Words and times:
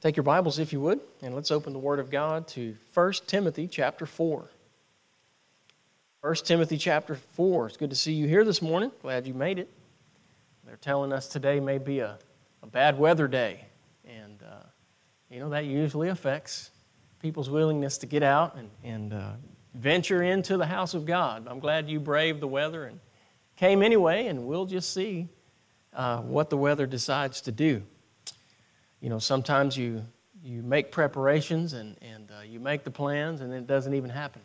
Take 0.00 0.16
your 0.16 0.22
Bibles, 0.22 0.60
if 0.60 0.72
you 0.72 0.80
would, 0.82 1.00
and 1.22 1.34
let's 1.34 1.50
open 1.50 1.72
the 1.72 1.78
Word 1.80 1.98
of 1.98 2.08
God 2.08 2.46
to 2.48 2.76
1 2.94 3.12
Timothy 3.26 3.66
chapter 3.66 4.06
4. 4.06 4.48
1 6.20 6.34
Timothy 6.36 6.78
chapter 6.78 7.16
4. 7.16 7.66
It's 7.66 7.76
good 7.76 7.90
to 7.90 7.96
see 7.96 8.12
you 8.12 8.28
here 8.28 8.44
this 8.44 8.62
morning. 8.62 8.92
Glad 9.02 9.26
you 9.26 9.34
made 9.34 9.58
it. 9.58 9.68
They're 10.64 10.76
telling 10.76 11.12
us 11.12 11.26
today 11.26 11.58
may 11.58 11.78
be 11.78 11.98
a, 11.98 12.16
a 12.62 12.66
bad 12.68 12.96
weather 12.96 13.26
day. 13.26 13.64
And, 14.04 14.40
uh, 14.44 14.62
you 15.30 15.40
know, 15.40 15.48
that 15.48 15.64
usually 15.64 16.10
affects 16.10 16.70
people's 17.20 17.50
willingness 17.50 17.98
to 17.98 18.06
get 18.06 18.22
out 18.22 18.54
and, 18.54 18.70
and 18.84 19.12
uh, 19.12 19.32
venture 19.74 20.22
into 20.22 20.56
the 20.56 20.66
house 20.66 20.94
of 20.94 21.06
God. 21.06 21.48
I'm 21.48 21.58
glad 21.58 21.88
you 21.88 21.98
braved 21.98 22.38
the 22.38 22.46
weather 22.46 22.84
and 22.84 23.00
came 23.56 23.82
anyway, 23.82 24.28
and 24.28 24.46
we'll 24.46 24.66
just 24.66 24.94
see 24.94 25.28
uh, 25.92 26.18
what 26.18 26.50
the 26.50 26.56
weather 26.56 26.86
decides 26.86 27.40
to 27.40 27.50
do 27.50 27.82
you 29.00 29.08
know, 29.08 29.18
sometimes 29.18 29.76
you, 29.76 30.04
you 30.42 30.62
make 30.62 30.90
preparations 30.90 31.72
and, 31.72 31.96
and 32.02 32.30
uh, 32.30 32.42
you 32.42 32.60
make 32.60 32.84
the 32.84 32.90
plans 32.90 33.40
and 33.40 33.52
it 33.52 33.66
doesn't 33.66 33.94
even 33.94 34.10
happen. 34.10 34.42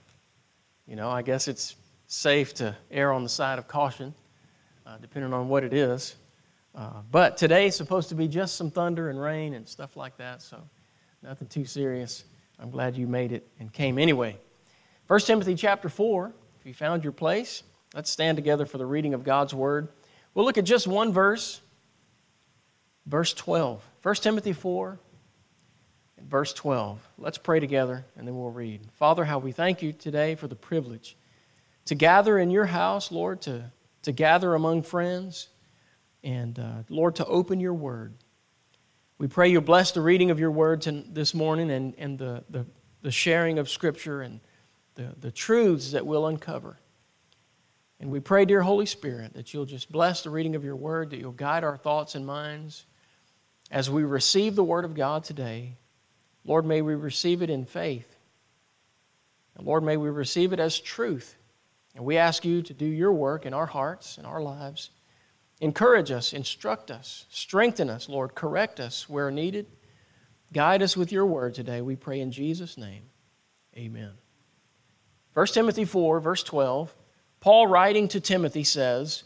You 0.88 0.96
know, 0.96 1.10
I 1.10 1.22
guess 1.22 1.48
it's 1.48 1.76
safe 2.08 2.54
to 2.56 2.76
err 2.92 3.12
on 3.12 3.24
the 3.24 3.30
side 3.30 3.58
of 3.58 3.68
caution, 3.68 4.14
uh, 4.86 4.98
depending 4.98 5.34
on 5.34 5.50
what 5.50 5.64
it 5.64 5.74
is. 5.74 6.16
Uh, 6.76 7.02
but 7.12 7.38
today 7.38 7.68
is 7.68 7.76
supposed 7.76 8.10
to 8.10 8.16
be 8.16 8.28
just 8.28 8.56
some 8.56 8.70
thunder 8.70 9.10
and 9.10 9.20
rain 9.20 9.54
and 9.54 9.68
stuff 9.68 9.96
like 9.96 10.18
that, 10.18 10.42
so 10.42 10.62
nothing 11.22 11.48
too 11.48 11.66
serious. 11.66 12.26
I'm 12.60 12.70
glad 12.70 12.96
you 12.96 13.08
made 13.08 13.32
it 13.32 13.48
and 13.60 13.72
came 13.72 13.98
anyway. 13.98 14.38
1 15.08 15.20
Timothy 15.22 15.56
chapter 15.56 15.90
4, 15.90 16.34
if 16.60 16.66
you 16.66 16.74
found 16.74 17.04
your 17.04 17.14
place, 17.14 17.64
let's 17.94 18.10
stand 18.10 18.38
together 18.38 18.66
for 18.66 18.78
the 18.78 18.86
reading 18.86 19.14
of 19.14 19.24
God's 19.24 19.54
Word. 19.54 19.90
We'll 20.34 20.46
look 20.46 20.58
at 20.58 20.64
just 20.64 20.88
one 20.88 21.14
verse, 21.14 21.62
verse 23.06 23.34
12. 23.34 23.84
1 24.04 24.16
Timothy 24.16 24.52
4 24.52 25.00
and 26.18 26.30
verse 26.30 26.52
12. 26.52 27.00
Let's 27.18 27.38
pray 27.38 27.62
together 27.62 28.06
and 28.18 28.28
then 28.28 28.38
we'll 28.38 28.50
read. 28.50 28.82
Father, 28.96 29.24
how 29.24 29.40
we 29.40 29.54
thank 29.54 29.82
you 29.82 29.94
today 29.94 30.36
for 30.36 30.50
the 30.50 30.56
privilege 30.56 31.16
to 31.86 31.96
gather 31.96 32.38
in 32.38 32.52
your 32.52 32.66
house, 32.66 33.14
Lord, 33.14 33.42
to, 33.44 33.72
to 34.02 34.12
gather 34.12 34.56
among 34.56 34.84
friends, 34.84 35.48
and 36.22 36.60
uh, 36.60 36.84
Lord, 36.90 37.16
to 37.16 37.26
open 37.26 37.62
your 37.62 37.74
word. 37.74 38.14
We 39.20 39.28
pray 39.28 39.50
you 39.50 39.62
bless 39.62 39.94
the 39.94 40.02
reading 40.02 40.32
of 40.32 40.40
your 40.40 40.52
word 40.52 40.82
this 40.82 41.34
morning 41.34 41.72
and, 41.72 41.94
and 41.98 42.20
the, 42.20 42.44
the, 42.50 42.66
the 43.04 43.12
sharing 43.12 43.58
of 43.58 43.70
Scripture 43.70 44.22
and 44.22 44.42
the, 44.96 45.14
the 45.22 45.32
truths 45.32 45.92
that 45.92 46.06
we'll 46.06 46.28
uncover. 46.28 46.78
And 48.02 48.12
we 48.12 48.20
pray, 48.20 48.44
dear 48.44 48.62
Holy 48.62 48.86
Spirit, 48.86 49.34
that 49.36 49.54
you'll 49.54 49.66
just 49.66 49.90
bless 49.90 50.24
the 50.24 50.30
reading 50.30 50.56
of 50.56 50.66
your 50.66 50.76
word, 50.76 51.12
that 51.12 51.20
you'll 51.20 51.32
guide 51.32 51.64
our 51.64 51.78
thoughts 51.78 52.16
and 52.16 52.26
minds 52.26 52.86
as 53.74 53.90
we 53.90 54.04
receive 54.04 54.56
the 54.56 54.64
Word 54.64 54.86
of 54.86 54.94
God 54.94 55.24
today, 55.24 55.76
Lord, 56.46 56.64
may 56.64 56.84
we 56.84 56.94
receive 56.94 57.42
it 57.42 57.50
in 57.50 57.66
faith. 57.66 58.16
And 59.58 59.66
Lord, 59.66 59.84
may 59.84 59.98
we 59.98 60.10
receive 60.10 60.54
it 60.54 60.60
as 60.60 60.80
truth. 60.80 61.36
And 61.96 62.06
we 62.06 62.18
ask 62.18 62.46
you 62.46 62.62
to 62.62 62.74
do 62.74 62.86
your 62.86 63.12
work 63.12 63.48
in 63.48 63.54
our 63.54 63.66
hearts 63.66 64.20
and 64.20 64.28
our 64.28 64.44
lives. 64.44 64.92
Encourage 65.60 66.12
us, 66.12 66.34
instruct 66.34 66.92
us, 66.92 67.26
strengthen 67.30 67.90
us, 67.90 68.08
Lord, 68.08 68.36
correct 68.36 68.80
us 68.80 69.10
where 69.10 69.32
needed. 69.32 69.66
Guide 70.52 70.84
us 70.84 70.96
with 70.96 71.12
your 71.12 71.26
word 71.26 71.56
today, 71.56 71.82
we 71.82 71.96
pray 71.96 72.20
in 72.20 72.32
Jesus' 72.32 72.78
name. 72.78 73.02
Amen. 73.76 74.12
1 75.34 75.48
Timothy 75.48 75.86
4, 75.86 76.20
verse 76.20 76.44
12, 76.44 76.94
Paul 77.40 77.66
writing 77.66 78.08
to 78.10 78.20
Timothy 78.20 78.64
says, 78.64 79.24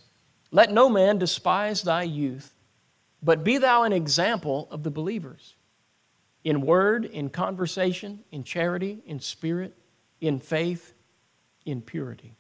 Let 0.51 0.71
no 0.71 0.87
man 0.87 1.17
despise 1.17 1.81
thy 1.81 2.03
youth 2.03 2.53
but 3.21 3.43
be 3.43 3.57
thou 3.57 3.83
an 3.83 3.93
example 3.93 4.67
of 4.71 4.83
the 4.83 4.91
believers 4.91 5.55
in 6.43 6.61
word, 6.61 7.05
in 7.05 7.29
conversation, 7.29 8.19
in 8.31 8.43
charity, 8.43 8.99
in 9.05 9.19
spirit, 9.19 9.75
in 10.21 10.39
faith, 10.39 10.93
in 11.65 11.81
purity. 11.81 12.33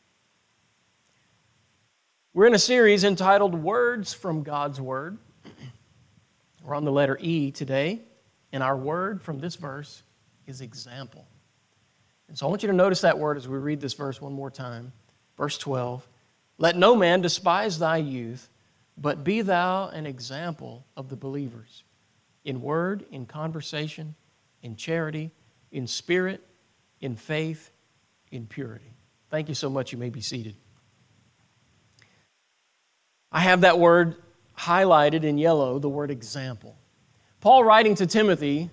We're 2.33 2.45
in 2.45 2.53
a 2.53 2.59
series 2.59 3.03
entitled 3.03 3.55
Words 3.55 4.13
from 4.13 4.43
God's 4.43 4.79
Word. 4.79 5.17
We're 6.63 6.75
on 6.75 6.85
the 6.85 6.91
letter 6.91 7.17
E 7.19 7.51
today, 7.51 8.01
and 8.51 8.61
our 8.61 8.77
word 8.77 9.21
from 9.21 9.39
this 9.39 9.55
verse 9.55 10.03
is 10.45 10.61
example. 10.61 11.27
And 12.27 12.37
so 12.37 12.45
I 12.45 12.49
want 12.49 12.61
you 12.61 12.67
to 12.67 12.75
notice 12.75 13.01
that 13.01 13.17
word 13.17 13.37
as 13.37 13.47
we 13.47 13.57
read 13.57 13.81
this 13.81 13.93
verse 13.93 14.21
one 14.21 14.33
more 14.33 14.51
time. 14.51 14.91
Verse 15.37 15.57
12 15.57 16.07
Let 16.57 16.75
no 16.75 16.95
man 16.95 17.21
despise 17.21 17.79
thy 17.79 17.97
youth 17.97 18.49
but 18.97 19.23
be 19.23 19.41
thou 19.41 19.89
an 19.89 20.05
example 20.05 20.85
of 20.95 21.09
the 21.09 21.15
believers 21.15 21.83
in 22.45 22.61
word, 22.61 23.05
in 23.11 23.25
conversation, 23.25 24.15
in 24.63 24.75
charity, 24.75 25.31
in 25.71 25.85
spirit, 25.85 26.41
in 27.01 27.15
faith, 27.15 27.71
in 28.31 28.47
purity. 28.47 28.93
Thank 29.29 29.49
you 29.49 29.55
so 29.55 29.69
much. 29.69 29.91
You 29.91 29.97
may 29.97 30.09
be 30.09 30.21
seated. 30.21 30.55
I 33.31 33.41
have 33.41 33.61
that 33.61 33.77
word 33.77 34.15
highlighted 34.57 35.23
in 35.23 35.37
yellow, 35.37 35.77
the 35.79 35.89
word 35.89 36.09
example. 36.09 36.75
Paul, 37.41 37.63
writing 37.63 37.95
to 37.95 38.07
Timothy, 38.07 38.69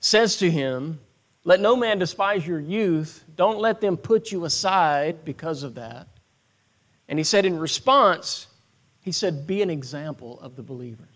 says 0.00 0.36
to 0.36 0.50
him, 0.50 1.00
Let 1.44 1.60
no 1.60 1.74
man 1.74 1.98
despise 1.98 2.46
your 2.46 2.60
youth. 2.60 3.24
Don't 3.34 3.58
let 3.58 3.80
them 3.80 3.96
put 3.96 4.30
you 4.30 4.44
aside 4.44 5.24
because 5.24 5.62
of 5.62 5.74
that. 5.76 6.06
And 7.08 7.18
he 7.18 7.24
said, 7.24 7.46
in 7.46 7.58
response, 7.58 8.47
he 9.00 9.12
said, 9.12 9.46
Be 9.46 9.62
an 9.62 9.70
example 9.70 10.38
of 10.40 10.56
the 10.56 10.62
believers. 10.62 11.06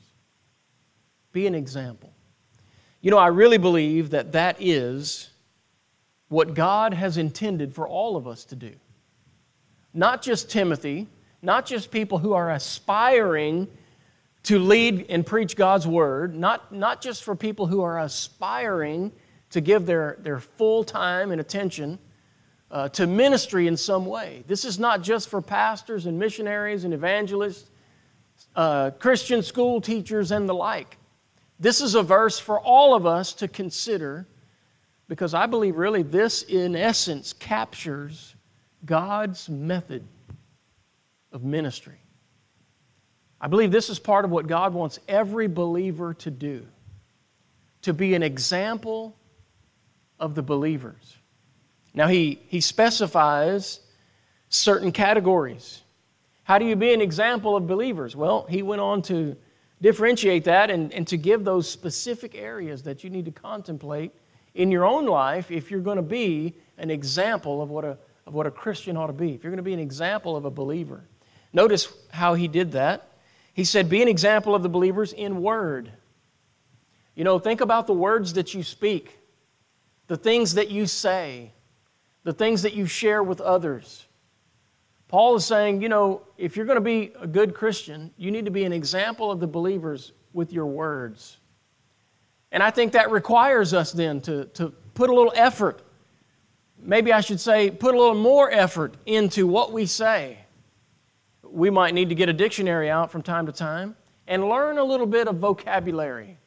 Be 1.32 1.46
an 1.46 1.54
example. 1.54 2.12
You 3.00 3.10
know, 3.10 3.18
I 3.18 3.28
really 3.28 3.58
believe 3.58 4.10
that 4.10 4.32
that 4.32 4.56
is 4.60 5.30
what 6.28 6.54
God 6.54 6.94
has 6.94 7.18
intended 7.18 7.74
for 7.74 7.86
all 7.86 8.16
of 8.16 8.26
us 8.26 8.44
to 8.46 8.56
do. 8.56 8.72
Not 9.92 10.22
just 10.22 10.50
Timothy, 10.50 11.06
not 11.42 11.66
just 11.66 11.90
people 11.90 12.18
who 12.18 12.32
are 12.32 12.52
aspiring 12.52 13.68
to 14.44 14.58
lead 14.58 15.06
and 15.08 15.26
preach 15.26 15.56
God's 15.56 15.86
word, 15.86 16.34
not, 16.34 16.72
not 16.72 17.02
just 17.02 17.24
for 17.24 17.36
people 17.36 17.66
who 17.66 17.82
are 17.82 17.98
aspiring 18.00 19.12
to 19.50 19.60
give 19.60 19.84
their, 19.84 20.16
their 20.20 20.40
full 20.40 20.82
time 20.82 21.30
and 21.32 21.40
attention 21.40 21.98
uh, 22.70 22.88
to 22.88 23.06
ministry 23.06 23.66
in 23.66 23.76
some 23.76 24.06
way. 24.06 24.42
This 24.46 24.64
is 24.64 24.78
not 24.78 25.02
just 25.02 25.28
for 25.28 25.42
pastors 25.42 26.06
and 26.06 26.18
missionaries 26.18 26.84
and 26.84 26.94
evangelists 26.94 27.71
uh, 28.56 28.90
Christian 28.92 29.42
school 29.42 29.80
teachers, 29.80 30.30
and 30.30 30.48
the 30.48 30.54
like. 30.54 30.98
This 31.60 31.80
is 31.80 31.94
a 31.94 32.02
verse 32.02 32.38
for 32.38 32.60
all 32.60 32.94
of 32.94 33.06
us 33.06 33.32
to 33.34 33.48
consider 33.48 34.26
because 35.08 35.34
I 35.34 35.46
believe 35.46 35.76
really 35.76 36.02
this, 36.02 36.42
in 36.44 36.74
essence, 36.74 37.32
captures 37.34 38.34
God's 38.84 39.48
method 39.48 40.02
of 41.32 41.44
ministry. 41.44 41.98
I 43.40 43.48
believe 43.48 43.70
this 43.70 43.90
is 43.90 43.98
part 43.98 44.24
of 44.24 44.30
what 44.30 44.46
God 44.46 44.72
wants 44.72 45.00
every 45.08 45.48
believer 45.48 46.14
to 46.14 46.30
do 46.30 46.66
to 47.82 47.92
be 47.92 48.14
an 48.14 48.22
example 48.22 49.16
of 50.18 50.34
the 50.34 50.42
believers. 50.42 51.16
Now, 51.94 52.06
he, 52.06 52.40
he 52.46 52.60
specifies 52.60 53.80
certain 54.48 54.92
categories. 54.92 55.82
How 56.44 56.58
do 56.58 56.64
you 56.64 56.76
be 56.76 56.92
an 56.92 57.00
example 57.00 57.56
of 57.56 57.66
believers? 57.66 58.16
Well, 58.16 58.46
he 58.48 58.62
went 58.62 58.80
on 58.80 59.02
to 59.02 59.36
differentiate 59.80 60.44
that 60.44 60.70
and, 60.70 60.92
and 60.92 61.06
to 61.08 61.16
give 61.16 61.44
those 61.44 61.68
specific 61.68 62.34
areas 62.34 62.82
that 62.82 63.04
you 63.04 63.10
need 63.10 63.24
to 63.26 63.30
contemplate 63.30 64.12
in 64.54 64.70
your 64.70 64.84
own 64.84 65.06
life 65.06 65.50
if 65.50 65.70
you're 65.70 65.80
going 65.80 65.96
to 65.96 66.02
be 66.02 66.54
an 66.78 66.90
example 66.90 67.62
of 67.62 67.70
what 67.70 67.84
a, 67.84 67.96
of 68.26 68.34
what 68.34 68.46
a 68.46 68.50
Christian 68.50 68.96
ought 68.96 69.06
to 69.06 69.12
be, 69.12 69.34
if 69.34 69.42
you're 69.42 69.50
going 69.50 69.56
to 69.56 69.62
be 69.62 69.72
an 69.72 69.80
example 69.80 70.36
of 70.36 70.44
a 70.44 70.50
believer. 70.50 71.04
Notice 71.52 71.92
how 72.10 72.34
he 72.34 72.48
did 72.48 72.72
that. 72.72 73.08
He 73.54 73.64
said, 73.64 73.88
Be 73.88 74.02
an 74.02 74.08
example 74.08 74.54
of 74.54 74.62
the 74.62 74.68
believers 74.68 75.12
in 75.12 75.42
word. 75.42 75.92
You 77.14 77.24
know, 77.24 77.38
think 77.38 77.60
about 77.60 77.86
the 77.86 77.92
words 77.92 78.32
that 78.34 78.54
you 78.54 78.62
speak, 78.62 79.18
the 80.06 80.16
things 80.16 80.54
that 80.54 80.70
you 80.70 80.86
say, 80.86 81.52
the 82.24 82.32
things 82.32 82.62
that 82.62 82.72
you 82.72 82.86
share 82.86 83.22
with 83.22 83.40
others. 83.40 84.06
Paul 85.12 85.36
is 85.36 85.44
saying, 85.44 85.82
you 85.82 85.90
know, 85.90 86.22
if 86.38 86.56
you're 86.56 86.64
going 86.64 86.78
to 86.78 86.80
be 86.80 87.12
a 87.20 87.26
good 87.26 87.54
Christian, 87.54 88.10
you 88.16 88.30
need 88.30 88.46
to 88.46 88.50
be 88.50 88.64
an 88.64 88.72
example 88.72 89.30
of 89.30 89.40
the 89.40 89.46
believers 89.46 90.12
with 90.32 90.54
your 90.54 90.64
words. 90.64 91.36
And 92.50 92.62
I 92.62 92.70
think 92.70 92.92
that 92.92 93.10
requires 93.10 93.74
us 93.74 93.92
then 93.92 94.22
to, 94.22 94.46
to 94.54 94.70
put 94.94 95.10
a 95.10 95.14
little 95.14 95.32
effort. 95.36 95.82
Maybe 96.78 97.12
I 97.12 97.20
should 97.20 97.40
say, 97.40 97.70
put 97.70 97.94
a 97.94 97.98
little 97.98 98.14
more 98.14 98.50
effort 98.50 98.94
into 99.04 99.46
what 99.46 99.70
we 99.70 99.84
say. 99.84 100.38
We 101.42 101.68
might 101.68 101.92
need 101.92 102.08
to 102.08 102.14
get 102.14 102.30
a 102.30 102.32
dictionary 102.32 102.88
out 102.88 103.12
from 103.12 103.20
time 103.20 103.44
to 103.44 103.52
time 103.52 103.94
and 104.26 104.48
learn 104.48 104.78
a 104.78 104.84
little 104.84 105.06
bit 105.06 105.28
of 105.28 105.36
vocabulary, 105.36 106.38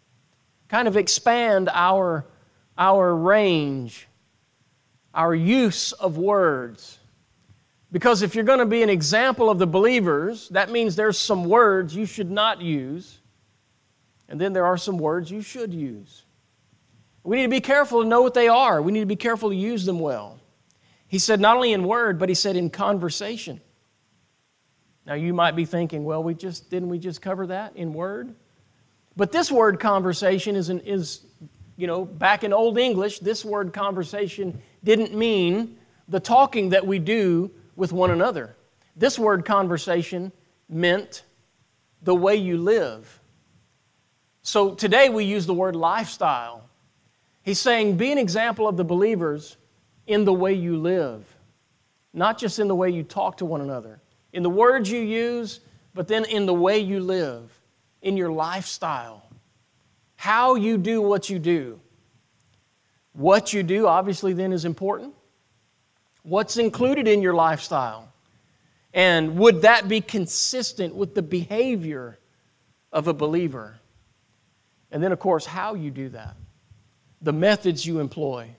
kind 0.70 0.88
of 0.88 0.98
expand 0.98 1.70
our, 1.72 2.26
our 2.80 3.16
range, 3.16 4.08
our 5.14 5.36
use 5.36 5.92
of 5.92 6.18
words. 6.18 6.98
Because 7.96 8.24
if 8.24 8.36
you're 8.36 8.44
going 8.44 8.60
to 8.60 8.66
be 8.66 8.84
an 8.84 8.90
example 8.90 9.50
of 9.50 9.58
the 9.58 9.66
believers, 9.66 10.50
that 10.50 10.70
means 10.70 10.98
there's 10.98 11.18
some 11.18 11.46
words 11.46 11.96
you 11.96 12.06
should 12.06 12.30
not 12.30 12.62
use, 12.62 13.20
and 14.28 14.38
then 14.38 14.52
there 14.52 14.66
are 14.66 14.76
some 14.76 14.98
words 14.98 15.32
you 15.32 15.42
should 15.42 15.74
use. 15.74 16.26
We 17.24 17.38
need 17.38 17.44
to 17.44 17.50
be 17.50 17.62
careful 17.62 18.04
to 18.04 18.06
know 18.10 18.22
what 18.22 18.34
they 18.34 18.50
are. 18.50 18.82
We 18.82 18.92
need 18.92 19.00
to 19.00 19.06
be 19.06 19.16
careful 19.16 19.50
to 19.50 19.56
use 19.56 19.86
them 19.86 20.02
well. 20.02 20.42
He 21.08 21.18
said 21.20 21.40
not 21.40 21.56
only 21.56 21.72
in 21.72 21.86
word, 21.86 22.20
but 22.20 22.28
he 22.28 22.36
said 22.36 22.58
in 22.58 22.70
conversation. 22.70 23.62
Now 25.06 25.14
you 25.14 25.34
might 25.34 25.56
be 25.56 25.64
thinking, 25.64 26.04
well, 26.04 26.22
we 26.22 26.34
just 26.34 26.70
didn't 26.70 26.90
we 26.90 27.00
just 27.00 27.22
cover 27.22 27.48
that 27.48 27.78
in 27.78 27.94
word? 27.94 28.36
But 29.16 29.32
this 29.32 29.50
word 29.50 29.80
conversation 29.80 30.58
is, 30.58 30.68
an, 30.68 30.82
is 30.82 31.22
you 31.78 31.88
know, 31.88 32.04
back 32.04 32.44
in 32.44 32.52
Old 32.52 32.78
English, 32.78 33.20
this 33.20 33.46
word 33.46 33.72
conversation 33.72 34.62
didn't 34.84 35.16
mean 35.16 35.78
the 36.10 36.20
talking 36.20 36.68
that 36.68 36.86
we 36.86 37.00
do 37.00 37.50
with 37.76 37.92
one 37.94 38.12
another. 38.12 38.56
This 38.96 39.20
word 39.20 39.46
conversation 39.46 40.32
meant 40.70 41.24
the 42.02 42.16
way 42.16 42.36
you 42.36 42.58
live. 42.58 43.20
So 44.42 44.76
today 44.76 45.10
we 45.10 45.26
use 45.26 45.46
the 45.46 45.54
word 45.54 45.76
lifestyle. 45.76 46.70
He's 47.44 47.60
saying, 47.60 47.98
be 47.98 48.12
an 48.12 48.18
example 48.18 48.68
of 48.68 48.78
the 48.78 48.84
believers 48.84 49.58
in 50.08 50.24
the 50.24 50.34
way 50.34 50.54
you 50.54 50.78
live, 50.78 51.26
not 52.14 52.38
just 52.38 52.60
in 52.60 52.68
the 52.68 52.76
way 52.76 52.90
you 52.90 53.04
talk 53.04 53.38
to 53.38 53.46
one 53.46 53.62
another, 53.62 54.00
in 54.34 54.44
the 54.44 54.50
words 54.50 54.90
you 54.90 55.00
use, 55.00 55.62
but 55.94 56.08
then 56.08 56.26
in 56.26 56.46
the 56.46 56.54
way 56.54 56.80
you 56.80 57.00
live, 57.00 57.52
in 58.02 58.18
your 58.18 58.32
lifestyle, 58.32 59.24
how 60.16 60.56
you 60.56 60.78
do 60.78 61.02
what 61.02 61.30
you 61.30 61.40
do. 61.40 61.80
What 63.14 63.54
you 63.54 63.64
do, 63.64 63.88
obviously, 63.88 64.34
then 64.34 64.52
is 64.52 64.66
important. 64.66 65.14
What's 66.26 66.58
included 66.58 67.08
in 67.08 67.22
your 67.22 67.36
lifestyle? 67.36 68.12
And 68.96 69.38
would 69.38 69.62
that 69.62 69.88
be 69.88 70.02
consistent 70.02 70.96
with 70.96 71.14
the 71.14 71.22
behavior 71.22 72.18
of 72.92 73.08
a 73.08 73.14
believer? 73.14 73.78
And 74.92 75.04
then, 75.04 75.12
of 75.12 75.20
course, 75.20 75.46
how 75.46 75.76
you 75.76 75.92
do 75.92 76.10
that, 76.10 76.36
the 77.22 77.32
methods 77.32 77.86
you 77.86 78.00
employ, 78.00 78.50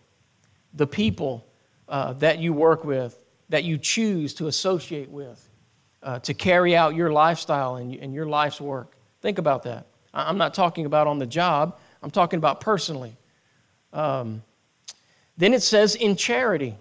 the 0.74 0.86
people 0.86 1.44
uh, 1.88 2.12
that 2.14 2.38
you 2.38 2.52
work 2.52 2.84
with, 2.84 3.18
that 3.48 3.64
you 3.64 3.78
choose 3.78 4.32
to 4.34 4.46
associate 4.46 5.10
with, 5.10 5.48
uh, 6.04 6.20
to 6.20 6.34
carry 6.34 6.76
out 6.76 6.94
your 6.94 7.10
lifestyle 7.10 7.76
and, 7.76 7.94
and 7.96 8.14
your 8.14 8.26
life's 8.26 8.60
work. 8.60 8.96
Think 9.22 9.38
about 9.38 9.64
that. 9.64 9.86
I'm 10.14 10.38
not 10.38 10.54
talking 10.54 10.86
about 10.86 11.08
on 11.08 11.18
the 11.18 11.26
job, 11.26 11.78
I'm 12.00 12.12
talking 12.12 12.38
about 12.38 12.60
personally. 12.60 13.16
Um, 13.92 14.42
then 15.36 15.52
it 15.52 15.62
says 15.62 15.96
in 15.96 16.14
charity. 16.14 16.76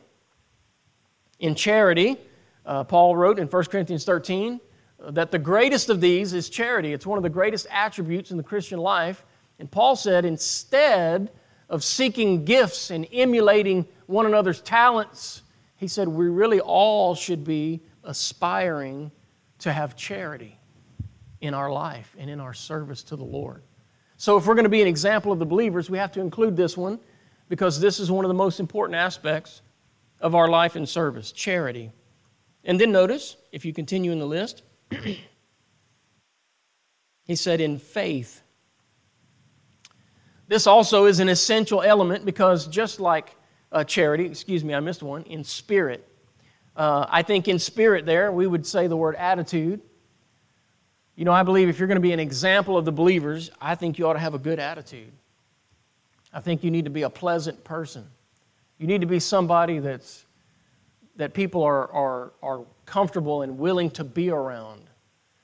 In 1.39 1.55
charity, 1.55 2.17
uh, 2.65 2.83
Paul 2.83 3.15
wrote 3.15 3.39
in 3.39 3.47
1 3.47 3.65
Corinthians 3.65 4.05
13 4.05 4.59
uh, 5.03 5.11
that 5.11 5.31
the 5.31 5.39
greatest 5.39 5.89
of 5.89 6.01
these 6.01 6.33
is 6.33 6.49
charity. 6.49 6.93
It's 6.93 7.05
one 7.05 7.17
of 7.17 7.23
the 7.23 7.29
greatest 7.29 7.67
attributes 7.69 8.31
in 8.31 8.37
the 8.37 8.43
Christian 8.43 8.79
life. 8.79 9.25
And 9.59 9.69
Paul 9.69 9.95
said, 9.95 10.25
instead 10.25 11.31
of 11.69 11.83
seeking 11.83 12.45
gifts 12.45 12.91
and 12.91 13.07
emulating 13.11 13.85
one 14.07 14.25
another's 14.25 14.61
talents, 14.61 15.43
he 15.77 15.87
said, 15.87 16.07
we 16.07 16.27
really 16.27 16.59
all 16.61 17.15
should 17.15 17.43
be 17.43 17.81
aspiring 18.03 19.11
to 19.59 19.73
have 19.73 19.95
charity 19.95 20.57
in 21.41 21.53
our 21.53 21.71
life 21.71 22.15
and 22.17 22.29
in 22.29 22.39
our 22.39 22.53
service 22.53 23.03
to 23.03 23.15
the 23.15 23.23
Lord. 23.23 23.63
So, 24.17 24.37
if 24.37 24.45
we're 24.45 24.55
going 24.55 24.63
to 24.63 24.69
be 24.69 24.81
an 24.81 24.87
example 24.87 25.31
of 25.31 25.39
the 25.39 25.45
believers, 25.45 25.89
we 25.89 25.97
have 25.97 26.11
to 26.13 26.21
include 26.21 26.55
this 26.55 26.77
one 26.77 26.99
because 27.49 27.79
this 27.79 27.99
is 27.99 28.09
one 28.09 28.23
of 28.23 28.29
the 28.29 28.35
most 28.35 28.59
important 28.59 28.95
aspects 28.95 29.61
of 30.25 30.33
our 30.33 30.49
life 30.49 30.75
and 30.75 30.89
service 30.89 31.31
charity. 31.31 31.91
And 32.63 32.81
then 32.81 32.91
notice, 32.91 33.37
if 33.51 33.63
you 33.63 33.71
continue 33.73 34.11
in 34.11 34.17
the 34.17 34.25
list, 34.25 34.63
he 37.23 37.35
said, 37.35 37.61
in 37.61 37.77
faith. 37.77 38.41
This 40.47 40.65
also 40.65 41.05
is 41.05 41.19
an 41.19 41.29
essential 41.29 41.83
element 41.83 42.25
because 42.25 42.65
just 42.65 42.99
like 42.99 43.35
uh, 43.71 43.83
charity, 43.83 44.25
excuse 44.25 44.63
me, 44.63 44.73
I 44.73 44.79
missed 44.79 45.03
one, 45.03 45.21
in 45.25 45.43
spirit. 45.43 46.09
Uh, 46.75 47.05
I 47.07 47.21
think 47.21 47.47
in 47.47 47.59
spirit 47.59 48.07
there, 48.07 48.31
we 48.31 48.47
would 48.47 48.65
say 48.65 48.87
the 48.87 48.97
word 48.97 49.15
attitude. 49.17 49.79
You 51.15 51.25
know, 51.25 51.33
I 51.33 51.43
believe 51.43 51.69
if 51.69 51.77
you're 51.77 51.87
going 51.87 51.97
to 51.97 52.01
be 52.01 52.13
an 52.13 52.19
example 52.19 52.79
of 52.79 52.85
the 52.85 52.91
believers, 52.91 53.51
I 53.61 53.75
think 53.75 53.99
you 53.99 54.07
ought 54.07 54.13
to 54.13 54.19
have 54.19 54.33
a 54.33 54.39
good 54.39 54.57
attitude. 54.57 55.11
I 56.33 56.39
think 56.39 56.63
you 56.63 56.71
need 56.71 56.85
to 56.85 56.91
be 56.91 57.03
a 57.03 57.11
pleasant 57.11 57.63
person. 57.63 58.07
You 58.77 58.87
need 58.87 59.01
to 59.01 59.07
be 59.07 59.19
somebody 59.19 59.79
that's, 59.79 60.25
that 61.15 61.33
people 61.33 61.63
are, 61.63 61.91
are, 61.91 62.33
are 62.41 62.65
comfortable 62.85 63.41
and 63.41 63.57
willing 63.57 63.89
to 63.91 64.03
be 64.03 64.29
around. 64.29 64.89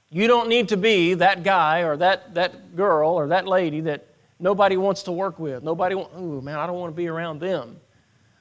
You 0.09 0.27
don't 0.27 0.49
need 0.49 0.67
to 0.69 0.77
be 0.77 1.13
that 1.15 1.43
guy 1.43 1.79
or 1.79 1.95
that, 1.97 2.33
that 2.33 2.75
girl 2.75 3.11
or 3.11 3.27
that 3.27 3.47
lady 3.47 3.79
that 3.81 4.07
nobody 4.39 4.75
wants 4.75 5.03
to 5.03 5.11
work 5.11 5.39
with. 5.39 5.63
Nobody, 5.63 5.95
oh 5.95 6.41
man, 6.41 6.59
I 6.59 6.67
don't 6.67 6.77
want 6.77 6.91
to 6.91 6.97
be 6.97 7.07
around 7.07 7.39
them. 7.39 7.79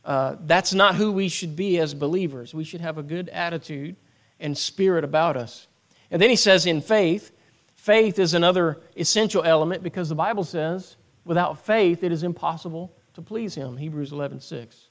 Uh, 0.05 0.37
that's 0.47 0.73
not 0.75 0.97
who 0.97 1.13
we 1.13 1.29
should 1.29 1.55
be 1.55 1.79
as 1.79 1.95
believers. 1.95 2.55
We 2.55 2.65
should 2.65 2.81
have 2.81 2.99
a 2.99 3.03
good 3.03 3.29
attitude 3.29 3.95
and 4.41 4.57
spirit 4.57 5.05
about 5.05 5.37
us. 5.37 5.69
And 6.11 6.21
then 6.21 6.31
he 6.31 6.37
says, 6.37 6.67
in 6.67 6.81
faith, 6.81 7.33
faith 7.77 8.19
is 8.19 8.35
another 8.35 8.81
essential 8.97 9.45
element 9.45 9.83
because 9.83 10.09
the 10.09 10.15
Bible 10.15 10.43
says, 10.43 10.97
without 11.25 11.65
faith, 11.65 12.03
it 12.03 12.11
is 12.11 12.25
impossible 12.25 12.93
to 13.21 13.27
please 13.27 13.55
him. 13.55 13.77
Hebrews 13.77 14.13
11 14.13 14.41
6. 14.41 14.89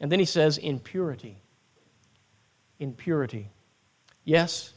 And 0.00 0.10
then 0.10 0.18
he 0.18 0.24
says, 0.24 0.58
in 0.58 0.78
purity. 0.78 1.36
In 2.78 2.92
purity. 2.92 3.48
Yes, 4.24 4.72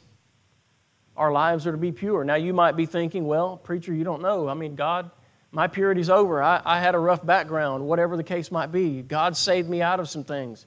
our 1.16 1.32
lives 1.32 1.66
are 1.66 1.72
to 1.72 1.78
be 1.78 1.92
pure. 1.92 2.24
Now, 2.24 2.34
you 2.34 2.52
might 2.52 2.76
be 2.76 2.86
thinking, 2.86 3.26
well, 3.26 3.56
preacher, 3.56 3.94
you 3.94 4.04
don't 4.04 4.22
know. 4.22 4.48
I 4.48 4.54
mean, 4.54 4.74
God 4.74 5.10
my 5.56 5.66
purity's 5.66 6.10
over. 6.10 6.42
I, 6.42 6.60
I 6.66 6.80
had 6.80 6.94
a 6.94 6.98
rough 6.98 7.24
background, 7.24 7.86
whatever 7.86 8.18
the 8.18 8.22
case 8.22 8.50
might 8.50 8.72
be. 8.72 9.00
God 9.00 9.34
saved 9.34 9.70
me 9.70 9.80
out 9.80 10.00
of 10.00 10.08
some 10.08 10.22
things. 10.22 10.66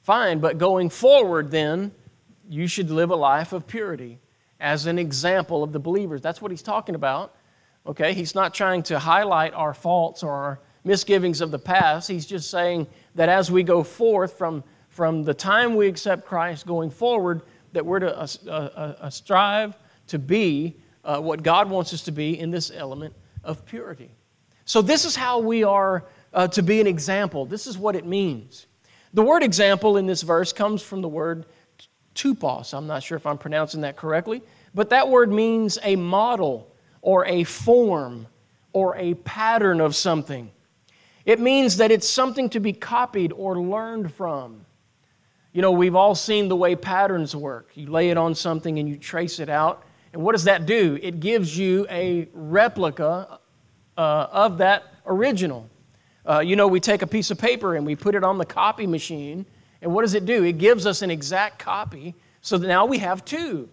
Fine, 0.00 0.38
but 0.38 0.56
going 0.56 0.88
forward, 0.88 1.50
then, 1.50 1.92
you 2.48 2.66
should 2.66 2.90
live 2.90 3.10
a 3.10 3.16
life 3.16 3.52
of 3.52 3.66
purity 3.66 4.18
as 4.60 4.86
an 4.86 4.98
example 4.98 5.62
of 5.62 5.72
the 5.72 5.78
believers. 5.78 6.22
That's 6.22 6.40
what 6.40 6.50
he's 6.50 6.62
talking 6.62 6.94
about. 6.94 7.36
Okay, 7.86 8.14
he's 8.14 8.34
not 8.34 8.54
trying 8.54 8.82
to 8.84 8.98
highlight 8.98 9.52
our 9.52 9.74
faults 9.74 10.22
or 10.22 10.30
our 10.30 10.60
misgivings 10.84 11.40
of 11.40 11.50
the 11.50 11.58
past. 11.58 12.08
He's 12.08 12.26
just 12.26 12.50
saying 12.50 12.86
that 13.14 13.28
as 13.28 13.50
we 13.50 13.62
go 13.62 13.82
forth 13.82 14.34
from, 14.34 14.62
from 14.88 15.24
the 15.24 15.34
time 15.34 15.74
we 15.74 15.88
accept 15.88 16.26
Christ 16.26 16.66
going 16.66 16.90
forward, 16.90 17.42
that 17.72 17.84
we're 17.84 17.98
to 18.00 18.18
uh, 18.18 18.26
uh, 18.46 18.50
uh, 18.50 19.10
strive 19.10 19.76
to 20.06 20.18
be 20.18 20.76
uh, 21.04 21.20
what 21.20 21.42
God 21.42 21.68
wants 21.68 21.92
us 21.92 22.02
to 22.02 22.12
be 22.12 22.38
in 22.38 22.50
this 22.50 22.70
element 22.74 23.14
of 23.42 23.64
purity. 23.66 24.10
So, 24.64 24.80
this 24.80 25.04
is 25.04 25.14
how 25.14 25.38
we 25.38 25.64
are 25.64 26.04
uh, 26.32 26.48
to 26.48 26.62
be 26.62 26.80
an 26.80 26.86
example. 26.86 27.44
This 27.44 27.66
is 27.66 27.76
what 27.76 27.96
it 27.96 28.06
means. 28.06 28.66
The 29.12 29.22
word 29.22 29.42
example 29.42 29.96
in 29.96 30.06
this 30.06 30.22
verse 30.22 30.52
comes 30.52 30.82
from 30.82 31.02
the 31.02 31.08
word 31.08 31.46
tupos. 32.14 32.74
I'm 32.74 32.86
not 32.86 33.02
sure 33.02 33.16
if 33.16 33.26
I'm 33.26 33.38
pronouncing 33.38 33.80
that 33.82 33.96
correctly, 33.96 34.42
but 34.74 34.88
that 34.90 35.08
word 35.08 35.30
means 35.30 35.78
a 35.82 35.96
model 35.96 36.72
or 37.02 37.26
a 37.26 37.44
form 37.44 38.26
or 38.72 38.96
a 38.96 39.14
pattern 39.14 39.80
of 39.80 39.94
something. 39.94 40.50
It 41.26 41.40
means 41.40 41.76
that 41.78 41.90
it's 41.90 42.08
something 42.08 42.50
to 42.50 42.60
be 42.60 42.72
copied 42.72 43.32
or 43.32 43.58
learned 43.58 44.12
from. 44.12 44.64
You 45.52 45.62
know, 45.62 45.72
we've 45.72 45.94
all 45.94 46.14
seen 46.14 46.48
the 46.48 46.56
way 46.56 46.76
patterns 46.76 47.34
work. 47.34 47.70
You 47.74 47.90
lay 47.90 48.10
it 48.10 48.16
on 48.16 48.34
something 48.34 48.78
and 48.78 48.88
you 48.88 48.96
trace 48.96 49.38
it 49.38 49.48
out, 49.48 49.84
and 50.12 50.22
what 50.22 50.32
does 50.32 50.44
that 50.44 50.66
do? 50.66 50.98
It 51.02 51.20
gives 51.20 51.56
you 51.56 51.86
a 51.90 52.28
replica 52.32 53.38
uh, 53.96 54.26
of 54.30 54.58
that 54.58 54.84
original. 55.06 55.68
Uh, 56.28 56.40
you 56.40 56.56
know, 56.56 56.66
we 56.66 56.80
take 56.80 57.02
a 57.02 57.06
piece 57.06 57.30
of 57.30 57.38
paper 57.38 57.76
and 57.76 57.86
we 57.86 57.94
put 57.94 58.14
it 58.14 58.24
on 58.24 58.38
the 58.38 58.44
copy 58.44 58.86
machine, 58.86 59.46
and 59.82 59.92
what 59.92 60.02
does 60.02 60.14
it 60.14 60.24
do? 60.26 60.44
It 60.44 60.58
gives 60.58 60.86
us 60.86 61.02
an 61.02 61.10
exact 61.10 61.58
copy, 61.58 62.14
so 62.40 62.56
now 62.56 62.84
we 62.84 62.98
have 62.98 63.24
two, 63.24 63.68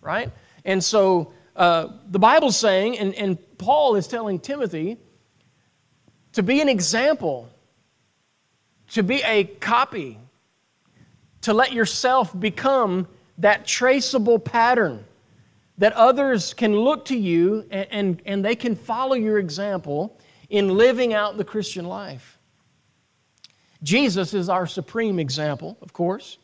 right? 0.00 0.30
And 0.64 0.82
so 0.82 1.32
uh, 1.56 1.88
the 2.10 2.18
Bible's 2.18 2.56
saying, 2.56 2.98
and, 2.98 3.14
and 3.14 3.38
Paul 3.58 3.96
is 3.96 4.06
telling 4.06 4.38
Timothy, 4.38 4.98
to 6.32 6.42
be 6.42 6.60
an 6.60 6.68
example, 6.68 7.48
to 8.90 9.02
be 9.02 9.22
a 9.22 9.44
copy, 9.44 10.18
to 11.42 11.52
let 11.52 11.72
yourself 11.72 12.38
become 12.38 13.08
that 13.38 13.66
traceable 13.66 14.38
pattern 14.38 15.04
that 15.78 15.94
others 15.94 16.52
can 16.52 16.76
look 16.76 17.06
to 17.06 17.16
you 17.16 17.64
and, 17.70 17.86
and, 17.90 18.22
and, 18.26 18.44
they 18.44 18.54
can 18.54 18.76
follow 18.76 19.14
your 19.14 19.38
example 19.38 20.18
in 20.50 20.76
living 20.76 21.14
out 21.14 21.38
the 21.38 21.44
Christian 21.44 21.86
life. 21.86 22.38
Jesus 23.82 24.34
is 24.34 24.50
our 24.50 24.66
supreme 24.66 25.18
example, 25.18 25.78
of 25.80 25.94
course. 25.94 26.36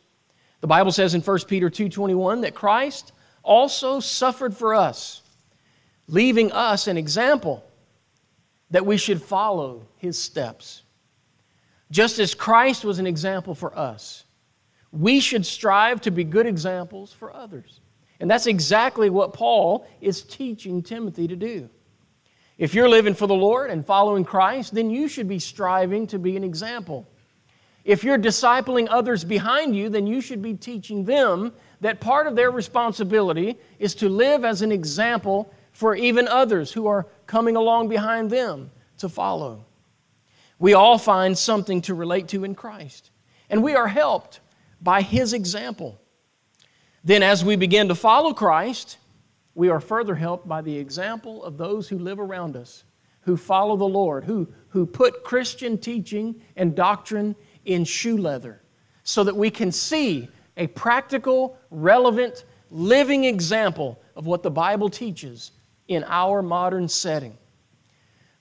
The 0.61 0.67
Bible 0.67 0.91
says 0.91 1.13
in 1.13 1.21
1 1.21 1.39
Peter 1.47 1.69
2:21 1.69 2.41
that 2.41 2.55
Christ 2.55 3.11
also 3.43 3.99
suffered 3.99 4.57
for 4.57 4.73
us, 4.73 5.21
leaving 6.07 6.51
us 6.51 6.87
an 6.87 6.97
example 6.97 7.63
that 8.71 8.85
we 8.85 8.97
should 8.97 9.21
follow 9.21 9.87
his 9.97 10.17
steps. 10.17 10.83
Just 11.89 12.19
as 12.19 12.33
Christ 12.33 12.83
was 12.83 12.99
an 12.99 13.07
example 13.07 13.55
for 13.55 13.77
us, 13.77 14.25
we 14.91 15.19
should 15.19 15.45
strive 15.45 16.01
to 16.01 16.11
be 16.11 16.23
good 16.23 16.45
examples 16.45 17.13
for 17.13 17.33
others. 17.33 17.79
And 18.19 18.29
that's 18.29 18.47
exactly 18.47 19.09
what 19.09 19.33
Paul 19.33 19.87
is 20.01 20.23
teaching 20.23 20.81
Timothy 20.81 21.27
to 21.27 21.35
do. 21.35 21.69
If 22.57 22.73
you're 22.73 22.89
living 22.89 23.13
for 23.13 23.27
the 23.27 23.35
Lord 23.35 23.69
and 23.69 23.85
following 23.85 24.23
Christ, 24.23 24.73
then 24.73 24.89
you 24.89 25.07
should 25.07 25.27
be 25.27 25.39
striving 25.39 26.07
to 26.07 26.17
be 26.17 26.35
an 26.35 26.43
example. 26.43 27.07
If 27.85 28.03
you're 28.03 28.17
discipling 28.17 28.87
others 28.89 29.23
behind 29.23 29.75
you, 29.75 29.87
then 29.89 30.07
you 30.07 30.19
should 30.19 30.41
be 30.41 30.55
teaching 30.55 31.05
them 31.05 31.53
that 31.79 32.01
part 32.01 32.27
of 32.27 32.35
their 32.35 32.51
responsibility 32.51 33.57
is 33.79 33.93
to 33.95 34.09
live 34.09 34.43
as 34.43 34.61
an 34.61 34.71
example 34.71 35.53
for 35.71 35.95
even 35.95 36.27
others 36.27 36.71
who 36.71 36.87
are 36.87 37.05
coming 37.27 37.55
along 37.55 37.89
behind 37.89 38.29
them 38.29 38.71
to 38.97 39.09
follow. 39.09 39.65
We 40.59 40.73
all 40.73 40.97
find 40.97 41.37
something 41.37 41.81
to 41.81 41.93
relate 41.93 42.29
to 42.29 42.43
in 42.43 42.55
Christ, 42.55 43.11
and 43.49 43.61
we 43.61 43.75
are 43.75 43.87
helped 43.87 44.39
by 44.81 45.01
His 45.01 45.33
example. 45.33 45.99
Then, 47.03 47.21
as 47.21 47.45
we 47.45 47.55
begin 47.55 47.87
to 47.89 47.95
follow 47.95 48.33
Christ, 48.33 48.97
we 49.53 49.69
are 49.69 49.79
further 49.79 50.15
helped 50.15 50.47
by 50.47 50.61
the 50.61 50.75
example 50.75 51.43
of 51.43 51.57
those 51.57 51.87
who 51.87 51.99
live 51.99 52.19
around 52.19 52.55
us, 52.55 52.83
who 53.21 53.37
follow 53.37 53.75
the 53.75 53.85
Lord, 53.85 54.23
who, 54.23 54.47
who 54.69 54.85
put 54.85 55.23
Christian 55.23 55.77
teaching 55.77 56.41
and 56.55 56.75
doctrine 56.75 57.35
in 57.65 57.83
shoe 57.83 58.17
leather, 58.17 58.61
so 59.03 59.23
that 59.23 59.35
we 59.35 59.49
can 59.49 59.71
see 59.71 60.27
a 60.57 60.67
practical, 60.67 61.57
relevant, 61.69 62.45
living 62.71 63.25
example 63.25 63.99
of 64.15 64.25
what 64.25 64.43
the 64.43 64.51
Bible 64.51 64.89
teaches 64.89 65.51
in 65.87 66.03
our 66.05 66.41
modern 66.41 66.87
setting. 66.87 67.37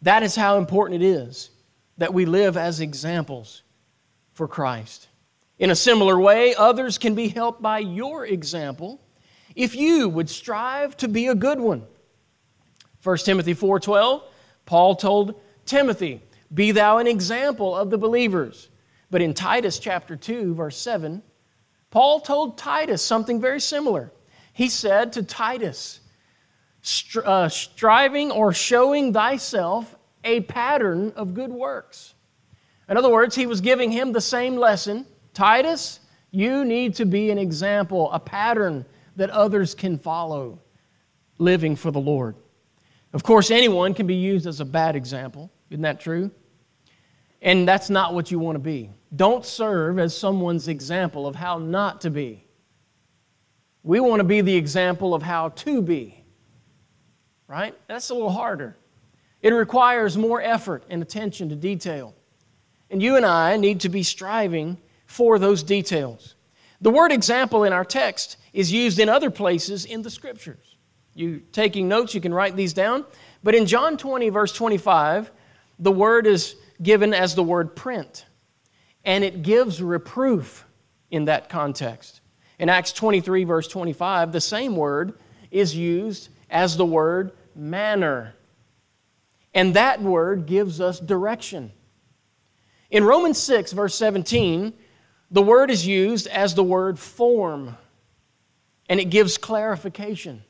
That 0.03 0.23
is 0.23 0.37
how 0.37 0.59
important 0.59 1.03
it 1.03 1.07
is 1.07 1.51
that 1.99 2.13
we 2.13 2.27
live 2.27 2.57
as 2.57 2.81
examples 2.81 3.63
for 4.35 4.47
Christ. 4.47 5.09
In 5.59 5.71
a 5.71 5.77
similar 5.77 6.19
way, 6.19 6.55
others 6.55 6.99
can 6.99 7.15
be 7.15 7.29
helped 7.29 7.63
by 7.63 7.79
your 7.79 8.27
example 8.27 9.01
if 9.55 9.75
you 9.75 10.09
would 10.09 10.29
strive 10.29 10.97
to 10.99 11.09
be 11.09 11.29
a 11.29 11.35
good 11.35 11.59
one. 11.59 11.87
1 13.03 13.25
Timothy 13.25 13.55
4:12, 13.55 14.23
Paul 14.67 14.97
told 14.97 15.41
Timothy, 15.65 16.21
"Be 16.53 16.73
thou 16.73 16.99
an 16.99 17.07
example 17.07 17.75
of 17.75 17.89
the 17.89 17.99
believers." 17.99 18.69
But 19.11 19.23
in 19.23 19.33
Titus 19.33 19.79
chapter 19.79 20.17
2 20.17 20.55
verse 20.55 20.77
7, 20.77 21.23
Paul 21.91 22.21
told 22.21 22.59
Titus 22.59 23.01
something 23.01 23.41
very 23.41 23.61
similar. 23.61 24.13
He 24.53 24.69
said 24.69 25.13
to 25.15 25.23
Titus, 25.23 26.01
uh, 27.25 27.49
striving 27.49 28.31
or 28.31 28.53
showing 28.53 29.13
thyself 29.13 29.97
a 30.25 30.41
pattern 30.43 31.13
of 31.17 31.35
good 31.35 31.51
works. 31.51 32.15
In 32.89 32.97
other 32.97 33.11
words, 33.11 33.35
he 33.35 33.47
was 33.47 33.61
giving 33.61 33.91
him 33.91 34.13
the 34.13 34.21
same 34.21 34.57
lesson. 34.57 35.07
Titus, 35.35 36.01
you 36.31 36.65
need 36.65 36.95
to 36.97 37.05
be 37.05 37.31
an 37.31 37.39
example, 37.39 38.11
a 38.13 38.21
pattern 38.21 38.85
that 39.17 39.31
others 39.31 39.75
can 39.75 39.99
follow 39.99 40.61
living 41.39 41.75
for 41.75 41.91
the 41.91 42.01
Lord. 42.01 42.37
Of 43.13 43.23
course, 43.23 43.51
anyone 43.51 43.95
can 43.95 44.07
be 44.07 44.15
used 44.15 44.47
as 44.47 44.61
a 44.61 44.65
bad 44.65 44.95
example. 44.95 45.51
Isn't 45.71 45.83
that 45.83 46.01
true? 46.01 46.31
And 47.43 47.67
that's 47.67 47.91
not 47.91 48.15
what 48.15 48.31
you 48.31 48.39
want 48.39 48.57
to 48.57 48.61
be. 48.61 48.91
Don't 49.17 49.45
serve 49.45 49.99
as 49.99 50.17
someone's 50.17 50.69
example 50.69 51.27
of 51.27 51.35
how 51.35 51.59
not 51.59 52.01
to 52.03 52.11
be. 52.11 52.45
We 53.83 54.01
want 54.01 54.21
to 54.21 54.25
be 54.25 54.41
the 54.41 54.55
example 54.55 55.15
of 55.15 55.23
how 55.23 55.51
to 55.51 55.81
be 55.81 56.16
right? 57.49 57.75
That's 57.87 58.11
a 58.11 58.15
little 58.15 58.31
harder. 58.31 58.77
It 59.43 59.51
requires 59.51 60.17
more 60.17 60.41
effort 60.41 60.85
and 60.91 61.03
attention 61.03 61.49
to 61.51 61.57
detail. 61.57 62.15
And 62.91 63.03
you 63.03 63.17
and 63.17 63.27
I 63.27 63.57
need 63.57 63.81
to 63.81 63.89
be 63.89 64.03
striving 64.03 64.79
for 65.07 65.39
those 65.39 65.63
details. 65.63 66.35
The 66.81 66.91
word 66.91 67.13
example 67.13 67.65
in 67.65 67.73
our 67.73 67.85
text 67.85 68.37
is 68.53 68.73
used 68.73 68.99
in 68.99 69.09
other 69.09 69.31
places 69.31 69.85
in 69.85 70.03
the 70.03 70.11
scriptures. 70.11 70.77
You 71.15 71.41
taking 71.53 71.89
notes, 71.89 72.15
you 72.15 72.21
can 72.21 72.35
write 72.35 72.57
these 72.57 72.75
down. 72.75 73.05
But 73.43 73.55
in 73.55 73.67
John 73.67 73.97
20, 73.97 74.29
verse 74.29 74.53
25, 74.53 75.31
the 75.79 75.93
word 75.93 76.27
is 76.27 76.57
given 76.83 77.15
as 77.15 77.35
the 77.35 77.43
word 77.43 77.75
print, 77.75 78.27
and 79.05 79.25
it 79.25 79.43
gives 79.43 79.83
reproof 79.83 80.67
in 81.11 81.25
that 81.27 81.49
context. 81.49 82.21
In 82.59 82.69
Acts 82.69 82.93
23, 82.93 83.45
verse 83.45 83.69
25, 83.69 84.33
the 84.33 84.41
same 84.41 84.77
word 84.77 85.19
is 85.51 85.75
used 85.75 86.31
as 86.51 86.77
the 86.77 86.87
word 86.87 87.33
manner. 87.55 88.35
And 89.55 89.75
that 89.75 90.03
word 90.03 90.47
gives 90.47 90.81
us 90.81 91.01
direction. 91.01 91.73
In 92.91 93.05
Romans 93.05 93.39
6, 93.39 93.73
verse 93.73 93.95
17, 93.95 94.73
the 95.31 95.43
word 95.43 95.71
is 95.71 95.87
used 95.87 96.27
as 96.29 96.55
the 96.55 96.63
word 96.63 96.99
form, 96.99 97.77
and 98.89 99.01
it 99.01 99.07
gives 99.07 99.39
clarification. 99.39 100.43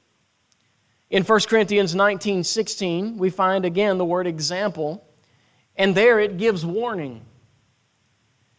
In 1.08 1.22
1 1.22 1.40
Corinthians 1.48 1.94
19, 1.94 2.44
16, 2.44 3.16
we 3.16 3.30
find 3.30 3.64
again 3.64 3.96
the 3.96 4.04
word 4.04 4.26
example, 4.26 5.06
and 5.76 5.94
there 5.94 6.20
it 6.20 6.36
gives 6.36 6.66
warning. 6.66 7.22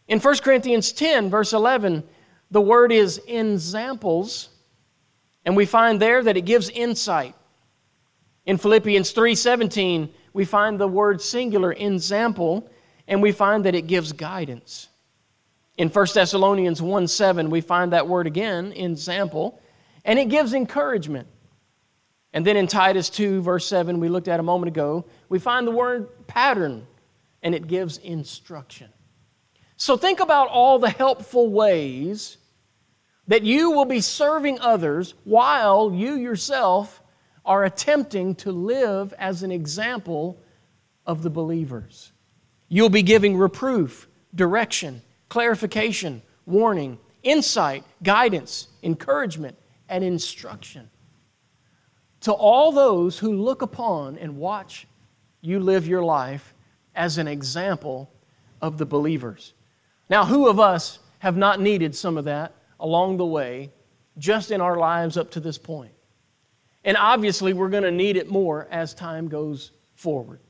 In 0.08 0.18
1 0.18 0.38
Corinthians 0.38 0.92
10, 0.92 1.28
verse 1.28 1.52
11, 1.52 2.02
the 2.50 2.60
word 2.60 2.90
is 2.90 3.20
ensamples, 3.28 4.48
and 5.48 5.56
we 5.56 5.64
find 5.64 5.98
there 5.98 6.22
that 6.22 6.36
it 6.36 6.42
gives 6.42 6.68
insight. 6.68 7.34
In 8.44 8.58
Philippians 8.58 9.14
3:17, 9.14 10.10
we 10.34 10.44
find 10.44 10.78
the 10.78 10.86
word 10.86 11.22
singular 11.22 11.72
ensample, 11.72 12.68
and 13.06 13.22
we 13.22 13.32
find 13.32 13.64
that 13.64 13.74
it 13.74 13.86
gives 13.86 14.12
guidance. 14.12 14.88
In 15.78 15.88
1 15.88 16.12
Thessalonians 16.12 16.82
1:7, 16.82 17.48
we 17.48 17.62
find 17.62 17.94
that 17.94 18.06
word 18.06 18.26
again, 18.26 18.74
ensample, 18.76 19.58
and 20.04 20.18
it 20.18 20.28
gives 20.28 20.52
encouragement. 20.52 21.26
And 22.34 22.46
then 22.46 22.58
in 22.58 22.66
Titus 22.66 23.08
2, 23.08 23.40
verse 23.40 23.66
7, 23.66 24.00
we 24.00 24.10
looked 24.10 24.28
at 24.28 24.40
a 24.40 24.42
moment 24.42 24.68
ago, 24.68 25.06
we 25.30 25.38
find 25.38 25.66
the 25.66 25.70
word 25.70 26.26
pattern, 26.26 26.86
and 27.42 27.54
it 27.54 27.68
gives 27.68 27.96
instruction. 27.96 28.90
So 29.78 29.96
think 29.96 30.20
about 30.20 30.48
all 30.48 30.78
the 30.78 30.90
helpful 30.90 31.48
ways 31.48 32.36
that 33.28 33.44
you 33.44 33.70
will 33.70 33.84
be 33.84 34.00
serving 34.00 34.58
others 34.60 35.14
while 35.24 35.92
you 35.94 36.14
yourself 36.14 37.02
are 37.44 37.64
attempting 37.64 38.34
to 38.34 38.50
live 38.50 39.14
as 39.18 39.42
an 39.42 39.52
example 39.52 40.38
of 41.06 41.22
the 41.22 41.30
believers. 41.30 42.12
You'll 42.68 42.90
be 42.90 43.02
giving 43.02 43.36
reproof, 43.36 44.08
direction, 44.34 45.00
clarification, 45.28 46.20
warning, 46.46 46.98
insight, 47.22 47.84
guidance, 48.02 48.68
encouragement, 48.82 49.56
and 49.88 50.02
instruction 50.02 50.90
to 52.20 52.32
all 52.32 52.72
those 52.72 53.18
who 53.18 53.32
look 53.34 53.62
upon 53.62 54.18
and 54.18 54.36
watch 54.36 54.86
you 55.40 55.60
live 55.60 55.86
your 55.86 56.02
life 56.02 56.54
as 56.94 57.18
an 57.18 57.28
example 57.28 58.10
of 58.60 58.76
the 58.76 58.86
believers. 58.86 59.54
Now, 60.10 60.24
who 60.24 60.48
of 60.48 60.58
us 60.58 60.98
have 61.20 61.36
not 61.36 61.60
needed 61.60 61.94
some 61.94 62.16
of 62.16 62.24
that 62.24 62.52
along 62.80 63.16
the 63.16 63.26
way 63.26 63.72
just 64.18 64.50
in 64.50 64.60
our 64.60 64.76
lives 64.76 65.16
up 65.16 65.30
to 65.30 65.40
this 65.40 65.58
point. 65.58 65.92
And 66.84 66.96
obviously, 66.96 67.52
we're 67.52 67.68
going 67.68 67.82
to 67.82 67.90
need 67.90 68.16
it 68.16 68.30
more 68.30 68.66
as 68.70 68.94
time 68.94 69.28
goes 69.28 69.72
forward. 69.94 70.40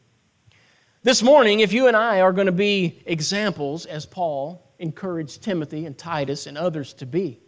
This 1.02 1.22
morning, 1.22 1.60
if 1.60 1.72
you 1.72 1.86
and 1.86 1.96
I 1.96 2.20
are 2.20 2.32
going 2.32 2.46
to 2.46 2.52
be 2.52 3.02
examples, 3.06 3.86
as 3.86 4.04
Paul 4.04 4.74
encouraged 4.78 5.42
Timothy 5.42 5.86
and 5.86 5.96
Titus 5.96 6.46
and 6.46 6.58
others 6.58 6.92
to 6.94 7.06
be, 7.06 7.40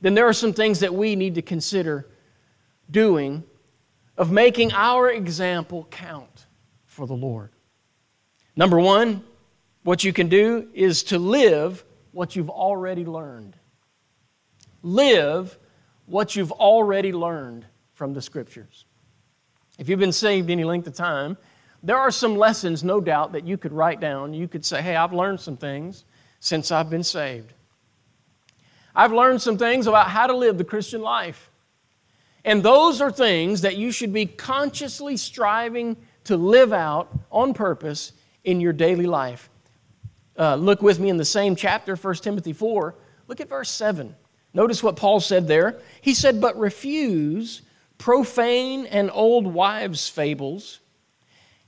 then 0.00 0.14
there 0.14 0.28
are 0.28 0.32
some 0.32 0.52
things 0.52 0.80
that 0.80 0.92
we 0.92 1.16
need 1.16 1.34
to 1.36 1.42
consider 1.42 2.10
doing 2.90 3.42
of 4.16 4.30
making 4.30 4.72
our 4.72 5.10
example 5.10 5.86
count 5.90 6.46
for 6.84 7.06
the 7.06 7.14
Lord. 7.14 7.50
Number 8.56 8.78
one, 8.78 9.24
what 9.84 10.04
you 10.04 10.12
can 10.12 10.28
do 10.28 10.68
is 10.74 11.02
to 11.04 11.18
live 11.18 11.84
what 12.12 12.36
you've 12.36 12.50
already 12.50 13.04
learned. 13.04 13.56
Live 14.88 15.58
what 16.06 16.34
you've 16.34 16.50
already 16.50 17.12
learned 17.12 17.66
from 17.92 18.14
the 18.14 18.22
Scriptures. 18.22 18.86
If 19.78 19.86
you've 19.86 19.98
been 19.98 20.12
saved 20.12 20.48
any 20.48 20.64
length 20.64 20.86
of 20.86 20.94
time, 20.94 21.36
there 21.82 21.98
are 21.98 22.10
some 22.10 22.38
lessons, 22.38 22.82
no 22.82 22.98
doubt, 22.98 23.32
that 23.32 23.46
you 23.46 23.58
could 23.58 23.74
write 23.74 24.00
down. 24.00 24.32
You 24.32 24.48
could 24.48 24.64
say, 24.64 24.80
hey, 24.80 24.96
I've 24.96 25.12
learned 25.12 25.40
some 25.40 25.58
things 25.58 26.06
since 26.40 26.72
I've 26.72 26.88
been 26.88 27.04
saved. 27.04 27.52
I've 28.96 29.12
learned 29.12 29.42
some 29.42 29.58
things 29.58 29.88
about 29.88 30.08
how 30.08 30.26
to 30.26 30.34
live 30.34 30.56
the 30.56 30.64
Christian 30.64 31.02
life. 31.02 31.50
And 32.46 32.62
those 32.62 33.02
are 33.02 33.12
things 33.12 33.60
that 33.60 33.76
you 33.76 33.92
should 33.92 34.12
be 34.12 34.24
consciously 34.24 35.18
striving 35.18 35.98
to 36.24 36.38
live 36.38 36.72
out 36.72 37.10
on 37.30 37.52
purpose 37.52 38.14
in 38.44 38.58
your 38.58 38.72
daily 38.72 39.06
life. 39.06 39.50
Uh, 40.38 40.54
look 40.54 40.80
with 40.80 40.98
me 40.98 41.10
in 41.10 41.18
the 41.18 41.26
same 41.26 41.54
chapter, 41.54 41.94
1 41.94 42.14
Timothy 42.14 42.54
4. 42.54 42.94
Look 43.26 43.42
at 43.42 43.50
verse 43.50 43.68
7. 43.68 44.14
Notice 44.58 44.82
what 44.82 44.96
Paul 44.96 45.20
said 45.20 45.46
there. 45.46 45.78
He 46.00 46.14
said, 46.14 46.40
But 46.40 46.58
refuse 46.58 47.62
profane 47.96 48.86
and 48.86 49.08
old 49.12 49.46
wives' 49.46 50.08
fables, 50.08 50.80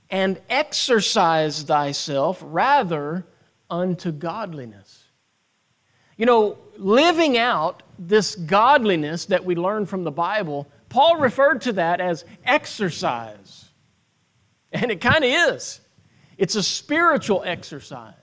and 0.09 0.37
exercise 0.49 1.63
thyself 1.63 2.43
rather 2.45 3.25
unto 3.69 4.11
godliness. 4.11 5.05
You 6.17 6.25
know, 6.25 6.57
living 6.75 7.37
out 7.37 7.81
this 7.97 8.35
godliness 8.35 9.23
that 9.27 9.45
we 9.45 9.55
learn 9.55 9.85
from 9.85 10.03
the 10.03 10.11
Bible, 10.11 10.67
Paul 10.89 11.15
referred 11.15 11.61
to 11.61 11.71
that 11.73 12.01
as 12.01 12.25
exercise. 12.43 13.69
And 14.73 14.91
it 14.91 14.99
kind 14.99 15.23
of 15.23 15.53
is. 15.53 15.79
It's 16.37 16.55
a 16.55 16.63
spiritual 16.63 17.41
exercise. 17.45 18.20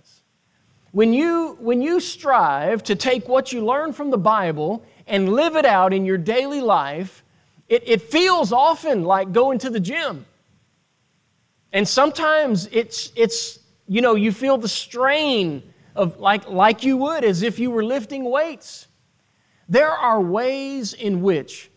When 0.99 1.13
you, 1.13 1.57
when 1.61 1.81
you 1.81 2.01
strive 2.01 2.83
to 2.83 2.97
take 2.97 3.29
what 3.29 3.53
you 3.53 3.65
learn 3.65 3.93
from 3.93 4.11
the 4.11 4.19
Bible 4.19 4.83
and 5.07 5.29
live 5.29 5.55
it 5.55 5.65
out 5.65 5.93
in 5.93 6.05
your 6.05 6.19
daily 6.19 6.61
life, 6.61 7.23
it, 7.69 7.85
it 7.87 8.03
feels 8.03 8.53
often 8.53 9.05
like 9.05 9.31
going 9.31 9.61
to 9.61 9.71
the 9.71 9.79
gym. 9.79 10.27
And 11.73 11.87
sometimes 11.87 12.69
it's, 12.73 13.13
it's, 13.15 13.61
you 13.87 14.01
know, 14.01 14.17
you 14.17 14.33
feel 14.33 14.59
the 14.59 14.69
strain 14.69 15.63
of 15.95 16.19
like, 16.19 16.49
like 16.49 16.83
you 16.83 16.97
would 16.97 17.23
as 17.23 17.43
if 17.43 17.61
you 17.61 17.71
were 17.71 17.85
lifting 17.85 18.25
weights. 18.25 18.89
There 19.69 19.93
are 19.93 20.21
ways 20.21 20.95
in 20.95 21.23
which 21.23 21.71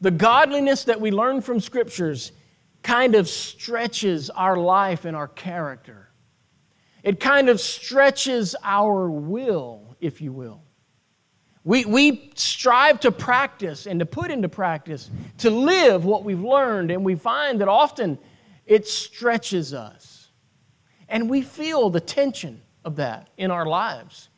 the 0.00 0.12
godliness 0.12 0.84
that 0.84 1.00
we 1.00 1.10
learn 1.10 1.40
from 1.40 1.58
scriptures 1.58 2.30
kind 2.84 3.16
of 3.16 3.28
stretches 3.28 4.30
our 4.30 4.56
life 4.56 5.06
and 5.06 5.16
our 5.16 5.26
character. 5.26 5.99
It 7.02 7.20
kind 7.20 7.48
of 7.48 7.60
stretches 7.60 8.54
our 8.62 9.10
will, 9.10 9.96
if 10.00 10.20
you 10.20 10.32
will. 10.32 10.62
We, 11.64 11.84
we 11.84 12.32
strive 12.36 13.00
to 13.00 13.12
practice 13.12 13.86
and 13.86 14.00
to 14.00 14.06
put 14.06 14.30
into 14.30 14.48
practice, 14.48 15.10
to 15.38 15.50
live 15.50 16.04
what 16.04 16.24
we've 16.24 16.42
learned, 16.42 16.90
and 16.90 17.04
we 17.04 17.14
find 17.14 17.60
that 17.60 17.68
often 17.68 18.18
it 18.66 18.86
stretches 18.86 19.74
us. 19.74 20.30
And 21.08 21.28
we 21.28 21.42
feel 21.42 21.90
the 21.90 22.00
tension 22.00 22.62
of 22.84 22.96
that 22.96 23.28
in 23.36 23.50
our 23.50 23.66
lives. 23.66 24.28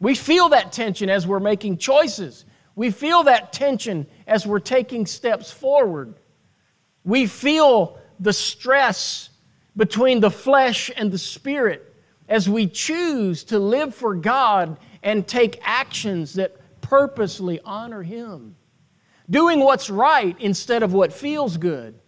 We 0.00 0.14
feel 0.14 0.48
that 0.50 0.72
tension 0.72 1.10
as 1.10 1.26
we're 1.26 1.40
making 1.40 1.78
choices. 1.78 2.46
We 2.74 2.90
feel 2.90 3.22
that 3.24 3.52
tension 3.52 4.06
as 4.26 4.46
we're 4.46 4.60
taking 4.60 5.04
steps 5.04 5.50
forward. 5.50 6.14
We 7.04 7.26
feel 7.26 7.98
the 8.18 8.32
stress 8.32 9.30
between 9.76 10.20
the 10.20 10.30
flesh 10.30 10.90
and 10.96 11.10
the 11.10 11.18
spirit 11.18 11.91
as 12.28 12.48
we 12.48 12.66
choose 12.66 13.44
to 13.44 13.58
live 13.58 13.94
for 13.94 14.14
God 14.14 14.78
and 15.02 15.26
take 15.26 15.60
actions 15.62 16.34
that 16.34 16.56
purposely 16.80 17.60
honor 17.64 18.02
Him. 18.02 18.56
Doing 19.30 19.60
what's 19.60 19.88
right 19.88 20.36
instead 20.40 20.82
of 20.82 20.92
what 20.92 21.12
feels 21.12 21.56
good. 21.56 21.98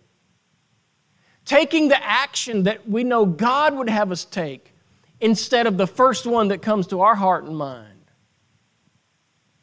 Taking 1.45 1.89
the 1.89 2.03
action 2.03 2.65
that 2.65 2.89
we 2.89 3.05
know 3.05 3.27
God 3.27 3.75
would 3.77 3.89
have 3.89 4.11
us 4.13 4.25
take 4.25 4.73
instead 5.21 5.67
of 5.67 5.77
the 5.77 5.87
first 5.87 6.27
one 6.27 6.49
that 6.49 6.63
comes 6.63 6.87
to 6.89 7.01
our 7.01 7.15
heart 7.15 7.45
and 7.45 7.57
mind. 7.57 7.89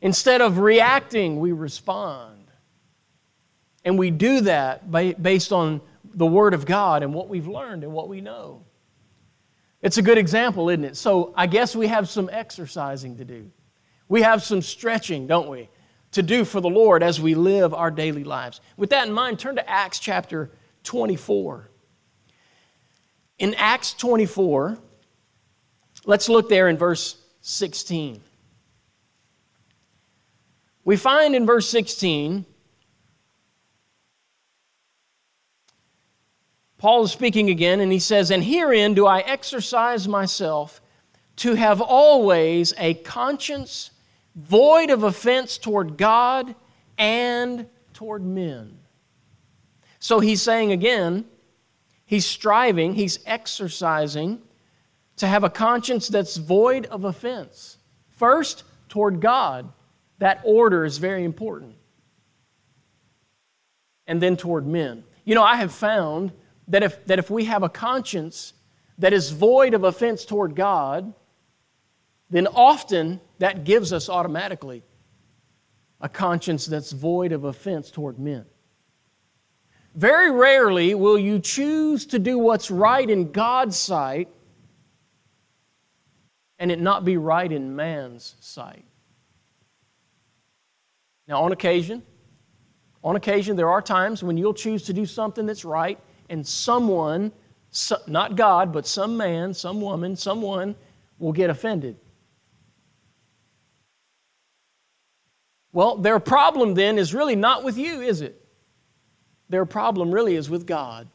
Instead 0.01 0.41
of 0.41 0.57
reacting, 0.59 1.39
we 1.39 1.51
respond. 1.51 2.51
And 3.83 3.97
we 3.97 4.11
do 4.11 4.41
that 4.41 4.91
based 5.21 5.51
on 5.51 5.81
the 6.13 6.25
Word 6.25 6.53
of 6.53 6.65
God 6.65 7.03
and 7.03 7.13
what 7.13 7.29
we've 7.29 7.47
learned 7.47 7.83
and 7.83 7.93
what 7.93 8.09
we 8.09 8.21
know. 8.21 8.63
It's 9.81 9.97
a 9.97 10.01
good 10.01 10.17
example, 10.17 10.69
isn't 10.69 10.83
it? 10.83 10.95
So 10.95 11.33
I 11.35 11.47
guess 11.47 11.75
we 11.75 11.87
have 11.87 12.07
some 12.07 12.29
exercising 12.31 13.17
to 13.17 13.25
do. 13.25 13.49
We 14.09 14.21
have 14.21 14.43
some 14.43 14.61
stretching, 14.61 15.25
don't 15.25 15.49
we, 15.49 15.69
to 16.11 16.21
do 16.21 16.45
for 16.45 16.61
the 16.61 16.69
Lord 16.69 17.01
as 17.01 17.19
we 17.19 17.33
live 17.33 17.73
our 17.73 17.89
daily 17.89 18.23
lives. 18.23 18.61
With 18.77 18.89
that 18.91 19.07
in 19.07 19.13
mind, 19.13 19.39
turn 19.39 19.55
to 19.55 19.69
Acts 19.69 19.99
chapter 19.99 20.51
24. 20.83 21.69
In 23.39 23.55
Acts 23.55 23.93
24, 23.93 24.77
let's 26.05 26.29
look 26.29 26.49
there 26.49 26.67
in 26.67 26.77
verse 26.77 27.17
16. 27.41 28.21
We 30.83 30.97
find 30.97 31.35
in 31.35 31.45
verse 31.45 31.67
16 31.69 32.45
Paul 36.81 37.03
is 37.03 37.11
speaking 37.11 37.51
again, 37.51 37.79
and 37.81 37.91
he 37.91 37.99
says, 37.99 38.31
And 38.31 38.43
herein 38.43 38.95
do 38.95 39.05
I 39.05 39.19
exercise 39.19 40.07
myself 40.07 40.81
to 41.35 41.53
have 41.53 41.79
always 41.79 42.73
a 42.79 42.95
conscience 42.95 43.91
void 44.33 44.89
of 44.89 45.03
offense 45.03 45.59
toward 45.59 45.95
God 45.95 46.55
and 46.97 47.67
toward 47.93 48.25
men. 48.25 48.79
So 49.99 50.19
he's 50.19 50.41
saying 50.41 50.71
again, 50.71 51.25
he's 52.07 52.25
striving, 52.25 52.95
he's 52.95 53.19
exercising 53.27 54.41
to 55.17 55.27
have 55.27 55.43
a 55.43 55.51
conscience 55.51 56.07
that's 56.07 56.37
void 56.37 56.87
of 56.87 57.05
offense. 57.05 57.77
First, 58.09 58.63
toward 58.89 59.21
God. 59.21 59.71
That 60.17 60.41
order 60.43 60.83
is 60.83 60.97
very 60.97 61.25
important. 61.25 61.75
And 64.07 64.19
then 64.19 64.35
toward 64.35 64.65
men. 64.65 65.03
You 65.25 65.35
know, 65.35 65.43
I 65.43 65.57
have 65.57 65.71
found 65.71 66.31
that 66.71 66.83
if, 66.83 67.05
that 67.05 67.19
if 67.19 67.29
we 67.29 67.45
have 67.45 67.63
a 67.63 67.69
conscience 67.69 68.53
that 68.97 69.13
is 69.13 69.29
void 69.29 69.73
of 69.73 69.83
offense 69.83 70.25
toward 70.25 70.55
God, 70.55 71.13
then 72.29 72.47
often 72.47 73.19
that 73.39 73.65
gives 73.65 73.91
us 73.91 74.09
automatically 74.09 74.81
a 75.99 76.07
conscience 76.07 76.65
that's 76.65 76.93
void 76.93 77.33
of 77.33 77.43
offense 77.43 77.91
toward 77.91 78.17
men. 78.17 78.45
Very 79.95 80.31
rarely 80.31 80.95
will 80.95 81.19
you 81.19 81.39
choose 81.39 82.05
to 82.07 82.19
do 82.19 82.39
what's 82.39 82.71
right 82.71 83.07
in 83.07 83.33
God's 83.33 83.77
sight 83.77 84.29
and 86.57 86.71
it 86.71 86.79
not 86.79 87.03
be 87.03 87.17
right 87.17 87.51
in 87.51 87.75
man's 87.75 88.35
sight. 88.39 88.85
Now, 91.27 91.43
on 91.43 91.51
occasion, 91.51 92.01
on 93.03 93.17
occasion, 93.17 93.57
there 93.57 93.69
are 93.69 93.81
times 93.81 94.23
when 94.23 94.37
you'll 94.37 94.53
choose 94.53 94.83
to 94.83 94.93
do 94.93 95.05
something 95.05 95.45
that's 95.45 95.65
right 95.65 95.99
and 96.31 96.47
someone, 96.47 97.31
not 98.07 98.35
God, 98.35 98.73
but 98.73 98.87
some 98.87 99.15
man, 99.17 99.53
some 99.53 99.81
woman, 99.81 100.15
someone 100.15 100.75
will 101.19 101.33
get 101.33 101.49
offended. 101.49 101.97
Well, 105.73 105.97
their 105.97 106.19
problem 106.19 106.73
then 106.73 106.97
is 106.97 107.13
really 107.13 107.35
not 107.35 107.63
with 107.63 107.77
you, 107.77 108.01
is 108.01 108.21
it? 108.21 108.43
Their 109.49 109.65
problem 109.65 110.11
really 110.11 110.35
is 110.35 110.49
with 110.49 110.65
God. 110.65 111.07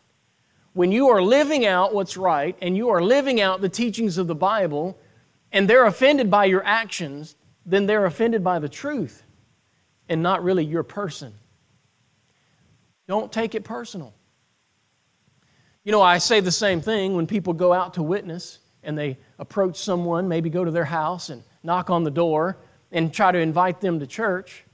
When 0.74 0.92
you 0.92 1.08
are 1.08 1.22
living 1.22 1.64
out 1.64 1.94
what's 1.94 2.18
right 2.18 2.56
and 2.60 2.76
you 2.76 2.90
are 2.90 3.02
living 3.02 3.40
out 3.40 3.62
the 3.62 3.68
teachings 3.68 4.18
of 4.18 4.26
the 4.26 4.34
Bible 4.34 4.98
and 5.52 5.68
they're 5.68 5.86
offended 5.86 6.30
by 6.30 6.44
your 6.44 6.62
actions, 6.64 7.36
then 7.64 7.86
they're 7.86 8.04
offended 8.04 8.44
by 8.44 8.58
the 8.58 8.68
truth 8.68 9.22
and 10.10 10.22
not 10.22 10.44
really 10.44 10.64
your 10.64 10.82
person. 10.82 11.32
Don't 13.08 13.32
take 13.32 13.54
it 13.54 13.64
personal. 13.64 14.12
You 15.86 15.92
know, 15.92 16.02
I 16.02 16.18
say 16.18 16.40
the 16.40 16.50
same 16.50 16.80
thing 16.80 17.14
when 17.14 17.28
people 17.28 17.52
go 17.52 17.72
out 17.72 17.94
to 17.94 18.02
witness 18.02 18.58
and 18.82 18.98
they 18.98 19.16
approach 19.38 19.76
someone, 19.76 20.26
maybe 20.26 20.50
go 20.50 20.64
to 20.64 20.72
their 20.72 20.84
house 20.84 21.28
and 21.30 21.44
knock 21.62 21.90
on 21.90 22.02
the 22.02 22.10
door 22.10 22.58
and 22.90 23.14
try 23.14 23.30
to 23.30 23.38
invite 23.38 23.80
them 23.80 24.00
to 24.00 24.06
church. 24.06 24.64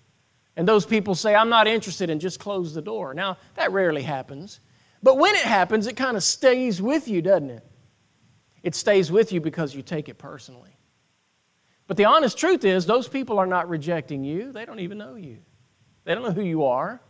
And 0.56 0.66
those 0.66 0.86
people 0.86 1.14
say, 1.14 1.34
I'm 1.34 1.50
not 1.50 1.66
interested, 1.66 2.08
and 2.08 2.18
just 2.18 2.40
close 2.40 2.72
the 2.72 2.80
door. 2.80 3.12
Now, 3.12 3.36
that 3.56 3.72
rarely 3.72 4.00
happens. 4.00 4.60
But 5.02 5.18
when 5.18 5.34
it 5.34 5.42
happens, 5.42 5.86
it 5.86 5.96
kind 5.96 6.16
of 6.16 6.22
stays 6.22 6.80
with 6.80 7.06
you, 7.08 7.20
doesn't 7.20 7.50
it? 7.50 7.64
It 8.62 8.74
stays 8.74 9.12
with 9.12 9.32
you 9.32 9.40
because 9.42 9.74
you 9.74 9.82
take 9.82 10.08
it 10.08 10.16
personally. 10.16 10.74
But 11.88 11.98
the 11.98 12.06
honest 12.06 12.38
truth 12.38 12.64
is, 12.64 12.86
those 12.86 13.06
people 13.06 13.38
are 13.38 13.46
not 13.46 13.68
rejecting 13.68 14.24
you. 14.24 14.50
They 14.50 14.64
don't 14.64 14.80
even 14.80 14.96
know 14.96 15.16
you, 15.16 15.40
they 16.04 16.14
don't 16.14 16.22
know 16.22 16.32
who 16.32 16.40
you 16.40 16.64
are. 16.64 17.02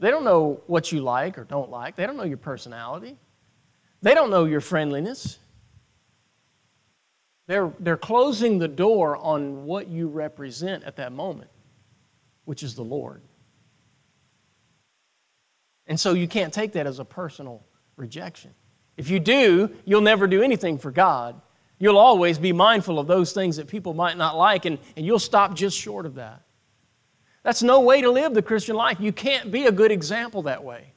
They 0.00 0.10
don't 0.10 0.24
know 0.24 0.60
what 0.66 0.92
you 0.92 1.00
like 1.00 1.38
or 1.38 1.44
don't 1.44 1.70
like. 1.70 1.96
They 1.96 2.06
don't 2.06 2.16
know 2.16 2.24
your 2.24 2.36
personality. 2.36 3.16
They 4.00 4.14
don't 4.14 4.30
know 4.30 4.44
your 4.44 4.60
friendliness. 4.60 5.38
They're, 7.48 7.72
they're 7.80 7.96
closing 7.96 8.58
the 8.58 8.68
door 8.68 9.16
on 9.16 9.64
what 9.64 9.88
you 9.88 10.08
represent 10.08 10.84
at 10.84 10.96
that 10.96 11.12
moment, 11.12 11.50
which 12.44 12.62
is 12.62 12.74
the 12.74 12.84
Lord. 12.84 13.22
And 15.86 15.98
so 15.98 16.12
you 16.12 16.28
can't 16.28 16.52
take 16.52 16.72
that 16.72 16.86
as 16.86 16.98
a 16.98 17.04
personal 17.04 17.64
rejection. 17.96 18.52
If 18.98 19.08
you 19.08 19.18
do, 19.18 19.70
you'll 19.84 20.02
never 20.02 20.26
do 20.26 20.42
anything 20.42 20.76
for 20.76 20.90
God. 20.90 21.40
You'll 21.78 21.98
always 21.98 22.38
be 22.38 22.52
mindful 22.52 22.98
of 22.98 23.06
those 23.06 23.32
things 23.32 23.56
that 23.56 23.66
people 23.66 23.94
might 23.94 24.18
not 24.18 24.36
like, 24.36 24.64
and, 24.64 24.78
and 24.96 25.06
you'll 25.06 25.18
stop 25.18 25.54
just 25.54 25.78
short 25.78 26.04
of 26.04 26.16
that. 26.16 26.42
That's 27.42 27.62
no 27.62 27.80
way 27.80 28.02
to 28.02 28.10
live 28.10 28.34
the 28.34 28.42
Christian 28.42 28.76
life. 28.76 28.98
You 29.00 29.12
can't 29.12 29.50
be 29.50 29.66
a 29.66 29.72
good 29.72 29.90
example 29.90 30.42
that 30.42 30.62
way. 30.62 30.92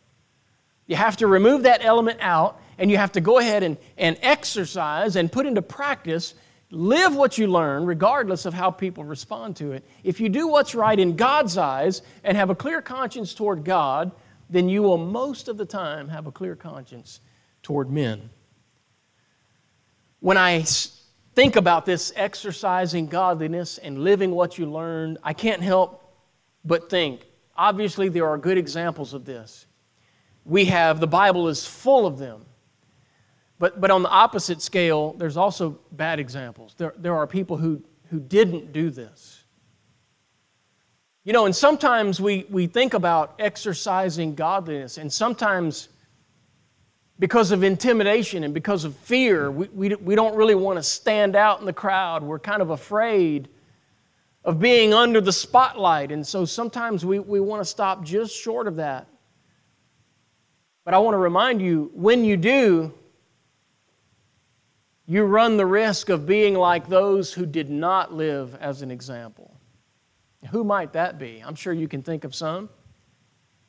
You 0.87 0.95
have 0.95 1.17
to 1.17 1.27
remove 1.27 1.63
that 1.63 1.85
element 1.85 2.19
out, 2.21 2.59
and 2.77 2.91
you 2.91 2.97
have 2.97 3.13
to 3.13 3.21
go 3.21 3.37
ahead 3.37 3.63
and, 3.63 3.77
and 3.97 4.17
exercise 4.21 5.15
and 5.15 5.31
put 5.31 5.45
into 5.45 5.61
practice, 5.61 6.33
live 6.69 7.15
what 7.15 7.37
you 7.37 7.47
learn, 7.47 7.85
regardless 7.85 8.45
of 8.45 8.53
how 8.53 8.71
people 8.71 9.03
respond 9.03 9.55
to 9.57 9.71
it. 9.71 9.85
If 10.03 10.19
you 10.19 10.27
do 10.27 10.47
what's 10.47 10.75
right 10.75 10.99
in 10.99 11.15
God's 11.15 11.57
eyes 11.57 12.01
and 12.23 12.35
have 12.35 12.49
a 12.49 12.55
clear 12.55 12.81
conscience 12.81 13.33
toward 13.33 13.63
God, 13.63 14.11
then 14.49 14.67
you 14.67 14.81
will 14.81 14.97
most 14.97 15.47
of 15.47 15.57
the 15.57 15.65
time 15.65 16.09
have 16.09 16.27
a 16.27 16.31
clear 16.31 16.55
conscience 16.55 17.21
toward 17.63 17.89
men. 17.89 18.29
When 20.19 20.37
I 20.37 20.65
think 21.35 21.55
about 21.55 21.85
this 21.85 22.11
exercising 22.15 23.07
godliness 23.07 23.77
and 23.77 24.03
living 24.03 24.31
what 24.31 24.57
you 24.57 24.65
learned, 24.65 25.19
I 25.23 25.33
can't 25.33 25.61
help 25.61 26.00
but 26.65 26.89
think. 26.89 27.25
Obviously, 27.57 28.09
there 28.09 28.27
are 28.27 28.37
good 28.37 28.57
examples 28.57 29.13
of 29.13 29.25
this. 29.25 29.65
we 30.45 30.65
have, 30.65 30.99
the 30.99 31.07
Bible 31.07 31.47
is 31.47 31.65
full 31.65 32.05
of 32.05 32.17
them. 32.17 32.45
But, 33.59 33.79
but 33.79 33.91
on 33.91 34.01
the 34.01 34.09
opposite 34.09 34.61
scale, 34.61 35.13
there's 35.13 35.37
also 35.37 35.77
bad 35.91 36.19
examples. 36.19 36.73
There, 36.77 36.93
there 36.97 37.15
are 37.15 37.27
people 37.27 37.57
who, 37.57 37.81
who 38.09 38.19
didn't 38.19 38.73
do 38.73 38.89
this. 38.89 39.43
You 41.23 41.33
know, 41.33 41.45
and 41.45 41.55
sometimes 41.55 42.19
we, 42.19 42.47
we 42.49 42.65
think 42.65 42.95
about 42.95 43.35
exercising 43.37 44.33
godliness, 44.33 44.97
and 44.97 45.13
sometimes 45.13 45.89
because 47.19 47.51
of 47.51 47.63
intimidation 47.63 48.43
and 48.43 48.51
because 48.51 48.83
of 48.83 48.95
fear, 48.95 49.51
we, 49.51 49.67
we, 49.67 49.95
we 49.95 50.15
don't 50.15 50.35
really 50.35 50.55
want 50.55 50.79
to 50.79 50.83
stand 50.83 51.35
out 51.35 51.59
in 51.59 51.67
the 51.67 51.73
crowd. 51.73 52.23
We're 52.23 52.39
kind 52.39 52.63
of 52.63 52.71
afraid 52.71 53.47
of 54.43 54.59
being 54.59 54.93
under 54.93 55.21
the 55.21 55.31
spotlight, 55.31 56.11
and 56.11 56.25
so 56.25 56.45
sometimes 56.45 57.05
we, 57.05 57.19
we 57.19 57.39
want 57.39 57.61
to 57.61 57.65
stop 57.65 58.03
just 58.03 58.35
short 58.35 58.67
of 58.67 58.75
that. 58.77 59.07
But 60.83 60.93
I 60.95 60.97
want 60.97 61.13
to 61.13 61.19
remind 61.19 61.61
you 61.61 61.91
when 61.93 62.25
you 62.25 62.37
do, 62.37 62.93
you 65.05 65.23
run 65.23 65.57
the 65.57 65.65
risk 65.65 66.09
of 66.09 66.25
being 66.25 66.55
like 66.55 66.87
those 66.87 67.33
who 67.33 67.45
did 67.45 67.69
not 67.69 68.13
live 68.13 68.55
as 68.55 68.81
an 68.81 68.89
example. 68.89 69.55
Who 70.49 70.63
might 70.63 70.93
that 70.93 71.19
be? 71.19 71.43
I'm 71.45 71.55
sure 71.55 71.73
you 71.73 71.87
can 71.87 72.01
think 72.01 72.23
of 72.23 72.33
some. 72.33 72.69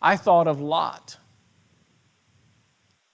I 0.00 0.16
thought 0.16 0.46
of 0.46 0.60
Lot. 0.60 1.16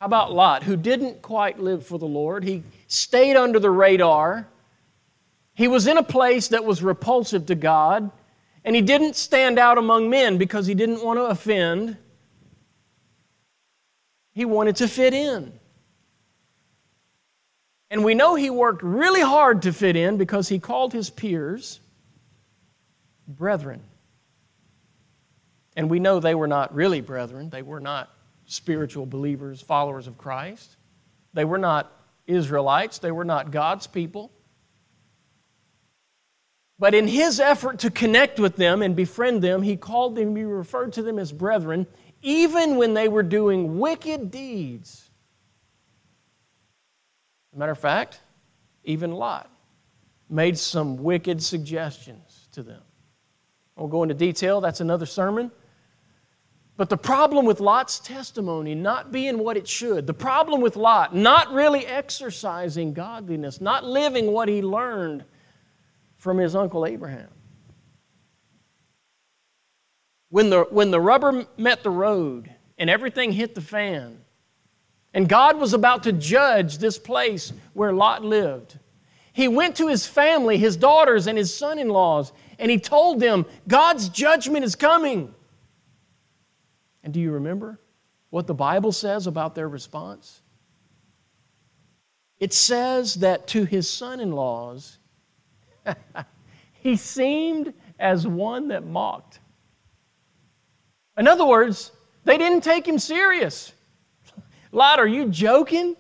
How 0.01 0.07
about 0.07 0.33
Lot, 0.33 0.63
who 0.63 0.77
didn't 0.77 1.23
quite 1.23 1.59
live 1.59 1.85
for 1.85 1.99
the 1.99 2.07
Lord? 2.07 2.45
He 2.45 2.63
stayed 2.87 3.37
under 3.37 3.59
the 3.59 3.71
radar. 3.71 4.47
He 5.59 5.67
was 5.67 5.89
in 5.89 5.99
a 5.99 6.05
place 6.05 6.47
that 6.49 6.65
was 6.65 6.85
repulsive 6.85 7.47
to 7.47 7.57
God, 7.57 8.13
and 8.65 8.77
he 8.77 8.81
didn't 8.81 9.17
stand 9.17 9.59
out 9.59 9.77
among 9.77 10.09
men 10.09 10.39
because 10.39 10.69
he 10.69 10.75
didn't 10.75 11.03
want 11.03 11.19
to 11.19 11.25
offend. 11.25 11.97
He 14.35 14.45
wanted 14.45 14.77
to 14.77 14.87
fit 14.87 15.15
in. 15.15 15.53
And 17.91 18.05
we 18.05 18.15
know 18.15 18.37
he 18.37 18.51
worked 18.51 18.85
really 18.85 19.21
hard 19.21 19.63
to 19.63 19.73
fit 19.73 19.97
in 19.97 20.17
because 20.17 20.49
he 20.49 20.61
called 20.61 20.93
his 20.93 21.11
peers 21.11 21.81
brethren. 23.27 23.83
And 25.75 25.91
we 25.91 25.99
know 25.99 26.21
they 26.21 26.37
were 26.37 26.47
not 26.47 26.73
really 26.73 27.01
brethren, 27.01 27.51
they 27.51 27.63
were 27.63 27.81
not 27.81 28.11
spiritual 28.47 29.07
believers, 29.07 29.61
followers 29.61 30.07
of 30.07 30.17
Christ. 30.17 30.77
They 31.35 31.45
were 31.45 31.59
not 31.59 31.91
Israelites, 32.29 32.99
they 32.99 33.11
were 33.11 33.25
not 33.25 33.51
God's 33.51 33.89
people. 33.89 34.31
But 36.79 36.95
in 36.95 37.09
his 37.09 37.41
effort 37.41 37.81
to 37.81 37.91
connect 37.91 38.39
with 38.39 38.57
them 38.57 38.83
and 38.83 38.95
befriend 38.95 39.43
them, 39.43 39.63
he 39.63 39.77
called 39.77 40.15
them, 40.15 40.37
he 40.37 40.45
referred 40.45 40.93
to 40.95 41.03
them 41.03 41.19
as 41.19 41.33
brethren, 41.33 41.87
even 42.23 42.77
when 42.77 42.95
they 42.95 43.09
were 43.09 43.23
doing 43.23 43.79
wicked 43.79 44.31
deeds. 44.31 45.11
Matter 47.55 47.73
of 47.73 47.79
fact, 47.79 48.21
even 48.85 49.11
Lot 49.11 49.51
made 50.31 50.57
some 50.57 51.03
wicked 51.03 51.43
suggestions 51.43 52.49
to 52.53 52.63
them. 52.63 52.83
I 53.77 53.81
won't 53.81 53.91
go 53.91 54.03
into 54.05 54.15
detail, 54.15 54.61
that's 54.61 54.81
another 54.81 55.07
sermon. 55.07 55.51
But 56.77 56.89
the 56.89 56.97
problem 56.97 57.45
with 57.45 57.59
Lot's 57.59 57.99
testimony 57.99 58.77
not 58.77 59.11
being 59.11 59.39
what 59.39 59.57
it 59.57 59.67
should, 59.67 60.07
the 60.07 60.15
problem 60.15 60.61
with 60.61 60.77
Lot 60.77 61.17
not 61.17 61.53
really 61.53 61.85
exercising 61.85 62.93
godliness, 62.93 63.61
not 63.61 63.85
living 63.85 64.31
what 64.31 64.49
he 64.49 64.63
learned 64.63 65.25
from 66.19 66.39
his 66.39 66.55
uncle 66.55 66.85
Abraham. 66.85 67.29
When 70.31 70.51
the, 70.51 70.67
when 70.71 70.91
the 70.91 71.01
rubber 71.01 71.47
met 71.57 71.83
the 71.83 71.91
road 71.91 72.53
and 72.77 72.91
everything 72.91 73.33
hit 73.33 73.55
the 73.55 73.61
fan, 73.61 74.19
and 75.15 75.29
God 75.29 75.59
was 75.59 75.73
about 75.73 76.03
to 76.03 76.13
judge 76.13 76.79
this 76.79 76.99
place 76.99 77.53
where 77.73 77.93
Lot 77.93 78.25
lived, 78.25 78.79
he 79.33 79.49
went 79.49 79.77
to 79.77 79.89
his 79.89 80.07
family, 80.07 80.59
his 80.59 80.77
daughters, 80.77 81.29
and 81.29 81.39
his 81.39 81.55
son 81.55 81.79
in 81.79 81.89
laws, 81.89 82.33
and 82.59 82.71
he 82.71 82.79
told 82.79 83.21
them, 83.21 83.47
God's 83.67 84.09
judgment 84.09 84.65
is 84.65 84.75
coming. 84.75 85.33
And 87.03 87.15
do 87.15 87.21
you 87.21 87.31
remember 87.33 87.81
what 88.31 88.47
the 88.47 88.55
Bible 88.55 88.93
says 88.93 89.27
about 89.27 89.55
their 89.55 89.69
response? 89.69 90.43
It 92.39 92.53
says 92.53 93.15
that 93.15 93.47
to 93.49 93.65
his 93.65 93.89
son 93.89 94.21
in 94.21 94.33
laws, 94.33 94.98
he 96.73 96.97
seemed 96.97 97.75
as 97.99 98.27
one 98.27 98.69
that 98.69 98.87
mocked. 98.87 99.41
In 101.17 101.27
other 101.27 101.47
words, 101.47 101.93
they 102.25 102.39
didn't 102.39 102.63
take 102.63 102.87
him 102.87 102.99
serious. 102.99 103.73
Lot, 104.73 104.99
are 104.99 105.07
you 105.07 105.29
joking? 105.29 105.97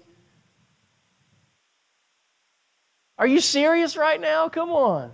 Are 3.19 3.27
you 3.27 3.41
serious 3.41 3.97
right 3.97 4.21
now? 4.21 4.49
Come 4.49 4.71
on. 4.71 5.11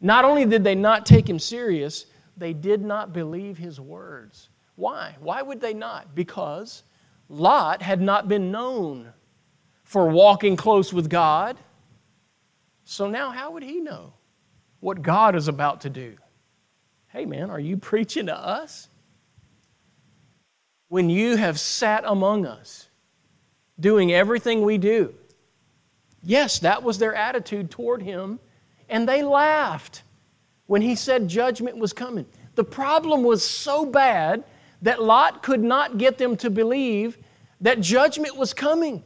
Not 0.00 0.24
only 0.24 0.44
did 0.44 0.62
they 0.62 0.74
not 0.74 1.06
take 1.06 1.28
him 1.28 1.38
serious, 1.38 2.06
they 2.36 2.52
did 2.52 2.82
not 2.82 3.12
believe 3.12 3.58
his 3.58 3.80
words. 3.80 4.50
Why? 4.76 5.16
Why 5.20 5.42
would 5.42 5.60
they 5.60 5.74
not? 5.74 6.14
Because 6.14 6.84
Lot 7.28 7.82
had 7.82 8.00
not 8.00 8.28
been 8.28 8.52
known 8.52 9.12
for 9.82 10.08
walking 10.08 10.54
close 10.54 10.92
with 10.92 11.10
God. 11.10 11.58
So 12.90 13.06
now, 13.06 13.30
how 13.30 13.50
would 13.50 13.62
he 13.62 13.80
know 13.80 14.14
what 14.80 15.02
God 15.02 15.36
is 15.36 15.46
about 15.46 15.82
to 15.82 15.90
do? 15.90 16.16
Hey, 17.08 17.26
man, 17.26 17.50
are 17.50 17.60
you 17.60 17.76
preaching 17.76 18.24
to 18.26 18.34
us? 18.34 18.88
When 20.88 21.10
you 21.10 21.36
have 21.36 21.60
sat 21.60 22.04
among 22.06 22.46
us, 22.46 22.88
doing 23.78 24.14
everything 24.14 24.62
we 24.62 24.78
do. 24.78 25.12
Yes, 26.22 26.60
that 26.60 26.82
was 26.82 26.98
their 26.98 27.14
attitude 27.14 27.70
toward 27.70 28.00
him, 28.00 28.40
and 28.88 29.06
they 29.06 29.22
laughed 29.22 30.02
when 30.64 30.80
he 30.80 30.94
said 30.94 31.28
judgment 31.28 31.76
was 31.76 31.92
coming. 31.92 32.24
The 32.54 32.64
problem 32.64 33.22
was 33.22 33.46
so 33.46 33.84
bad 33.84 34.44
that 34.80 35.02
Lot 35.02 35.42
could 35.42 35.62
not 35.62 35.98
get 35.98 36.16
them 36.16 36.38
to 36.38 36.48
believe 36.48 37.18
that 37.60 37.82
judgment 37.82 38.34
was 38.34 38.54
coming. 38.54 39.04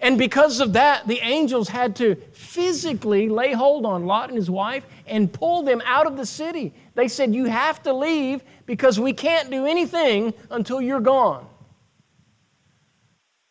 And 0.00 0.16
because 0.16 0.60
of 0.60 0.72
that, 0.74 1.06
the 1.08 1.18
angels 1.20 1.68
had 1.68 1.96
to 1.96 2.14
physically 2.32 3.28
lay 3.28 3.52
hold 3.52 3.84
on 3.84 4.06
Lot 4.06 4.28
and 4.28 4.36
his 4.36 4.48
wife 4.48 4.86
and 5.06 5.32
pull 5.32 5.62
them 5.62 5.82
out 5.84 6.06
of 6.06 6.16
the 6.16 6.24
city. 6.24 6.72
They 6.94 7.08
said, 7.08 7.34
You 7.34 7.46
have 7.46 7.82
to 7.82 7.92
leave 7.92 8.42
because 8.66 9.00
we 9.00 9.12
can't 9.12 9.50
do 9.50 9.66
anything 9.66 10.32
until 10.50 10.80
you're 10.80 11.00
gone. 11.00 11.46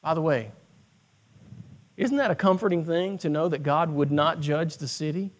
By 0.02 0.14
the 0.14 0.22
way, 0.22 0.52
isn't 1.98 2.16
that 2.16 2.32
a 2.32 2.36
comforting 2.36 2.86
thing 2.86 3.18
to 3.20 3.30
know 3.30 3.50
that 3.50 3.64
God 3.64 3.90
would 3.92 4.12
not 4.12 4.40
judge 4.40 4.78
the 4.78 4.88
city 4.88 5.32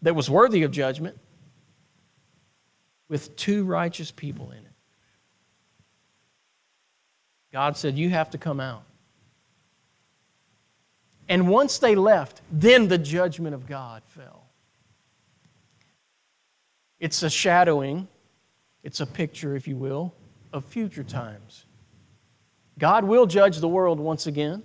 that 0.00 0.14
was 0.14 0.28
worthy 0.28 0.64
of 0.64 0.72
judgment? 0.72 1.16
with 3.12 3.36
two 3.36 3.64
righteous 3.64 4.10
people 4.10 4.52
in 4.52 4.56
it. 4.56 4.72
God 7.52 7.76
said, 7.76 7.98
You 7.98 8.08
have 8.08 8.30
to 8.30 8.38
come 8.38 8.58
out. 8.58 8.84
And 11.28 11.48
once 11.48 11.78
they 11.78 11.94
left, 11.94 12.42
then 12.50 12.88
the 12.88 12.98
judgment 12.98 13.54
of 13.54 13.66
God 13.66 14.02
fell. 14.06 14.46
It's 17.00 17.22
a 17.22 17.30
shadowing, 17.30 18.06
it's 18.82 19.00
a 19.00 19.06
picture, 19.06 19.56
if 19.56 19.66
you 19.66 19.76
will, 19.76 20.14
of 20.52 20.64
future 20.64 21.02
times. 21.02 21.64
God 22.78 23.04
will 23.04 23.26
judge 23.26 23.58
the 23.58 23.68
world 23.68 23.98
once 23.98 24.26
again, 24.26 24.62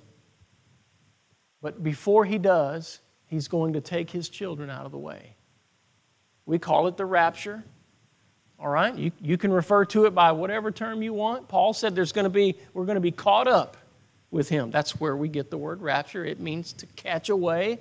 but 1.61 1.83
before 1.83 2.25
He 2.25 2.37
does, 2.37 2.99
He's 3.25 3.47
going 3.47 3.73
to 3.73 3.81
take 3.81 4.09
His 4.09 4.29
children 4.29 4.69
out 4.69 4.85
of 4.85 4.91
the 4.91 4.97
way. 4.97 5.35
We 6.45 6.59
call 6.59 6.87
it 6.87 6.95
the 6.95 7.05
rapture. 7.05 7.63
All 8.59 8.69
right? 8.69 8.95
You, 8.95 9.11
you 9.21 9.37
can 9.37 9.51
refer 9.51 9.85
to 9.85 10.05
it 10.05 10.15
by 10.15 10.31
whatever 10.31 10.71
term 10.71 11.01
you 11.01 11.13
want. 11.13 11.47
Paul 11.47 11.73
said 11.73 11.93
there's 11.93 12.11
going 12.11 12.23
to 12.23 12.29
be, 12.29 12.55
we're 12.73 12.85
going 12.85 12.95
to 12.95 13.01
be 13.01 13.11
caught 13.11 13.47
up 13.47 13.77
with 14.31 14.49
him. 14.49 14.71
That's 14.71 14.99
where 14.99 15.15
we 15.15 15.27
get 15.27 15.49
the 15.49 15.57
word 15.57 15.81
rapture. 15.81 16.25
It 16.25 16.39
means 16.39 16.73
to 16.73 16.85
catch 16.87 17.29
away. 17.29 17.79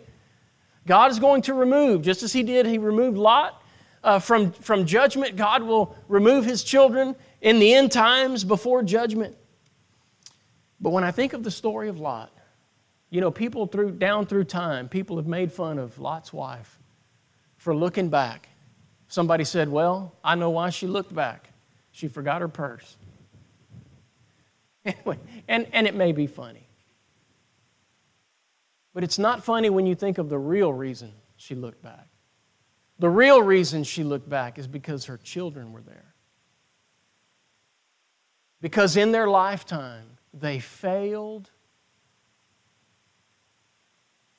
God 0.86 1.10
is 1.10 1.18
going 1.18 1.42
to 1.42 1.54
remove, 1.54 2.02
just 2.02 2.22
as 2.22 2.32
he 2.32 2.42
did, 2.42 2.66
he 2.66 2.78
removed 2.78 3.18
Lot 3.18 3.62
uh, 4.04 4.18
from, 4.18 4.52
from 4.52 4.86
judgment. 4.86 5.36
God 5.36 5.62
will 5.62 5.96
remove 6.08 6.44
his 6.44 6.62
children 6.62 7.16
in 7.40 7.58
the 7.58 7.74
end 7.74 7.90
times 7.90 8.44
before 8.44 8.82
judgment. 8.82 9.36
But 10.80 10.90
when 10.90 11.02
I 11.02 11.10
think 11.10 11.32
of 11.32 11.42
the 11.42 11.50
story 11.50 11.88
of 11.88 11.98
Lot, 11.98 12.32
you 13.10 13.20
know, 13.20 13.30
people 13.30 13.66
through, 13.66 13.92
down 13.92 14.26
through 14.26 14.44
time, 14.44 14.88
people 14.88 15.16
have 15.16 15.26
made 15.26 15.52
fun 15.52 15.78
of 15.78 15.98
Lot's 15.98 16.32
wife 16.32 16.78
for 17.56 17.74
looking 17.74 18.08
back 18.08 18.48
Somebody 19.08 19.44
said, 19.44 19.68
Well, 19.68 20.14
I 20.24 20.34
know 20.34 20.50
why 20.50 20.70
she 20.70 20.86
looked 20.86 21.14
back. 21.14 21.50
She 21.92 22.08
forgot 22.08 22.40
her 22.40 22.48
purse. 22.48 22.96
And, 25.48 25.66
and 25.72 25.86
it 25.86 25.94
may 25.94 26.12
be 26.12 26.26
funny. 26.26 26.66
But 28.94 29.04
it's 29.04 29.18
not 29.18 29.44
funny 29.44 29.70
when 29.70 29.86
you 29.86 29.94
think 29.94 30.18
of 30.18 30.28
the 30.28 30.38
real 30.38 30.72
reason 30.72 31.12
she 31.36 31.54
looked 31.54 31.82
back. 31.82 32.08
The 32.98 33.10
real 33.10 33.42
reason 33.42 33.84
she 33.84 34.04
looked 34.04 34.28
back 34.28 34.58
is 34.58 34.66
because 34.66 35.04
her 35.04 35.18
children 35.18 35.72
were 35.72 35.82
there. 35.82 36.14
Because 38.62 38.96
in 38.96 39.12
their 39.12 39.28
lifetime, 39.28 40.06
they 40.32 40.58
failed 40.60 41.50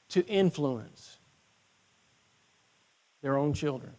to 0.09 0.25
influence 0.25 1.17
their 3.21 3.37
own 3.37 3.53
children. 3.53 3.93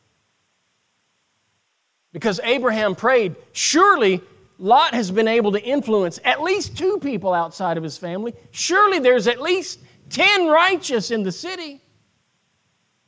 Because 2.13 2.41
Abraham 2.43 2.95
prayed, 2.95 3.37
surely 3.53 4.23
Lot 4.59 4.93
has 4.93 5.11
been 5.11 5.29
able 5.29 5.53
to 5.53 5.63
influence 5.63 6.19
at 6.25 6.43
least 6.43 6.77
two 6.77 6.99
people 6.99 7.33
outside 7.33 7.77
of 7.77 7.85
his 7.85 7.97
family. 7.97 8.35
Surely 8.51 8.99
there's 8.99 9.29
at 9.29 9.41
least 9.41 9.79
10 10.11 10.49
righteous 10.49 11.13
in 11.13 11.23
the 11.23 11.31
city. 11.31 11.81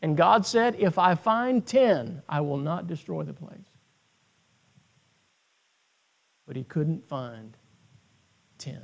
And 0.03 0.17
God 0.17 0.47
said, 0.47 0.77
If 0.79 0.97
I 0.97 1.17
find 1.17 1.67
10, 1.67 2.23
I 2.29 2.41
will 2.41 2.57
not 2.57 2.87
destroy 2.87 3.25
the 3.25 3.35
place. 3.35 3.59
But 6.47 6.57
he 6.57 6.63
couldn't 6.63 7.07
find 7.09 7.57
10. 8.59 8.81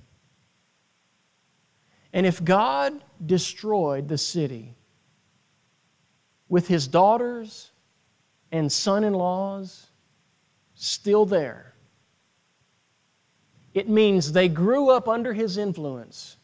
And 2.12 2.26
if 2.26 2.44
God 2.44 3.05
destroyed 3.26 4.09
the 4.09 4.18
city 4.18 4.74
with 6.48 6.66
his 6.66 6.88
daughters 6.88 7.70
and 8.50 8.70
son 8.70 9.05
in 9.05 9.14
laws 9.14 9.87
still 10.74 11.26
there, 11.26 11.76
it 13.77 13.91
means 13.91 14.33
they 14.33 14.49
grew 14.49 14.89
up 14.89 15.07
under 15.07 15.35
his 15.35 15.59
influence 15.59 16.39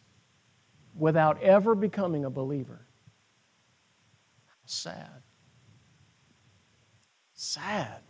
without 0.99 1.42
ever 1.42 1.75
becoming 1.75 2.27
a 2.27 2.31
believer. 2.31 2.79
Sad. 4.66 5.23
Sad. 7.33 8.03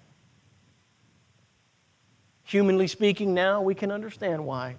Humanly 2.42 2.88
speaking, 2.88 3.32
now 3.32 3.62
we 3.62 3.76
can 3.76 3.92
understand 3.92 4.44
why 4.44 4.74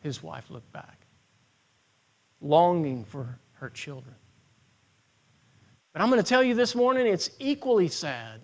his 0.00 0.22
wife 0.22 0.50
looked 0.50 0.72
back, 0.72 1.04
longing 2.40 3.04
for 3.04 3.38
her 3.52 3.68
children. 3.68 4.14
But 5.92 6.00
I'm 6.00 6.08
going 6.08 6.22
to 6.22 6.26
tell 6.26 6.42
you 6.42 6.54
this 6.54 6.74
morning 6.74 7.06
it's 7.06 7.28
equally 7.38 7.88
sad 7.88 8.40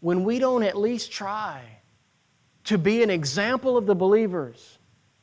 when 0.00 0.22
we 0.22 0.38
don't 0.38 0.64
at 0.64 0.76
least 0.76 1.10
try 1.10 1.77
to 2.68 2.76
be 2.76 3.02
an 3.02 3.08
example 3.08 3.78
of 3.78 3.86
the 3.86 3.94
believers, 3.94 4.76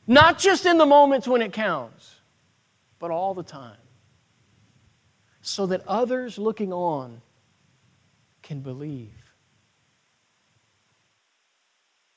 not 0.08 0.36
just 0.36 0.66
in 0.66 0.78
the 0.78 0.86
moments 0.86 1.28
when 1.28 1.42
it 1.42 1.52
counts, 1.52 2.16
but 2.98 3.12
all 3.12 3.34
the 3.34 3.42
time, 3.44 3.78
so 5.42 5.66
that 5.66 5.86
others 5.86 6.38
looking 6.38 6.72
on 6.72 7.20
can 8.42 8.62
believe. 8.62 9.12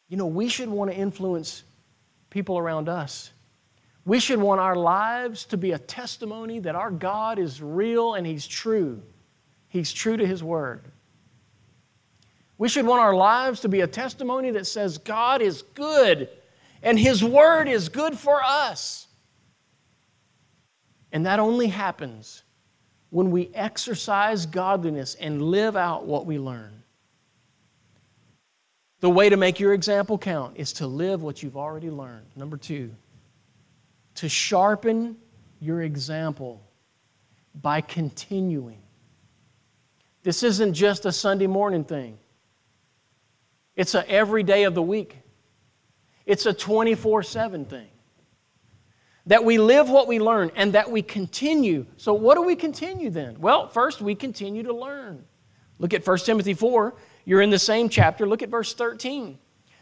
You 0.08 0.18
know, 0.18 0.26
we 0.26 0.50
should 0.50 0.68
want 0.68 0.90
to 0.90 0.98
influence 0.98 1.62
people 2.32 2.58
around 2.58 2.90
us. 2.90 3.32
We 4.06 4.20
should 4.20 4.40
want 4.40 4.60
our 4.60 4.76
lives 4.76 5.46
to 5.46 5.58
be 5.58 5.74
a 5.74 5.78
testimony 5.78 6.58
that 6.62 6.74
our 6.74 6.90
God 6.90 7.38
is 7.38 7.62
real 7.62 8.16
and 8.16 8.26
He's 8.26 8.48
true. 8.48 9.00
He's 9.68 9.94
true 9.94 10.18
to 10.18 10.26
His 10.26 10.44
Word. 10.44 10.86
We 12.60 12.68
should 12.68 12.86
want 12.86 13.02
our 13.02 13.16
lives 13.16 13.62
to 13.62 13.70
be 13.70 13.82
a 13.82 13.88
testimony 13.88 14.52
that 14.52 14.68
says 14.68 14.98
God 14.98 15.42
is 15.42 15.64
good 15.74 16.30
and 16.84 17.00
His 17.00 17.24
Word 17.24 17.70
is 17.70 17.88
good 17.88 18.18
for 18.20 18.44
us. 18.44 19.08
And 21.14 21.26
that 21.26 21.40
only 21.40 21.68
happens 21.68 22.44
when 23.12 23.32
we 23.32 23.50
exercise 23.56 24.46
godliness 24.46 25.16
and 25.16 25.42
live 25.42 25.78
out 25.78 26.06
what 26.06 26.26
we 26.26 26.38
learn. 26.38 26.84
The 29.00 29.10
way 29.10 29.30
to 29.30 29.38
make 29.38 29.58
your 29.60 29.74
example 29.74 30.18
count 30.18 30.58
is 30.58 30.74
to 30.74 30.86
live 30.86 31.24
what 31.24 31.42
you've 31.42 31.58
already 31.58 31.90
learned. 31.90 32.26
Number 32.36 32.58
two, 32.58 32.92
to 34.16 34.28
sharpen 34.28 35.16
your 35.62 35.84
example 35.84 36.62
by 37.62 37.80
continuing. 37.80 38.82
This 40.24 40.44
isn't 40.44 40.74
just 40.74 41.06
a 41.06 41.12
Sunday 41.14 41.48
morning 41.48 41.86
thing. 41.86 42.18
It's 43.80 43.96
a 43.96 44.08
every 44.12 44.44
day 44.44 44.66
of 44.66 44.76
the 44.76 44.82
week. 44.82 45.16
It's 46.26 46.46
a 46.46 46.54
24 46.54 47.24
7 47.24 47.64
thing. 47.64 47.88
That 49.26 49.46
we 49.46 49.58
live 49.58 49.90
what 49.90 50.06
we 50.06 50.20
learn 50.20 50.52
and 50.58 50.74
that 50.74 50.92
we 50.92 51.02
continue. 51.02 51.86
So, 51.96 52.14
what 52.14 52.36
do 52.36 52.42
we 52.42 52.58
continue 52.58 53.10
then? 53.10 53.40
Well, 53.40 53.70
first, 53.70 54.02
we 54.02 54.16
continue 54.16 54.64
to 54.64 54.74
learn. 54.74 55.24
Look 55.78 55.94
at 55.94 56.06
1 56.06 56.18
Timothy 56.18 56.54
4. 56.54 56.94
You're 57.24 57.42
in 57.42 57.50
the 57.50 57.58
same 57.58 57.88
chapter. 57.88 58.28
Look 58.28 58.42
at 58.42 58.50
verse 58.50 58.74
13. 58.74 59.40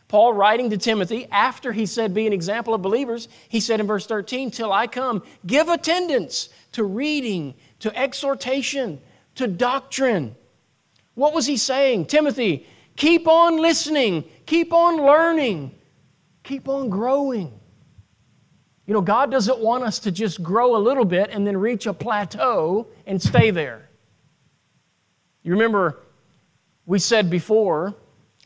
Paul, 0.09 0.31
writing 0.31 0.69
to 0.69 0.77
Timothy, 0.77 1.25
after 1.31 1.71
he 1.71 1.87
said, 1.87 2.13
Be 2.13 2.27
an 2.27 2.33
example 2.33 2.75
of 2.75 2.83
believers, 2.83 3.29
he 3.49 3.59
said 3.59 3.79
in 3.79 3.87
verse 3.87 4.05
13, 4.05 4.51
Till 4.51 4.71
I 4.71 4.85
come, 4.85 5.23
give 5.47 5.69
attendance 5.69 6.49
to 6.73 6.83
reading, 6.83 7.55
to 7.79 7.97
exhortation, 7.97 9.01
to 9.33 9.47
doctrine. 9.47 10.35
What 11.15 11.33
was 11.33 11.47
he 11.47 11.57
saying? 11.57 12.05
Timothy, 12.05 12.67
Keep 12.97 13.27
on 13.27 13.57
listening, 13.57 14.25
keep 14.45 14.73
on 14.73 14.97
learning, 14.97 15.71
keep 16.43 16.67
on 16.67 16.89
growing. 16.89 17.57
You 18.87 18.93
know, 18.93 19.01
God 19.01 19.29
doesn't 19.29 19.59
want 19.59 19.83
us 19.83 19.99
to 19.99 20.11
just 20.11 20.41
grow 20.41 20.75
a 20.75 20.79
little 20.79 21.05
bit 21.05 21.29
and 21.29 21.45
then 21.45 21.55
reach 21.57 21.85
a 21.85 21.93
plateau 21.93 22.87
and 23.05 23.21
stay 23.21 23.51
there. 23.51 23.87
You 25.43 25.51
remember, 25.51 25.99
we 26.87 26.97
said 26.97 27.29
before, 27.29 27.93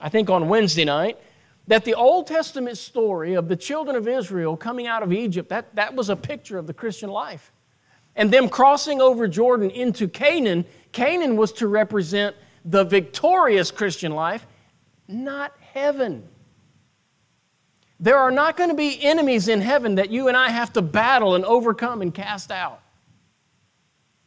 I 0.02 0.10
think 0.10 0.30
on 0.30 0.50
Wednesday 0.50 0.84
night, 0.84 1.18
that 1.68 1.86
the 1.86 1.94
Old 1.94 2.28
Testament 2.28 2.78
story 2.78 3.36
of 3.36 3.48
the 3.48 3.56
children 3.56 3.96
of 3.96 4.08
Israel 4.08 4.58
coming 4.58 4.86
out 4.86 5.02
of 5.02 5.14
Egypt, 5.14 5.48
that, 5.50 5.74
that 5.76 5.96
was 5.96 6.10
a 6.10 6.16
picture 6.16 6.58
of 6.58 6.68
the 6.68 6.74
Christian 6.74 7.10
life. 7.10 7.54
And 8.18 8.30
them 8.30 8.50
crossing 8.50 9.00
over 9.00 9.28
Jordan 9.28 9.70
into 9.70 10.10
Canaan, 10.10 10.66
Canaan 10.92 11.38
was 11.38 11.54
to 11.54 11.68
represent 11.68 12.36
the 12.66 12.84
victorious 12.84 13.72
Christian 13.72 14.14
life, 14.14 14.46
not 15.08 15.54
heaven. 15.74 16.28
There 18.00 18.18
are 18.18 18.32
not 18.32 18.58
going 18.58 18.70
to 18.70 18.76
be 18.76 19.02
enemies 19.04 19.48
in 19.48 19.62
heaven 19.62 19.96
that 19.96 20.10
you 20.10 20.28
and 20.28 20.36
I 20.36 20.50
have 20.50 20.74
to 20.74 20.82
battle 20.82 21.36
and 21.36 21.46
overcome 21.46 22.02
and 22.02 22.14
cast 22.14 22.52
out. 22.52 22.82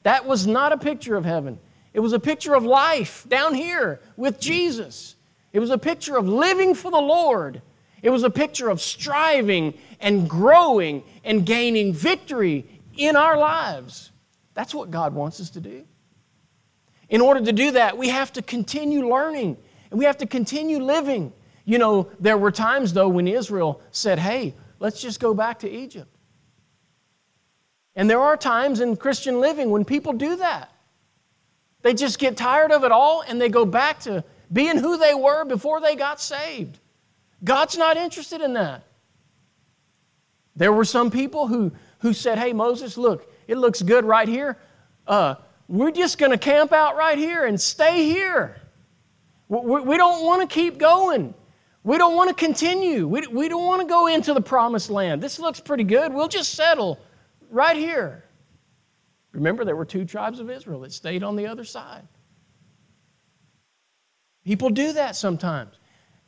That 0.05 0.27
was 0.27 0.47
not 0.47 0.73
a 0.73 0.79
picture 0.79 1.16
of 1.16 1.25
heaven. 1.25 1.59
It 1.92 2.01
was 2.01 2.12
a 2.12 2.20
picture 2.20 2.55
of 2.55 2.64
life 2.64 3.27
down 3.29 3.55
here 3.55 4.01
with 4.16 4.38
Jesus. 4.40 5.16
It 5.53 5.61
was 5.61 5.70
a 5.70 5.79
picture 5.79 6.16
of 6.16 6.29
living 6.29 6.75
for 6.75 6.90
the 6.90 7.01
Lord. 7.01 7.62
It 8.03 8.11
was 8.11 8.23
a 8.23 8.31
picture 8.31 8.68
of 8.68 8.81
striving 8.81 9.75
and 10.01 10.29
growing 10.29 11.03
and 11.25 11.47
gaining 11.47 11.94
victory 11.94 12.66
in 12.97 13.16
our 13.16 13.38
lives. 13.38 14.11
That's 14.53 14.75
what 14.75 14.90
God 14.90 15.14
wants 15.14 15.40
us 15.40 15.51
to 15.51 15.61
do. 15.61 15.85
In 17.09 17.21
order 17.21 17.40
to 17.45 17.53
do 17.53 17.73
that, 17.73 17.97
we 17.97 18.09
have 18.09 18.33
to 18.33 18.43
continue 18.43 19.09
learning 19.09 19.57
and 19.90 19.99
we 19.99 20.05
have 20.05 20.17
to 20.19 20.27
continue 20.27 20.79
living. 20.79 21.33
You 21.64 21.79
know, 21.79 22.11
there 22.21 22.37
were 22.37 22.51
times, 22.51 22.93
though, 22.93 23.09
when 23.09 23.29
Israel 23.29 23.81
said, 23.90 24.19
hey, 24.19 24.55
let's 24.81 25.01
just 25.01 25.21
go 25.21 25.35
back 25.35 25.59
to 25.61 25.71
Egypt. 25.71 26.09
And 27.97 28.11
there 28.11 28.21
are 28.21 28.37
times 28.37 28.81
in 28.81 28.97
Christian 28.97 29.40
living 29.40 29.71
when 29.71 29.85
people 29.85 30.12
do 30.12 30.37
that. 30.37 30.73
They 31.83 31.95
just 31.95 32.19
get 32.19 32.37
tired 32.37 32.73
of 32.73 32.83
it 32.85 32.90
all 32.90 33.23
and 33.27 33.40
they 33.40 33.49
go 33.49 33.64
back 33.64 34.01
to 34.01 34.25
being 34.53 34.77
who 34.77 34.97
they 34.97 35.14
were 35.14 35.45
before 35.45 35.81
they 35.81 35.95
got 35.95 36.21
saved. 36.21 36.79
God's 37.45 37.77
not 37.77 37.97
interested 37.97 38.40
in 38.40 38.55
that. 38.55 38.83
There 40.57 40.73
were 40.73 40.85
some 40.85 41.11
people 41.11 41.47
who, 41.47 41.73
who 41.99 42.12
said, 42.12 42.38
Hey, 42.38 42.53
Moses, 42.53 42.97
look, 42.97 43.31
it 43.49 43.59
looks 43.59 43.83
good 43.83 44.05
right 44.05 44.29
here. 44.29 44.59
Uh, 45.07 45.35
we're 45.68 45.90
just 45.90 46.18
going 46.18 46.33
to 46.33 46.38
camp 46.38 46.72
out 46.72 46.96
right 46.96 47.18
here 47.18 47.46
and 47.46 47.61
stay 47.61 48.05
here. 48.05 48.57
We 49.48 49.96
don't 49.96 50.24
want 50.24 50.48
to 50.48 50.53
keep 50.53 50.79
going. 50.79 51.35
We 51.85 51.98
don't 51.98 52.16
want 52.16 52.31
to 52.31 52.35
continue. 52.35 53.07
We, 53.07 53.48
don't 53.48 53.66
want 53.66 53.83
to 53.83 53.87
go 53.87 54.07
into 54.07 54.33
the 54.33 54.40
promised 54.40 54.90
land. 54.90 55.22
This 55.22 55.38
looks 55.38 55.61
pretty 55.61 55.85
good. 55.85 56.12
We'll 56.12 56.29
just 56.29 56.55
settle 56.55 56.98
right 57.50 57.77
here. 57.77 58.24
Remember, 59.33 59.64
there 59.64 59.77
were 59.77 59.85
two 59.85 60.05
tribes 60.05 60.40
of 60.40 60.48
Israel 60.50 60.81
that 60.81 60.92
stayed 60.92 61.22
on 61.22 61.37
the 61.37 61.46
other 61.46 61.64
side. 61.64 62.07
People 64.44 64.70
do 64.70 64.92
that 64.92 65.16
sometimes. 65.16 65.77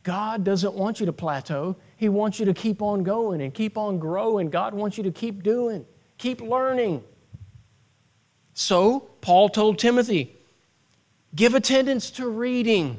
God 0.02 0.44
doesn't 0.44 0.74
want 0.74 1.00
you 1.00 1.06
to 1.06 1.12
plateau. 1.12 1.76
He 1.96 2.08
wants 2.08 2.38
you 2.38 2.46
to 2.46 2.54
keep 2.54 2.80
on 2.82 3.02
going 3.02 3.40
and 3.40 3.52
keep 3.52 3.76
on 3.76 3.98
growing. 3.98 4.50
God 4.50 4.74
wants 4.74 4.96
you 4.96 5.04
to 5.04 5.10
keep 5.10 5.42
doing, 5.42 5.84
keep 6.18 6.40
learning. 6.40 7.02
So, 8.58 9.00
Paul 9.20 9.50
told 9.50 9.78
Timothy, 9.78 10.34
give 11.34 11.54
attendance 11.54 12.10
to 12.12 12.26
reading. 12.26 12.98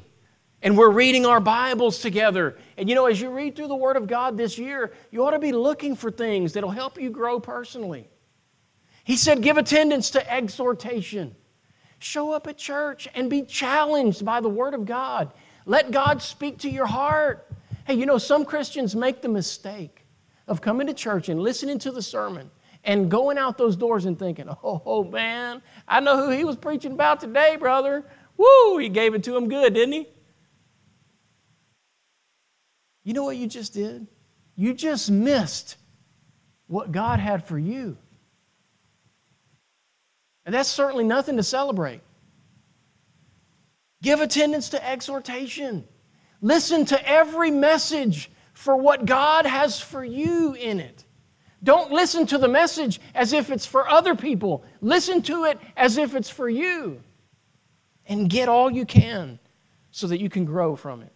And 0.62 0.78
we're 0.78 0.92
reading 0.92 1.26
our 1.26 1.40
Bibles 1.40 1.98
together. 1.98 2.60
And 2.78 2.88
you 2.88 2.94
know, 2.94 3.08
as 3.08 3.20
you 3.20 3.32
read 3.32 3.56
through 3.56 3.70
the 3.70 3.76
Word 3.76 3.98
of 3.98 4.06
God 4.06 4.38
this 4.38 4.60
year, 4.60 4.94
you 5.10 5.26
ought 5.26 5.32
to 5.32 5.40
be 5.40 5.52
looking 5.52 5.96
for 5.96 6.12
things 6.12 6.54
that'll 6.54 6.70
help 6.70 7.02
you 7.02 7.10
grow 7.10 7.40
personally. 7.40 8.08
He 9.04 9.18
said, 9.18 9.42
give 9.42 9.58
attendance 9.58 10.12
to 10.12 10.32
exhortation. 10.32 11.36
Show 11.98 12.32
up 12.32 12.46
at 12.46 12.60
church 12.60 13.08
and 13.16 13.28
be 13.28 13.42
challenged 13.42 14.24
by 14.24 14.40
the 14.40 14.50
Word 14.50 14.76
of 14.76 14.86
God. 14.86 15.32
Let 15.66 15.90
God 15.90 16.22
speak 16.22 16.60
to 16.60 16.70
your 16.70 16.86
heart. 16.86 17.50
Hey, 17.86 17.96
you 17.96 18.06
know, 18.06 18.20
some 18.20 18.46
Christians 18.46 18.96
make 18.96 19.24
the 19.24 19.30
mistake 19.30 20.06
of 20.48 20.62
coming 20.62 20.86
to 20.86 20.94
church 20.94 21.30
and 21.30 21.42
listening 21.42 21.80
to 21.80 21.92
the 21.92 22.02
sermon 22.02 22.52
and 22.88 23.12
going 23.12 23.38
out 23.38 23.58
those 23.58 23.76
doors 23.76 24.06
and 24.06 24.18
thinking, 24.18 24.48
oh, 24.64 25.04
man, 25.04 25.62
I 25.88 26.00
know 26.00 26.26
who 26.26 26.32
he 26.32 26.46
was 26.46 26.56
preaching 26.56 26.94
about 26.94 27.20
today, 27.20 27.58
brother. 27.58 28.04
Woo, 28.38 28.78
he 28.78 28.90
gave 28.90 29.14
it 29.14 29.24
to 29.26 29.36
him 29.36 29.50
good, 29.50 29.74
didn't 29.74 29.94
he? 29.94 30.08
You 33.04 33.14
know 33.14 33.24
what 33.24 33.38
you 33.38 33.48
just 33.48 33.74
did? 33.74 34.08
You 34.56 34.74
just 34.74 35.12
missed 35.12 35.78
what 36.68 36.92
God 36.92 37.20
had 37.20 37.46
for 37.46 37.60
you. 37.60 37.98
And 40.46 40.56
that's 40.56 40.70
certainly 40.70 41.04
nothing 41.04 41.38
to 41.38 41.44
celebrate. 41.44 42.02
Give 44.02 44.22
attendance 44.22 44.70
to 44.70 44.88
exhortation. 44.88 45.86
Listen 46.42 46.86
to 46.86 47.10
every 47.10 47.52
message 47.52 48.32
for 48.54 48.78
what 48.78 49.06
God 49.06 49.46
has 49.46 49.80
for 49.80 50.06
you 50.06 50.54
in 50.54 50.80
it. 50.80 51.04
Don't 51.64 51.92
listen 51.92 52.26
to 52.28 52.38
the 52.38 52.48
message 52.48 53.02
as 53.16 53.34
if 53.34 53.50
it's 53.50 53.66
for 53.66 53.90
other 53.90 54.16
people. 54.16 54.64
Listen 54.82 55.22
to 55.24 55.46
it 55.46 55.60
as 55.76 55.98
if 55.98 56.16
it's 56.16 56.30
for 56.30 56.50
you. 56.50 57.02
And 58.08 58.30
get 58.30 58.48
all 58.48 58.72
you 58.72 58.86
can 58.86 59.40
so 59.92 60.08
that 60.08 60.20
you 60.20 60.30
can 60.30 60.46
grow 60.46 60.76
from 60.76 61.02
it. 61.02 61.12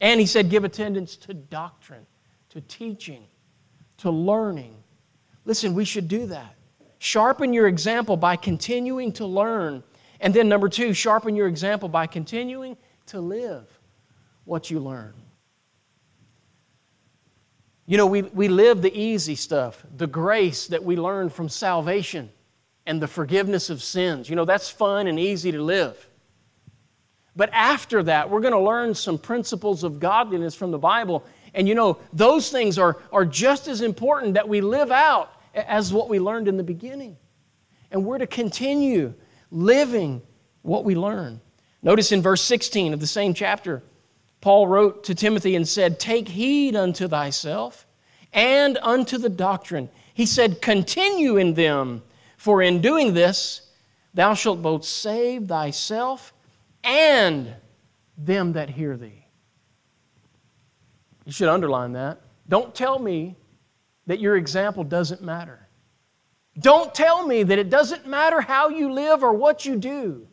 And 0.00 0.20
he 0.20 0.26
said, 0.26 0.50
give 0.50 0.64
attendance 0.64 1.16
to 1.16 1.34
doctrine, 1.34 2.06
to 2.50 2.60
teaching, 2.62 3.24
to 3.98 4.10
learning. 4.10 4.76
Listen, 5.44 5.74
we 5.74 5.84
should 5.84 6.08
do 6.08 6.26
that. 6.26 6.54
Sharpen 6.98 7.52
your 7.52 7.66
example 7.66 8.16
by 8.16 8.36
continuing 8.36 9.12
to 9.12 9.26
learn. 9.26 9.82
And 10.20 10.34
then, 10.34 10.48
number 10.48 10.68
two, 10.68 10.92
sharpen 10.92 11.34
your 11.34 11.48
example 11.48 11.88
by 11.88 12.06
continuing 12.06 12.76
to 13.06 13.20
live 13.20 13.66
what 14.44 14.70
you 14.70 14.80
learn. 14.80 15.14
You 17.88 17.96
know, 17.96 18.06
we, 18.06 18.20
we 18.20 18.48
live 18.48 18.82
the 18.82 18.94
easy 18.94 19.34
stuff, 19.34 19.82
the 19.96 20.06
grace 20.06 20.66
that 20.66 20.84
we 20.84 20.94
learn 20.94 21.30
from 21.30 21.48
salvation 21.48 22.28
and 22.84 23.00
the 23.00 23.08
forgiveness 23.08 23.70
of 23.70 23.82
sins. 23.82 24.28
You 24.28 24.36
know, 24.36 24.44
that's 24.44 24.68
fun 24.68 25.06
and 25.06 25.18
easy 25.18 25.50
to 25.52 25.62
live. 25.62 26.06
But 27.34 27.48
after 27.54 28.02
that, 28.02 28.28
we're 28.28 28.42
going 28.42 28.52
to 28.52 28.60
learn 28.60 28.94
some 28.94 29.16
principles 29.16 29.84
of 29.84 30.00
godliness 30.00 30.54
from 30.54 30.70
the 30.70 30.78
Bible. 30.78 31.24
And 31.54 31.66
you 31.66 31.74
know, 31.74 31.98
those 32.12 32.50
things 32.50 32.78
are, 32.78 32.98
are 33.10 33.24
just 33.24 33.68
as 33.68 33.80
important 33.80 34.34
that 34.34 34.46
we 34.46 34.60
live 34.60 34.90
out 34.90 35.40
as 35.54 35.90
what 35.90 36.10
we 36.10 36.20
learned 36.20 36.46
in 36.46 36.58
the 36.58 36.62
beginning. 36.62 37.16
And 37.90 38.04
we're 38.04 38.18
to 38.18 38.26
continue 38.26 39.14
living 39.50 40.20
what 40.60 40.84
we 40.84 40.94
learn. 40.94 41.40
Notice 41.82 42.12
in 42.12 42.20
verse 42.20 42.42
16 42.42 42.92
of 42.92 43.00
the 43.00 43.06
same 43.06 43.32
chapter, 43.32 43.82
Paul 44.40 44.68
wrote 44.68 45.04
to 45.04 45.14
Timothy 45.14 45.56
and 45.56 45.66
said, 45.66 45.98
Take 45.98 46.28
heed 46.28 46.76
unto 46.76 47.08
thyself 47.08 47.86
and 48.32 48.78
unto 48.82 49.18
the 49.18 49.28
doctrine. 49.28 49.88
He 50.14 50.26
said, 50.26 50.62
Continue 50.62 51.36
in 51.36 51.54
them, 51.54 52.02
for 52.36 52.62
in 52.62 52.80
doing 52.80 53.14
this, 53.14 53.62
thou 54.14 54.34
shalt 54.34 54.62
both 54.62 54.84
save 54.84 55.48
thyself 55.48 56.32
and 56.84 57.54
them 58.16 58.52
that 58.52 58.70
hear 58.70 58.96
thee. 58.96 59.24
You 61.24 61.32
should 61.32 61.48
underline 61.48 61.92
that. 61.92 62.20
Don't 62.48 62.74
tell 62.74 62.98
me 62.98 63.36
that 64.06 64.20
your 64.20 64.36
example 64.36 64.84
doesn't 64.84 65.20
matter. 65.20 65.68
Don't 66.60 66.94
tell 66.94 67.26
me 67.26 67.42
that 67.42 67.58
it 67.58 67.70
doesn't 67.70 68.06
matter 68.06 68.40
how 68.40 68.68
you 68.68 68.92
live 68.92 69.22
or 69.22 69.32
what 69.32 69.64
you 69.64 69.76
do, 69.76 70.26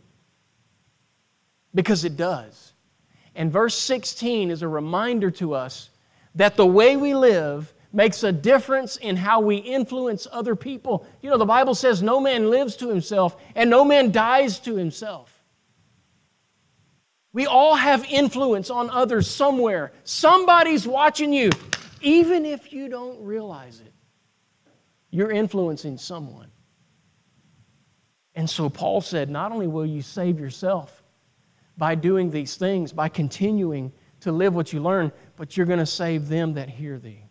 because 1.73 2.05
it 2.05 2.15
does. 2.15 2.73
And 3.35 3.51
verse 3.51 3.75
16 3.75 4.49
is 4.49 4.61
a 4.61 4.67
reminder 4.67 5.29
to 5.31 5.53
us 5.53 5.89
that 6.35 6.55
the 6.55 6.65
way 6.65 6.95
we 6.95 7.13
live 7.13 7.73
makes 7.91 8.23
a 8.23 8.31
difference 8.31 8.97
in 8.97 9.15
how 9.15 9.39
we 9.39 9.57
influence 9.57 10.27
other 10.31 10.55
people. 10.55 11.05
You 11.21 11.29
know, 11.29 11.37
the 11.37 11.45
Bible 11.45 11.75
says 11.75 12.01
no 12.01 12.19
man 12.19 12.49
lives 12.49 12.75
to 12.77 12.89
himself 12.89 13.37
and 13.55 13.69
no 13.69 13.85
man 13.85 14.11
dies 14.11 14.59
to 14.59 14.75
himself. 14.75 15.31
We 17.33 17.45
all 17.45 17.75
have 17.75 18.05
influence 18.05 18.69
on 18.69 18.89
others 18.89 19.29
somewhere. 19.29 19.91
Somebody's 20.05 20.87
watching 20.87 21.33
you, 21.33 21.49
even 22.01 22.45
if 22.45 22.71
you 22.71 22.87
don't 22.87 23.21
realize 23.21 23.81
it. 23.81 23.93
You're 25.09 25.31
influencing 25.31 25.97
someone. 25.97 26.49
And 28.35 28.49
so 28.49 28.69
Paul 28.69 29.01
said, 29.01 29.29
not 29.29 29.51
only 29.51 29.67
will 29.67 29.85
you 29.85 30.01
save 30.01 30.39
yourself 30.39 31.01
by 31.77 31.95
doing 31.95 32.29
these 32.29 32.55
things, 32.55 32.93
by 32.93 33.09
continuing 33.09 33.91
to 34.21 34.31
live 34.31 34.55
what 34.55 34.73
you 34.73 34.81
learn, 34.81 35.11
but 35.35 35.55
you're 35.55 35.65
going 35.65 35.79
to 35.79 35.85
save 35.85 36.27
them 36.27 36.53
that 36.53 36.69
hear 36.69 36.97
thee. 36.97 37.21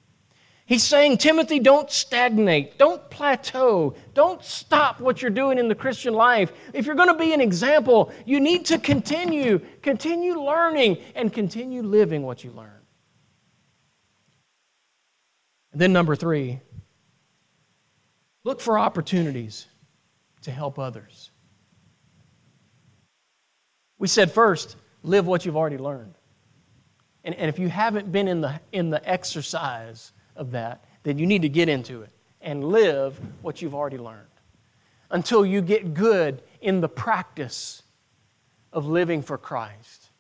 He's 0.67 0.83
saying, 0.83 1.19
Timothy, 1.19 1.59
don't 1.59 1.91
stagnate, 1.91 2.79
don't 2.79 3.11
plateau, 3.11 3.95
don't 4.15 4.43
stop 4.43 4.99
what 4.99 5.21
you're 5.21 5.31
doing 5.31 5.59
in 5.59 5.69
the 5.69 5.75
Christian 5.75 6.15
life. 6.15 6.53
If 6.73 6.87
you're 6.87 6.95
going 6.95 7.09
to 7.09 7.19
be 7.19 7.35
an 7.35 7.41
example, 7.41 8.13
you 8.25 8.41
need 8.41 8.65
to 8.67 8.79
continue, 8.79 9.61
continue 9.83 10.41
learning, 10.41 10.99
and 11.15 11.31
continue 11.31 11.83
living 11.83 12.23
what 12.23 12.45
you 12.45 12.51
learn. 12.53 12.81
And 15.73 15.81
then, 15.81 15.93
number 15.93 16.17
three, 16.17 16.61
look 18.45 18.61
for 18.61 18.79
opportunities 18.79 19.67
to 20.43 20.51
help 20.51 20.79
others. 20.79 21.31
We 24.05 24.09
said 24.09 24.31
first, 24.31 24.77
live 25.03 25.27
what 25.27 25.47
you've 25.47 25.57
already 25.57 25.79
learned. 25.79 26.15
And, 27.25 27.35
and 27.37 27.49
if 27.49 27.59
you 27.59 27.71
haven't 27.71 28.13
been 28.13 28.29
in 28.29 28.43
the, 28.43 28.61
in 28.71 28.91
the 28.91 29.01
exercise, 29.09 30.13
of 30.37 30.51
that, 30.51 30.85
then 31.03 31.19
you 31.19 31.27
need 31.27 31.41
to 31.41 31.49
get 31.49 31.69
into 31.69 32.03
it 32.03 32.11
and 32.41 32.65
live 32.65 33.19
what 33.43 33.63
you've 33.63 33.75
already 33.75 33.99
learned 33.99 34.29
until 35.11 35.47
you 35.47 35.61
get 35.61 35.95
good 35.95 36.43
in 36.61 36.81
the 36.81 36.89
practice 36.89 37.83
of 38.75 38.87
living 38.87 39.23
for 39.23 39.39
Christ. 39.39 40.11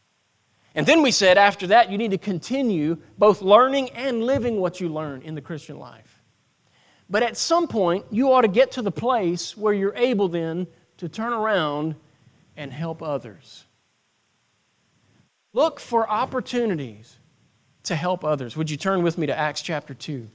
And 0.75 0.87
then 0.87 1.03
we 1.03 1.11
said 1.11 1.37
after 1.39 1.67
that, 1.67 1.91
you 1.91 1.99
need 1.99 2.13
to 2.13 2.19
continue 2.19 2.97
both 3.19 3.43
learning 3.43 3.91
and 3.91 4.25
living 4.25 4.61
what 4.61 4.81
you 4.81 4.89
learn 4.89 5.21
in 5.21 5.35
the 5.35 5.41
Christian 5.41 5.79
life. 5.79 6.23
But 7.11 7.23
at 7.23 7.37
some 7.37 7.69
point, 7.69 8.07
you 8.11 8.33
ought 8.33 8.43
to 8.43 8.49
get 8.49 8.73
to 8.73 8.83
the 8.83 8.91
place 8.91 9.57
where 9.59 9.75
you're 9.75 9.95
able 9.95 10.29
then 10.29 10.67
to 10.97 11.09
turn 11.09 11.35
around 11.35 11.97
and 12.57 12.73
help 12.73 13.03
others. 13.03 13.64
Look 15.55 15.79
for 15.79 16.11
opportunities 16.11 17.17
to 17.85 17.95
help 17.95 18.25
others. 18.25 18.57
Would 18.57 18.69
you 18.69 18.77
turn 18.77 19.05
with 19.05 19.17
me 19.17 19.29
to 19.29 19.39
Acts 19.39 19.63
chapter 19.63 19.95
2? 19.95 20.29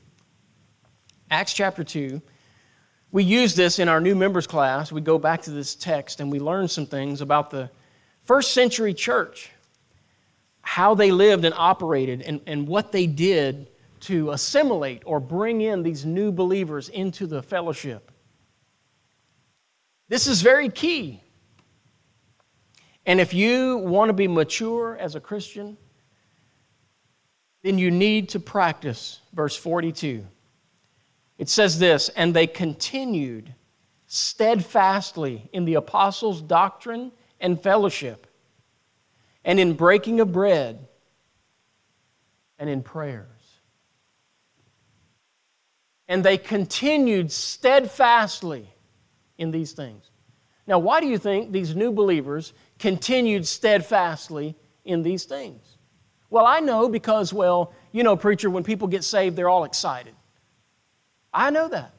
Acts 1.29 1.53
chapter 1.53 1.84
2. 1.84 2.21
We 3.12 3.23
use 3.23 3.53
this 3.53 3.79
in 3.79 3.89
our 3.89 3.99
new 3.99 4.15
members 4.15 4.47
class. 4.47 4.93
We 4.93 5.01
go 5.01 5.19
back 5.19 5.41
to 5.41 5.51
this 5.51 5.75
text 5.75 6.21
and 6.21 6.32
we 6.32 6.39
learn 6.39 6.69
some 6.69 6.86
things 6.86 7.19
about 7.19 7.49
the 7.49 7.69
first 8.23 8.53
century 8.53 8.93
church, 8.93 9.51
how 10.62 10.95
they 10.95 11.12
lived 11.12 11.43
and 11.43 11.53
operated, 11.58 12.21
and, 12.21 12.39
and 12.47 12.65
what 12.65 12.93
they 12.93 13.05
did 13.05 13.67
to 14.01 14.32
assimilate 14.32 15.03
or 15.05 15.19
bring 15.19 15.60
in 15.60 15.84
these 15.84 16.05
new 16.05 16.32
believers 16.32 16.88
into 16.88 17.27
the 17.27 17.43
fellowship. 17.43 18.10
This 20.08 20.27
is 20.27 20.41
very 20.41 20.69
key. 20.69 21.21
And 23.05 23.19
if 23.19 23.33
you 23.33 23.77
want 23.77 24.09
to 24.09 24.13
be 24.13 24.27
mature 24.27 24.97
as 24.97 25.15
a 25.15 25.19
Christian, 25.19 25.77
then 27.63 27.77
you 27.77 27.91
need 27.91 28.29
to 28.29 28.39
practice 28.39 29.19
verse 29.33 29.55
42. 29.55 30.25
It 31.38 31.49
says 31.49 31.79
this, 31.79 32.09
and 32.09 32.33
they 32.33 32.47
continued 32.47 33.53
steadfastly 34.07 35.49
in 35.53 35.65
the 35.65 35.75
apostles' 35.75 36.41
doctrine 36.41 37.12
and 37.39 37.62
fellowship, 37.62 38.27
and 39.45 39.59
in 39.59 39.73
breaking 39.73 40.19
of 40.19 40.31
bread, 40.31 40.88
and 42.58 42.69
in 42.69 42.83
prayers. 42.83 43.25
And 46.08 46.23
they 46.23 46.37
continued 46.37 47.31
steadfastly 47.31 48.67
in 49.37 49.52
these 49.52 49.71
things. 49.71 50.10
Now, 50.69 50.77
why 50.77 51.01
do 51.01 51.07
you 51.07 51.17
think 51.17 51.51
these 51.51 51.75
new 51.75 51.91
believers 51.91 52.53
continued 52.77 53.47
steadfastly 53.47 54.55
in 54.85 55.01
these 55.01 55.25
things? 55.25 55.77
Well, 56.29 56.45
I 56.45 56.59
know 56.59 56.87
because, 56.87 57.33
well, 57.33 57.73
you 57.91 58.03
know, 58.03 58.15
preacher, 58.15 58.51
when 58.51 58.63
people 58.63 58.87
get 58.87 59.03
saved, 59.03 59.35
they're 59.35 59.49
all 59.49 59.63
excited. 59.63 60.13
I 61.33 61.49
know 61.49 61.69
that. 61.69 61.91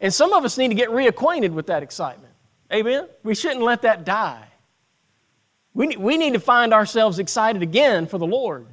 And 0.00 0.12
some 0.12 0.32
of 0.32 0.44
us 0.44 0.58
need 0.58 0.68
to 0.68 0.74
get 0.74 0.88
reacquainted 0.88 1.50
with 1.50 1.68
that 1.68 1.84
excitement. 1.84 2.32
Amen? 2.72 3.06
We 3.22 3.36
shouldn't 3.36 3.62
let 3.62 3.82
that 3.82 4.04
die. 4.04 4.44
We, 5.74 5.96
we 5.96 6.16
need 6.16 6.32
to 6.32 6.40
find 6.40 6.74
ourselves 6.74 7.20
excited 7.20 7.62
again 7.62 8.08
for 8.08 8.18
the 8.18 8.26
Lord. 8.26 8.66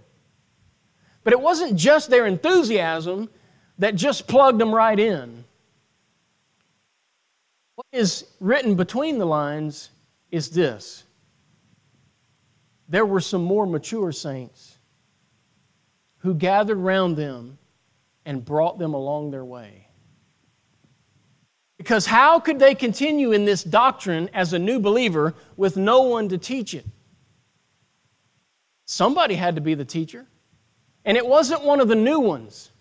But 1.24 1.34
it 1.34 1.40
wasn't 1.40 1.76
just 1.76 2.10
their 2.10 2.26
enthusiasm 2.26 3.30
that 3.78 3.94
just 3.94 4.28
plugged 4.28 4.60
them 4.60 4.74
right 4.74 5.00
in. 5.00 5.43
What 7.76 7.88
is 7.92 8.26
written 8.40 8.76
between 8.76 9.18
the 9.18 9.26
lines 9.26 9.90
is 10.32 10.50
this 10.50 11.04
there 12.90 13.06
were 13.06 13.22
some 13.22 13.44
more 13.44 13.66
mature 13.66 14.12
saints 14.12 14.78
who 16.18 16.34
gathered 16.34 16.78
round 16.78 17.18
them 17.18 17.58
and 18.26 18.44
brought 18.44 18.78
them 18.78 18.94
along 18.94 19.32
their 19.32 19.46
way. 19.46 19.88
Because 21.78 22.06
how 22.06 22.40
could 22.40 22.60
they 22.60 22.76
continue 22.76 23.32
in 23.32 23.46
this 23.46 23.64
doctrine 23.64 24.30
as 24.34 24.54
a 24.54 24.60
new 24.60 24.80
believer 24.80 25.34
with 25.58 25.76
no 25.76 26.04
one 26.04 26.30
to 26.30 26.38
teach 26.38 26.74
it? 26.74 26.86
Somebody 28.86 29.36
had 29.36 29.56
to 29.56 29.62
be 29.62 29.74
the 29.74 29.86
teacher. 29.86 30.26
And 31.06 31.18
it 31.18 31.26
wasn't 31.26 31.64
one 31.64 31.82
of 31.82 31.88
the 31.88 31.96
new 31.96 32.20
ones, 32.20 32.72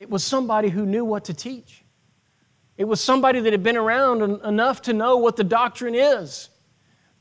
it 0.00 0.08
was 0.08 0.24
somebody 0.24 0.68
who 0.68 0.86
knew 0.86 1.04
what 1.04 1.24
to 1.26 1.34
teach. 1.34 1.83
It 2.76 2.84
was 2.84 3.00
somebody 3.00 3.40
that 3.40 3.52
had 3.52 3.62
been 3.62 3.76
around 3.76 4.22
enough 4.44 4.82
to 4.82 4.92
know 4.92 5.16
what 5.16 5.36
the 5.36 5.44
doctrine 5.44 5.94
is, 5.94 6.48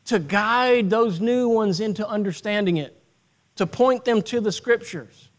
to 0.05 0.19
guide 0.19 0.89
those 0.89 1.21
new 1.21 1.49
ones 1.49 1.79
into 1.79 2.07
understanding 2.07 2.77
it, 2.77 3.01
to 3.55 3.67
point 3.67 4.03
them 4.03 4.21
to 4.23 4.41
the 4.41 4.51
scriptures 4.51 5.29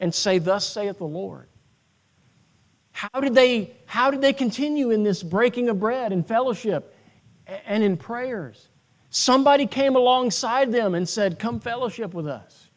and 0.00 0.14
say, 0.14 0.38
Thus 0.38 0.66
saith 0.66 0.98
the 0.98 1.06
Lord. 1.06 1.48
How 2.92 3.20
did 3.20 3.34
they, 3.34 3.74
how 3.86 4.10
did 4.10 4.20
they 4.20 4.32
continue 4.32 4.90
in 4.90 5.02
this 5.02 5.22
breaking 5.22 5.68
of 5.68 5.80
bread 5.80 6.12
and 6.12 6.26
fellowship 6.26 6.94
and 7.66 7.82
in 7.82 7.96
prayers? 7.96 8.68
Somebody 9.10 9.66
came 9.66 9.96
alongside 9.96 10.70
them 10.72 10.94
and 10.94 11.08
said, 11.08 11.38
Come 11.38 11.58
fellowship 11.58 12.14
with 12.14 12.26
us. 12.26 12.68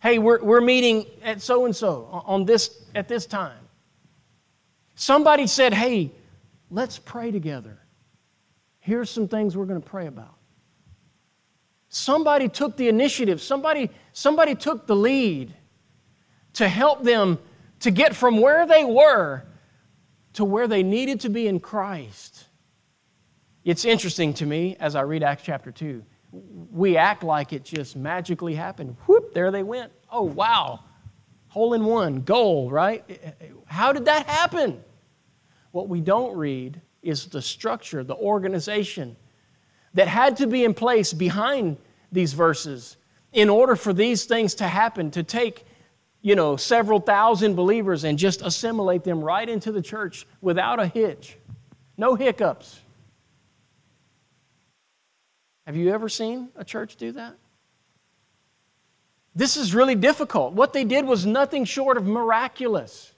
Hey, 0.00 0.18
we're, 0.18 0.42
we're 0.42 0.60
meeting 0.60 1.06
at 1.22 1.40
so 1.40 1.66
and 1.66 1.74
so 1.74 2.08
on 2.26 2.44
this 2.44 2.84
at 2.94 3.08
this 3.08 3.26
time. 3.26 3.63
Somebody 4.94 5.46
said, 5.46 5.74
Hey, 5.74 6.12
let's 6.70 6.98
pray 6.98 7.30
together. 7.30 7.78
Here's 8.80 9.10
some 9.10 9.28
things 9.28 9.56
we're 9.56 9.64
going 9.64 9.80
to 9.80 9.88
pray 9.88 10.06
about. 10.06 10.36
Somebody 11.88 12.48
took 12.48 12.76
the 12.76 12.88
initiative, 12.88 13.40
somebody, 13.40 13.88
somebody 14.12 14.54
took 14.54 14.86
the 14.86 14.96
lead 14.96 15.54
to 16.54 16.68
help 16.68 17.02
them 17.02 17.38
to 17.80 17.90
get 17.90 18.14
from 18.14 18.40
where 18.40 18.66
they 18.66 18.84
were 18.84 19.44
to 20.34 20.44
where 20.44 20.68
they 20.68 20.82
needed 20.82 21.20
to 21.20 21.28
be 21.28 21.46
in 21.46 21.60
Christ. 21.60 22.46
It's 23.64 23.84
interesting 23.84 24.34
to 24.34 24.46
me 24.46 24.76
as 24.78 24.94
I 24.94 25.02
read 25.02 25.22
Acts 25.22 25.42
chapter 25.44 25.70
2. 25.70 26.04
We 26.70 26.96
act 26.96 27.22
like 27.22 27.52
it 27.52 27.64
just 27.64 27.96
magically 27.96 28.54
happened. 28.54 28.96
Whoop, 29.06 29.32
there 29.32 29.50
they 29.50 29.62
went. 29.62 29.92
Oh, 30.10 30.24
wow. 30.24 30.80
Hole 31.54 31.74
in 31.74 31.84
one, 31.84 32.22
goal, 32.22 32.68
right? 32.68 33.04
How 33.66 33.92
did 33.92 34.06
that 34.06 34.26
happen? 34.26 34.82
What 35.70 35.88
we 35.88 36.00
don't 36.00 36.36
read 36.36 36.80
is 37.00 37.26
the 37.26 37.40
structure, 37.40 38.02
the 38.02 38.16
organization 38.16 39.14
that 39.92 40.08
had 40.08 40.36
to 40.38 40.48
be 40.48 40.64
in 40.64 40.74
place 40.74 41.12
behind 41.12 41.76
these 42.10 42.32
verses 42.32 42.96
in 43.32 43.48
order 43.48 43.76
for 43.76 43.92
these 43.92 44.24
things 44.24 44.56
to 44.56 44.66
happen, 44.66 45.12
to 45.12 45.22
take 45.22 45.64
you 46.22 46.34
know, 46.34 46.56
several 46.56 46.98
thousand 46.98 47.54
believers 47.54 48.02
and 48.02 48.18
just 48.18 48.42
assimilate 48.42 49.04
them 49.04 49.22
right 49.22 49.48
into 49.48 49.70
the 49.70 49.80
church 49.80 50.26
without 50.40 50.80
a 50.80 50.88
hitch. 50.88 51.36
No 51.96 52.16
hiccups. 52.16 52.80
Have 55.68 55.76
you 55.76 55.92
ever 55.92 56.08
seen 56.08 56.48
a 56.56 56.64
church 56.64 56.96
do 56.96 57.12
that? 57.12 57.36
This 59.34 59.56
is 59.56 59.74
really 59.74 59.94
difficult. 59.94 60.52
What 60.52 60.72
they 60.72 60.84
did 60.84 61.04
was 61.04 61.26
nothing 61.26 61.64
short 61.64 61.96
of 61.96 62.06
miraculous. 62.06 63.12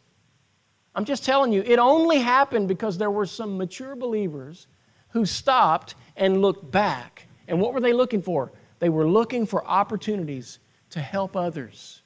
I'm 0.94 1.04
just 1.04 1.24
telling 1.24 1.52
you, 1.52 1.62
it 1.62 1.78
only 1.78 2.18
happened 2.18 2.68
because 2.68 2.96
there 2.96 3.10
were 3.10 3.26
some 3.26 3.58
mature 3.58 3.94
believers 3.94 4.66
who 5.10 5.26
stopped 5.26 5.94
and 6.16 6.40
looked 6.40 6.70
back. 6.70 7.26
And 7.48 7.60
what 7.60 7.74
were 7.74 7.80
they 7.80 7.92
looking 7.92 8.22
for? 8.22 8.52
They 8.78 8.88
were 8.88 9.06
looking 9.06 9.46
for 9.46 9.66
opportunities 9.66 10.58
to 10.90 11.00
help 11.00 11.36
others. 11.36 12.02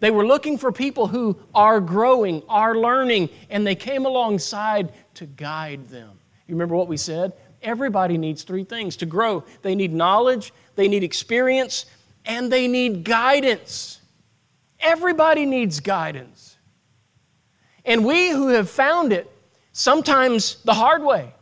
They 0.00 0.10
were 0.10 0.26
looking 0.26 0.58
for 0.58 0.72
people 0.72 1.06
who 1.06 1.38
are 1.54 1.80
growing, 1.80 2.42
are 2.48 2.76
learning, 2.76 3.30
and 3.48 3.66
they 3.66 3.74
came 3.74 4.04
alongside 4.04 4.92
to 5.14 5.26
guide 5.26 5.88
them. 5.88 6.18
You 6.48 6.54
remember 6.54 6.74
what 6.74 6.88
we 6.88 6.96
said? 6.96 7.32
Everybody 7.62 8.18
needs 8.18 8.42
three 8.42 8.64
things 8.64 8.96
to 8.96 9.06
grow 9.06 9.44
they 9.62 9.74
need 9.74 9.92
knowledge, 9.92 10.52
they 10.74 10.88
need 10.88 11.04
experience, 11.04 11.86
and 12.24 12.52
they 12.52 12.68
need 12.68 13.04
guidance. 13.04 14.00
Everybody 14.80 15.46
needs 15.46 15.80
guidance. 15.80 16.56
And 17.84 18.04
we 18.04 18.30
who 18.30 18.48
have 18.48 18.70
found 18.70 19.12
it, 19.12 19.30
sometimes 19.72 20.62
the 20.64 20.74
hard 20.74 21.02
way, 21.02 21.32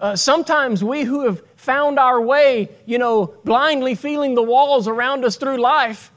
uh, 0.00 0.16
sometimes 0.16 0.82
we 0.82 1.02
who 1.02 1.24
have 1.24 1.42
found 1.56 1.98
our 1.98 2.20
way, 2.20 2.68
you 2.86 2.98
know, 2.98 3.34
blindly 3.44 3.94
feeling 3.94 4.34
the 4.34 4.42
walls 4.42 4.88
around 4.88 5.24
us 5.24 5.36
through 5.36 5.58
life, 5.58 6.12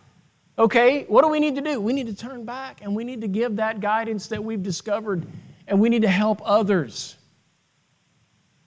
Okay, 0.57 1.03
what 1.09 1.23
do 1.23 1.27
we 1.29 1.39
need 1.39 1.55
to 1.55 1.61
do? 1.61 1.81
We 1.81 1.91
need 1.91 2.07
to 2.07 2.15
turn 2.15 2.45
back 2.45 2.81
and 2.81 2.95
we 2.95 3.03
need 3.03 3.21
to 3.21 3.27
give 3.27 3.57
that 3.57 3.81
guidance 3.81 4.27
that 4.27 4.41
we've 4.41 4.63
discovered 4.63 5.25
and 5.67 5.79
we 5.79 5.89
need 5.89 6.03
to 6.03 6.07
help 6.07 6.41
others. 6.45 7.17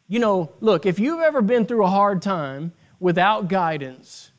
You 0.07 0.19
know, 0.19 0.53
look, 0.61 0.85
if 0.85 0.99
you've 0.99 1.21
ever 1.21 1.41
been 1.41 1.65
through 1.65 1.85
a 1.85 1.89
hard 1.89 2.21
time 2.21 2.73
without 3.01 3.49
guidance, 3.49 4.31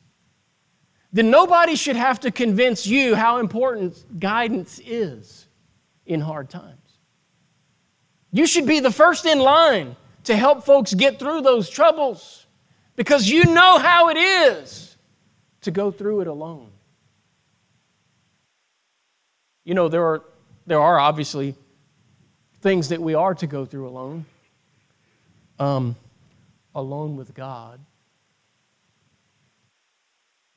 then 1.12 1.30
nobody 1.30 1.74
should 1.74 1.96
have 1.96 2.20
to 2.20 2.30
convince 2.30 2.86
you 2.86 3.14
how 3.14 3.38
important 3.38 4.04
guidance 4.20 4.80
is 4.84 5.46
in 6.06 6.20
hard 6.20 6.48
times. 6.48 6.76
You 8.32 8.46
should 8.46 8.66
be 8.66 8.80
the 8.80 8.92
first 8.92 9.26
in 9.26 9.40
line 9.40 9.96
to 10.24 10.36
help 10.36 10.64
folks 10.64 10.94
get 10.94 11.18
through 11.18 11.40
those 11.40 11.68
troubles 11.68 12.46
because 12.94 13.28
you 13.28 13.44
know 13.46 13.78
how 13.78 14.08
it 14.10 14.16
is 14.16 14.96
to 15.62 15.70
go 15.70 15.90
through 15.90 16.20
it 16.20 16.26
alone. 16.26 16.70
You 19.64 19.74
know, 19.74 19.88
there 19.88 20.04
are, 20.04 20.22
there 20.66 20.80
are 20.80 20.98
obviously 20.98 21.54
things 22.60 22.88
that 22.88 23.00
we 23.00 23.14
are 23.14 23.34
to 23.34 23.46
go 23.46 23.64
through 23.64 23.88
alone, 23.88 24.24
um, 25.58 25.96
alone 26.74 27.16
with 27.16 27.34
God. 27.34 27.80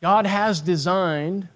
God 0.04 0.26
has 0.26 0.60
designed 0.60 1.48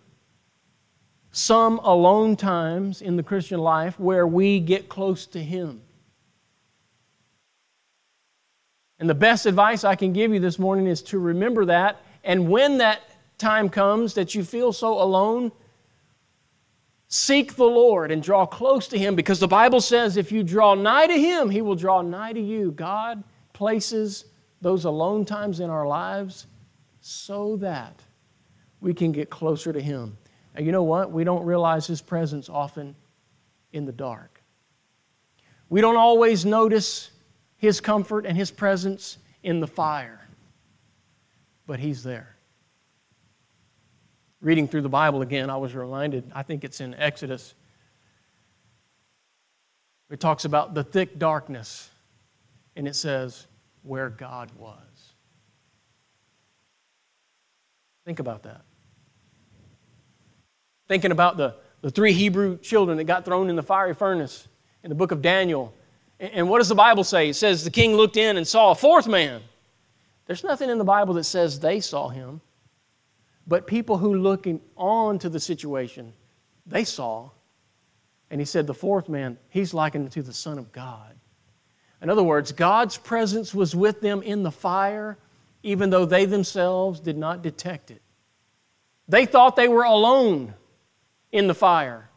some 1.33 1.79
alone 1.79 2.37
times 2.37 3.01
in 3.01 3.17
the 3.17 3.21
Christian 3.21 3.59
life 3.59 3.99
where 3.99 4.25
we 4.25 4.61
get 4.61 4.87
close 4.87 5.25
to 5.27 5.43
Him. 5.43 5.81
And 8.99 9.09
the 9.09 9.13
best 9.13 9.47
advice 9.47 9.83
I 9.83 9.95
can 9.95 10.13
give 10.13 10.31
you 10.31 10.39
this 10.39 10.59
morning 10.59 10.87
is 10.87 11.01
to 11.01 11.19
remember 11.19 11.65
that. 11.65 12.01
And 12.23 12.47
when 12.47 12.77
that 12.77 13.01
time 13.37 13.67
comes 13.67 14.13
that 14.13 14.33
you 14.33 14.45
feel 14.45 14.71
so 14.71 14.93
alone, 14.93 15.51
Seek 17.09 17.55
the 17.55 17.65
Lord 17.65 18.11
and 18.11 18.23
draw 18.23 18.45
close 18.45 18.87
to 18.89 18.97
Him 18.97 19.15
because 19.15 19.39
the 19.39 19.47
Bible 19.47 19.79
says 19.81 20.15
if 20.15 20.31
you 20.31 20.41
draw 20.41 20.73
nigh 20.73 21.07
to 21.07 21.19
Him, 21.19 21.49
He 21.49 21.61
will 21.61 21.75
draw 21.75 22.01
nigh 22.01 22.31
to 22.31 22.41
you. 22.41 22.71
God 22.71 23.23
places 23.51 24.25
those 24.61 24.85
alone 24.85 25.25
times 25.25 25.59
in 25.61 25.69
our 25.69 25.87
lives 25.87 26.47
so 26.99 27.57
that 27.57 28.01
we 28.81 28.93
can 28.93 29.11
get 29.11 29.29
closer 29.29 29.73
to 29.73 29.81
Him. 29.81 30.17
And 30.55 30.65
you 30.65 30.71
know 30.71 30.83
what? 30.83 31.11
We 31.11 31.23
don't 31.23 31.45
realize 31.45 31.87
His 31.87 32.01
presence 32.01 32.49
often 32.49 32.95
in 33.73 33.85
the 33.85 33.91
dark. 33.91 34.41
We 35.69 35.81
don't 35.81 35.97
always 35.97 36.45
notice 36.45 37.11
His 37.57 37.81
comfort 37.81 38.25
and 38.25 38.37
His 38.37 38.51
presence 38.51 39.17
in 39.43 39.59
the 39.59 39.67
fire, 39.67 40.27
but 41.65 41.79
He's 41.79 42.03
there 42.03 42.37
reading 44.41 44.67
through 44.67 44.81
the 44.81 44.89
Bible 44.89 45.21
again, 45.21 45.49
I 45.49 45.57
was 45.57 45.75
reminded, 45.75 46.31
I 46.33 46.43
think 46.43 46.63
it's 46.63 46.81
in 46.81 46.93
Exodus. 46.95 47.55
It 50.09 50.19
talks 50.19 50.45
about 50.45 50.73
the 50.73 50.83
thick 50.83 51.19
darkness, 51.19 51.89
and 52.75 52.87
it 52.87 52.95
says, 52.95 53.47
where 53.83 54.09
God 54.09 54.51
was. 54.57 54.77
Think 58.05 58.19
about 58.19 58.43
that. 58.43 58.61
Thinking 60.87 61.11
about 61.11 61.37
the, 61.37 61.55
the 61.81 61.91
three 61.91 62.13
Hebrew 62.13 62.57
children 62.59 62.97
that 62.97 63.03
got 63.03 63.25
thrown 63.25 63.49
in 63.49 63.55
the 63.55 63.63
fiery 63.63 63.93
furnace 63.93 64.47
in 64.83 64.89
the 64.89 64.95
book 64.95 65.11
of 65.11 65.21
Daniel. 65.21 65.73
And, 66.19 66.33
and 66.33 66.49
what 66.49 66.59
does 66.59 66.69
the 66.69 66.75
Bible 66.75 67.03
say? 67.03 67.29
It 67.29 67.35
says 67.35 67.63
the 67.63 67.71
king 67.71 67.95
looked 67.95 68.17
in 68.17 68.37
and 68.37 68.47
saw 68.47 68.71
a 68.71 68.75
fourth 68.75 69.07
man. 69.07 69.41
There's 70.25 70.43
nothing 70.43 70.69
in 70.69 70.77
the 70.77 70.83
Bible 70.83 71.13
that 71.15 71.23
says 71.23 71.59
they 71.59 71.79
saw 71.79 72.09
him. 72.09 72.41
But 73.47 73.65
people 73.65 73.97
who 73.97 74.15
looking 74.15 74.59
on 74.75 75.19
to 75.19 75.29
the 75.29 75.39
situation, 75.39 76.11
they 76.65 76.83
saw. 76.83 77.29
And 78.29 78.41
he 78.41 78.45
said, 78.45 78.67
the 78.67 78.73
fourth 78.73 79.07
man, 79.07 79.37
he's 79.49 79.73
likened 79.73 80.11
to 80.11 80.21
the 80.21 80.33
Son 80.33 80.57
of 80.57 80.71
God. 80.73 81.15
In 82.01 82.09
other 82.09 82.23
words, 82.23 82.51
God's 82.51 82.97
presence 82.97 83.53
was 83.53 83.73
with 83.73 84.01
them 84.01 84.21
in 84.21 84.43
the 84.43 84.51
fire, 84.51 85.17
even 85.63 85.89
though 85.89 86.05
they 86.05 86.25
themselves 86.25 86.99
did 86.99 87.17
not 87.17 87.41
detect 87.41 87.89
it. 87.89 88.01
They 89.07 89.25
thought 89.25 89.55
they 89.55 89.69
were 89.69 89.83
alone 89.83 90.53
in 91.31 91.47
the 91.47 91.55
fire, 91.55 92.09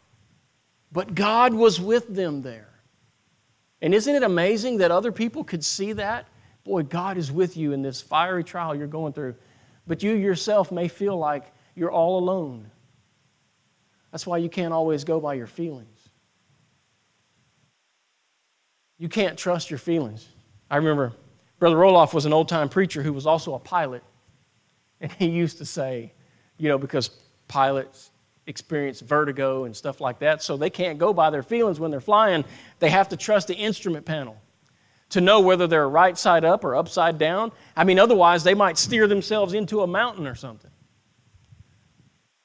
but 0.93 1.15
God 1.15 1.55
was 1.55 1.81
with 1.81 2.15
them 2.15 2.43
there. 2.43 2.69
And 3.83 3.95
isn't 3.95 4.15
it 4.15 4.23
amazing 4.23 4.79
that 4.79 4.91
other 4.91 5.13
people 5.13 5.45
could 5.45 5.65
see 5.65 5.93
that? 5.95 6.29
Boy, 6.65 6.83
God 6.83 7.17
is 7.17 7.33
with 7.33 7.57
you 7.57 7.73
in 7.73 7.83
this 7.83 8.01
fiery 8.01 8.45
trial 8.45 8.75
you're 8.75 8.87
going 8.87 9.13
through 9.13 9.35
but 9.87 10.05
you 10.05 10.13
yourself 10.13 10.71
may 10.71 10.87
feel 10.89 11.17
like 11.19 11.53
you're 11.75 11.91
all 11.91 12.19
alone 12.19 12.71
That's 14.13 14.27
why 14.27 14.39
you 14.39 14.49
can't 14.49 14.73
always 14.73 15.05
go 15.05 15.21
by 15.21 15.35
your 15.35 15.49
feelings. 15.49 16.09
You 18.99 19.09
can't 19.09 19.39
trust 19.39 19.71
your 19.71 19.79
feelings. 19.79 20.29
I 20.71 20.77
remember 20.77 21.13
Brother 21.59 21.77
Roloff 21.77 22.15
was 22.15 22.27
an 22.27 22.33
old 22.33 22.49
time 22.49 22.69
preacher 22.69 23.03
who 23.03 23.13
was 23.13 23.27
also 23.27 23.55
a 23.55 23.59
pilot. 23.59 24.05
And 25.01 25.11
he 25.13 25.29
used 25.29 25.59
to 25.59 25.65
say, 25.65 26.13
you 26.59 26.69
know, 26.69 26.79
because 26.79 27.11
pilots 27.49 28.10
experience 28.51 29.01
vertigo 29.01 29.65
and 29.65 29.75
stuff 29.75 30.01
like 30.01 30.19
that, 30.19 30.43
so 30.43 30.59
they 30.59 30.69
can't 30.69 30.99
go 30.99 31.15
by 31.15 31.31
their 31.31 31.43
feelings 31.43 31.81
when 31.81 31.91
they're 31.91 32.01
flying. 32.01 32.45
They 32.79 32.91
have 32.91 33.09
to 33.09 33.17
trust 33.17 33.49
the 33.49 33.55
instrument 33.55 34.05
panel 34.05 34.37
to 35.09 35.21
know 35.21 35.41
whether 35.41 35.67
they're 35.67 35.89
right 35.89 36.19
side 36.19 36.45
up 36.45 36.65
or 36.65 36.77
upside 36.77 37.19
down. 37.19 37.53
I 37.77 37.85
mean, 37.85 37.99
otherwise, 37.99 38.45
they 38.45 38.55
might 38.55 38.77
steer 38.77 39.07
themselves 39.07 39.55
into 39.55 39.81
a 39.81 39.87
mountain 39.87 40.27
or 40.27 40.35
something. 40.35 40.71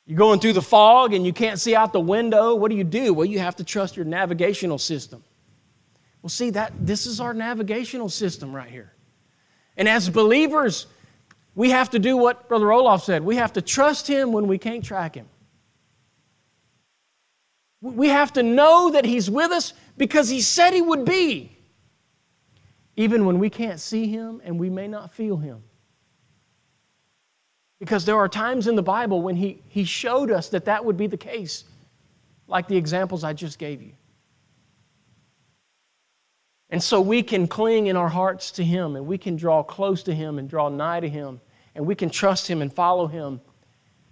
You're 0.06 0.18
going 0.18 0.40
through 0.40 0.54
the 0.54 0.62
fog 0.62 1.14
and 1.14 1.26
you 1.26 1.34
can't 1.34 1.60
see 1.60 1.76
out 1.76 1.92
the 1.92 2.00
window. 2.00 2.54
What 2.56 2.70
do 2.70 2.78
you 2.78 2.84
do? 2.84 3.14
Well, 3.14 3.26
you 3.26 3.40
have 3.40 3.56
to 3.58 3.64
trust 3.64 3.96
your 3.96 4.06
navigational 4.06 4.78
system. 4.78 5.24
Well, 6.22 6.30
see 6.30 6.52
that 6.52 6.74
this 6.80 7.06
is 7.06 7.20
our 7.20 7.34
navigational 7.34 8.10
system 8.10 8.56
right 8.56 8.70
here. 8.70 8.94
And 9.78 9.88
as 9.88 10.10
believers, 10.10 10.88
we 11.56 11.70
have 11.72 11.90
to 11.92 12.00
do 12.00 12.18
what 12.18 12.48
Brother 12.48 12.66
Roloff 12.66 13.02
said. 13.02 13.24
We 13.24 13.36
have 13.36 13.54
to 13.54 13.62
trust 13.62 14.08
him 14.08 14.32
when 14.32 14.48
we 14.48 14.58
can't 14.58 14.84
track 14.84 15.16
him. 15.16 15.28
We 17.82 18.08
have 18.10 18.34
to 18.34 18.44
know 18.44 18.90
that 18.92 19.06
he's 19.06 19.30
with 19.30 19.52
us 19.52 19.74
because 19.98 20.30
he 20.30 20.42
said 20.42 20.74
he 20.74 20.82
would 20.82 21.06
be 21.06 21.56
even 22.98 23.26
when 23.26 23.40
we 23.40 23.50
can't 23.50 23.80
see 23.80 24.08
him 24.08 24.42
and 24.44 24.60
we 24.60 24.70
may 24.70 24.88
not 24.88 25.14
feel 25.14 25.38
him. 25.38 25.62
Because 27.80 28.06
there 28.06 28.16
are 28.16 28.30
times 28.30 28.68
in 28.68 28.76
the 28.76 28.84
Bible 28.84 29.22
when 29.22 29.36
he, 29.36 29.62
he 29.68 29.84
showed 29.84 30.32
us 30.32 30.50
that 30.50 30.66
that 30.66 30.84
would 30.84 30.96
be 30.96 31.08
the 31.08 31.18
case, 31.18 31.66
like 32.48 32.68
the 32.68 32.78
examples 32.78 33.24
I 33.24 33.34
just 33.34 33.60
gave 33.60 33.82
you. 33.82 33.92
And 36.70 36.82
so 36.82 37.00
we 37.00 37.22
can 37.22 37.48
cling 37.48 37.88
in 37.88 37.96
our 37.96 38.10
hearts 38.10 38.50
to 38.52 38.64
him 38.64 38.96
and 38.96 39.06
we 39.06 39.18
can 39.18 39.36
draw 39.36 39.62
close 39.62 40.02
to 40.04 40.16
him 40.16 40.40
and 40.40 40.50
draw 40.50 40.70
nigh 40.70 41.00
to 41.00 41.10
him 41.10 41.40
and 41.76 41.86
we 41.86 41.96
can 41.96 42.10
trust 42.10 42.48
him 42.48 42.62
and 42.62 42.74
follow 42.74 43.08
him 43.08 43.40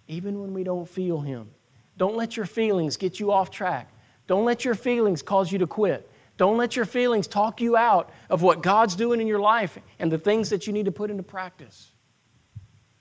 even 0.07 0.39
when 0.41 0.53
we 0.53 0.63
don't 0.63 0.87
feel 0.87 1.19
him. 1.19 1.49
Don't 1.97 2.15
let 2.15 2.35
your 2.35 2.45
feelings 2.45 2.97
get 2.97 3.19
you 3.19 3.31
off 3.31 3.51
track. 3.51 3.89
Don't 4.27 4.45
let 4.45 4.65
your 4.65 4.75
feelings 4.75 5.21
cause 5.21 5.51
you 5.51 5.59
to 5.59 5.67
quit. 5.67 6.09
Don't 6.37 6.57
let 6.57 6.75
your 6.75 6.85
feelings 6.85 7.27
talk 7.27 7.61
you 7.61 7.77
out 7.77 8.09
of 8.29 8.41
what 8.41 8.63
God's 8.63 8.95
doing 8.95 9.21
in 9.21 9.27
your 9.27 9.39
life 9.39 9.77
and 9.99 10.11
the 10.11 10.17
things 10.17 10.49
that 10.49 10.65
you 10.65 10.73
need 10.73 10.85
to 10.85 10.91
put 10.91 11.11
into 11.11 11.23
practice. 11.23 11.91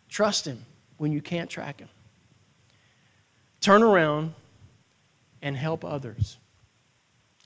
Trust 0.09 0.47
Him 0.47 0.65
when 0.99 1.13
you 1.13 1.23
can't 1.23 1.49
track 1.49 1.81
Him. 1.81 1.89
Turn 3.61 3.83
around 3.83 4.35
and 5.41 5.57
help 5.57 5.85
others. 5.85 6.37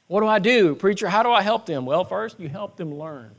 What 0.09 0.21
do 0.21 0.27
I 0.27 0.39
do? 0.39 0.75
Preacher, 0.75 1.09
how 1.09 1.23
do 1.23 1.31
I 1.31 1.43
help 1.43 1.67
them? 1.67 1.87
Well, 1.87 2.05
first, 2.05 2.41
you 2.41 2.49
help 2.49 2.77
them 2.77 2.95
learn. 2.95 3.31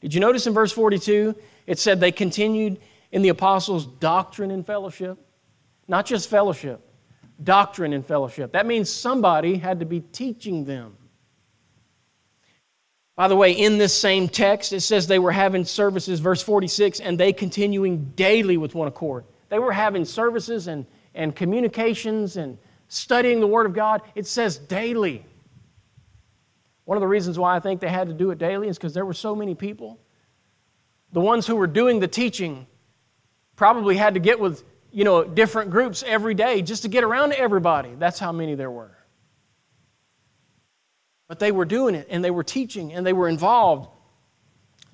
Did 0.00 0.14
you 0.14 0.20
notice 0.20 0.46
in 0.46 0.54
verse 0.54 0.72
42? 0.72 1.34
It 1.66 1.78
said 1.78 2.00
they 2.00 2.12
continued 2.12 2.80
in 3.12 3.22
the 3.22 3.30
apostles' 3.30 3.86
doctrine 3.86 4.50
and 4.50 4.64
fellowship. 4.64 5.18
Not 5.88 6.06
just 6.06 6.30
fellowship, 6.30 6.80
doctrine 7.42 7.92
and 7.92 8.04
fellowship. 8.04 8.52
That 8.52 8.66
means 8.66 8.90
somebody 8.90 9.56
had 9.56 9.80
to 9.80 9.86
be 9.86 10.00
teaching 10.00 10.64
them. 10.64 10.96
By 13.16 13.26
the 13.26 13.36
way, 13.36 13.52
in 13.52 13.78
this 13.78 13.92
same 13.98 14.28
text, 14.28 14.72
it 14.72 14.80
says 14.80 15.06
they 15.06 15.18
were 15.18 15.32
having 15.32 15.64
services, 15.64 16.20
verse 16.20 16.40
46, 16.40 17.00
and 17.00 17.18
they 17.18 17.32
continuing 17.32 18.12
daily 18.14 18.56
with 18.56 18.76
one 18.76 18.86
accord. 18.86 19.24
They 19.48 19.58
were 19.58 19.72
having 19.72 20.04
services 20.04 20.68
and, 20.68 20.86
and 21.14 21.34
communications 21.34 22.36
and 22.36 22.56
studying 22.86 23.40
the 23.40 23.46
Word 23.46 23.66
of 23.66 23.72
God. 23.72 24.02
It 24.14 24.26
says 24.26 24.58
daily. 24.58 25.24
One 26.84 26.96
of 26.96 27.00
the 27.00 27.08
reasons 27.08 27.38
why 27.38 27.56
I 27.56 27.60
think 27.60 27.80
they 27.80 27.88
had 27.88 28.08
to 28.08 28.14
do 28.14 28.30
it 28.30 28.38
daily 28.38 28.68
is 28.68 28.78
because 28.78 28.94
there 28.94 29.04
were 29.04 29.12
so 29.12 29.34
many 29.34 29.54
people. 29.54 29.98
The 31.12 31.20
ones 31.20 31.46
who 31.46 31.56
were 31.56 31.66
doing 31.66 32.00
the 32.00 32.08
teaching 32.08 32.66
probably 33.56 33.96
had 33.96 34.14
to 34.14 34.20
get 34.20 34.38
with, 34.38 34.62
you 34.92 35.04
know, 35.04 35.24
different 35.24 35.70
groups 35.70 36.02
every 36.06 36.34
day 36.34 36.62
just 36.62 36.82
to 36.82 36.88
get 36.88 37.04
around 37.04 37.30
to 37.30 37.38
everybody. 37.38 37.94
That's 37.98 38.18
how 38.18 38.32
many 38.32 38.54
there 38.54 38.70
were. 38.70 38.96
But 41.28 41.38
they 41.38 41.52
were 41.52 41.66
doing 41.66 41.94
it 41.94 42.06
and 42.10 42.24
they 42.24 42.30
were 42.30 42.44
teaching 42.44 42.92
and 42.94 43.06
they 43.06 43.12
were 43.12 43.28
involved. 43.28 43.88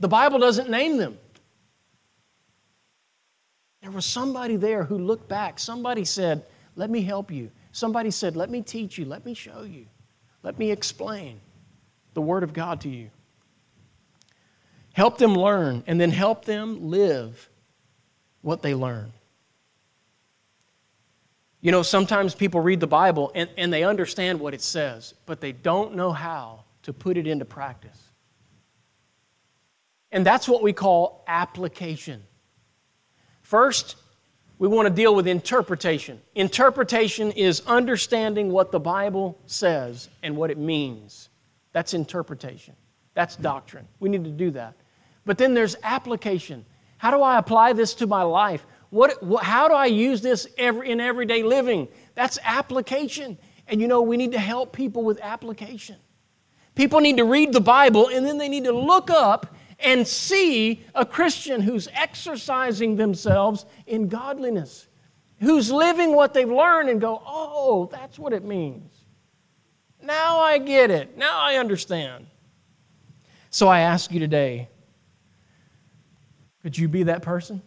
The 0.01 0.09
Bible 0.09 0.39
doesn't 0.39 0.69
name 0.69 0.97
them. 0.97 1.17
There 3.83 3.93
was 3.93 4.05
somebody 4.05 4.57
there 4.57 4.83
who 4.83 4.99
looked 4.99 5.29
back. 5.29 5.59
Somebody 5.59 6.05
said, 6.05 6.45
Let 6.75 6.91
me 6.91 7.03
help 7.03 7.31
you. 7.31 7.51
Somebody 7.71 8.11
said, 8.11 8.35
Let 8.35 8.51
me 8.51 8.63
teach 8.63 8.99
you. 8.99 9.05
Let 9.05 9.25
me 9.25 9.35
show 9.35 9.63
you. 9.63 9.87
Let 10.43 10.59
me 10.59 10.71
explain 10.71 11.41
the 12.15 12.21
Word 12.21 12.43
of 12.43 12.53
God 12.53 12.81
to 12.83 12.89
you. 12.89 13.11
Help 14.93 15.19
them 15.19 15.35
learn 15.35 15.85
and 15.87 16.01
then 16.01 16.11
help 16.11 16.45
them 16.45 16.89
live 16.91 17.49
what 18.43 18.63
they 18.63 18.75
learn. 18.75 19.13
You 21.65 21.73
know, 21.73 21.83
sometimes 21.83 22.35
people 22.35 22.61
read 22.61 22.79
the 22.79 22.87
Bible 22.87 23.33
and, 23.35 23.49
and 23.57 23.73
they 23.73 23.85
understand 23.85 24.39
what 24.39 24.53
it 24.53 24.61
says, 24.61 25.15
but 25.25 25.41
they 25.41 25.53
don't 25.53 25.95
know 25.95 26.13
how 26.13 26.65
to 26.83 26.93
put 26.93 27.17
it 27.17 27.27
into 27.27 27.47
practice. 27.47 27.99
And 30.13 30.27
that's 30.27 30.47
what 30.47 30.63
we 30.63 30.75
call 30.75 31.25
application. 31.27 32.23
First, 33.41 33.97
we 34.59 34.69
want 34.69 34.89
to 34.89 34.95
deal 34.95 35.15
with 35.15 35.27
interpretation. 35.27 36.21
Interpretation 36.35 37.31
is 37.31 37.63
understanding 37.67 38.51
what 38.51 38.71
the 38.71 38.79
Bible 38.79 39.39
says 39.47 40.11
and 40.23 40.37
what 40.37 40.51
it 40.51 40.59
means. 40.59 41.31
That's 41.73 41.95
interpretation. 41.95 42.77
That's 43.15 43.37
doctrine. 43.37 43.89
We 44.01 44.11
need 44.11 44.25
to 44.25 44.31
do 44.31 44.51
that. 44.51 44.75
But 45.25 45.39
then 45.39 45.55
there's 45.55 45.77
application. 45.83 46.67
How 46.99 47.11
do 47.11 47.23
I 47.23 47.39
apply 47.39 47.73
this 47.73 47.95
to 47.95 48.07
my 48.07 48.23
life? 48.23 48.67
What, 48.95 49.21
what, 49.25 49.43
how 49.43 49.67
do 49.67 49.75
I 49.75 49.87
use 49.87 50.21
this 50.21 50.47
every, 50.57 50.89
in 50.89 51.01
everyday 51.01 51.43
living? 51.43 51.89
That's 52.15 52.39
application. 52.45 53.37
And 53.67 53.81
you 53.81 53.89
know, 53.89 54.03
we 54.03 54.17
need 54.17 54.31
to 54.31 54.39
help 54.39 54.73
people 54.73 55.03
with 55.03 55.19
application. 55.21 55.97
People 56.77 57.01
need 57.01 57.17
to 57.17 57.25
read 57.25 57.53
the 57.53 57.61
Bible 57.61 58.07
and 58.07 58.25
then 58.25 58.39
they 58.39 58.49
need 58.49 58.63
to 58.63 58.73
look 58.73 59.11
up 59.11 59.57
and 59.81 60.07
see 60.07 60.85
a 60.95 61.05
Christian 61.05 61.61
who's 61.61 61.89
exercising 61.93 62.95
themselves 62.95 63.67
in 63.89 64.07
godliness, 64.07 64.87
who's 65.41 65.73
living 65.73 66.15
what 66.15 66.33
they've 66.33 66.49
learned 66.49 66.89
and 66.89 67.01
go, 67.01 67.21
oh, 67.27 67.89
that's 67.91 68.17
what 68.17 68.33
it 68.33 68.45
means. 68.45 68.93
Now 70.01 70.39
I 70.39 70.59
get 70.59 70.93
it. 70.93 71.19
Now 71.19 71.41
I 71.41 71.57
understand. 71.57 72.29
So 73.51 73.67
I 73.67 73.81
ask 73.81 74.13
you 74.13 74.21
today 74.21 74.69
could 76.63 76.79
you 76.79 76.87
be 76.87 77.03
that 77.03 77.23
person? 77.23 77.61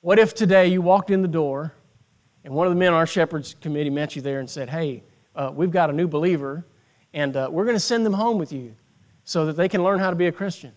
What 0.00 0.20
if 0.20 0.34
today 0.34 0.68
you 0.68 0.80
walked 0.80 1.10
in 1.10 1.22
the 1.22 1.28
door 1.28 1.72
and 2.44 2.54
one 2.54 2.68
of 2.68 2.72
the 2.72 2.78
men 2.78 2.92
on 2.92 2.94
our 2.94 3.06
Shepherds 3.06 3.56
Committee 3.60 3.90
met 3.90 4.14
you 4.14 4.22
there 4.22 4.38
and 4.38 4.48
said, 4.48 4.70
Hey, 4.70 5.02
uh, 5.34 5.50
we've 5.52 5.72
got 5.72 5.90
a 5.90 5.92
new 5.92 6.06
believer 6.06 6.64
and 7.12 7.36
uh, 7.36 7.48
we're 7.50 7.64
going 7.64 7.76
to 7.76 7.80
send 7.80 8.06
them 8.06 8.12
home 8.12 8.38
with 8.38 8.52
you 8.52 8.76
so 9.24 9.46
that 9.46 9.54
they 9.54 9.68
can 9.68 9.82
learn 9.82 9.98
how 9.98 10.10
to 10.10 10.16
be 10.16 10.26
a 10.26 10.32
Christian? 10.32 10.72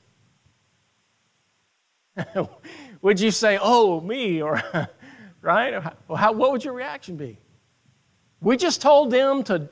would 3.02 3.20
you 3.20 3.30
say, 3.30 3.60
Oh, 3.62 4.02
me? 4.02 4.42
Or, 4.42 4.62
right? 5.42 5.84
Well, 6.08 6.18
how, 6.18 6.32
what 6.32 6.52
would 6.52 6.64
your 6.64 6.74
reaction 6.74 7.16
be? 7.16 7.38
We 8.42 8.58
just 8.58 8.82
told 8.82 9.12
them 9.12 9.44
to 9.44 9.70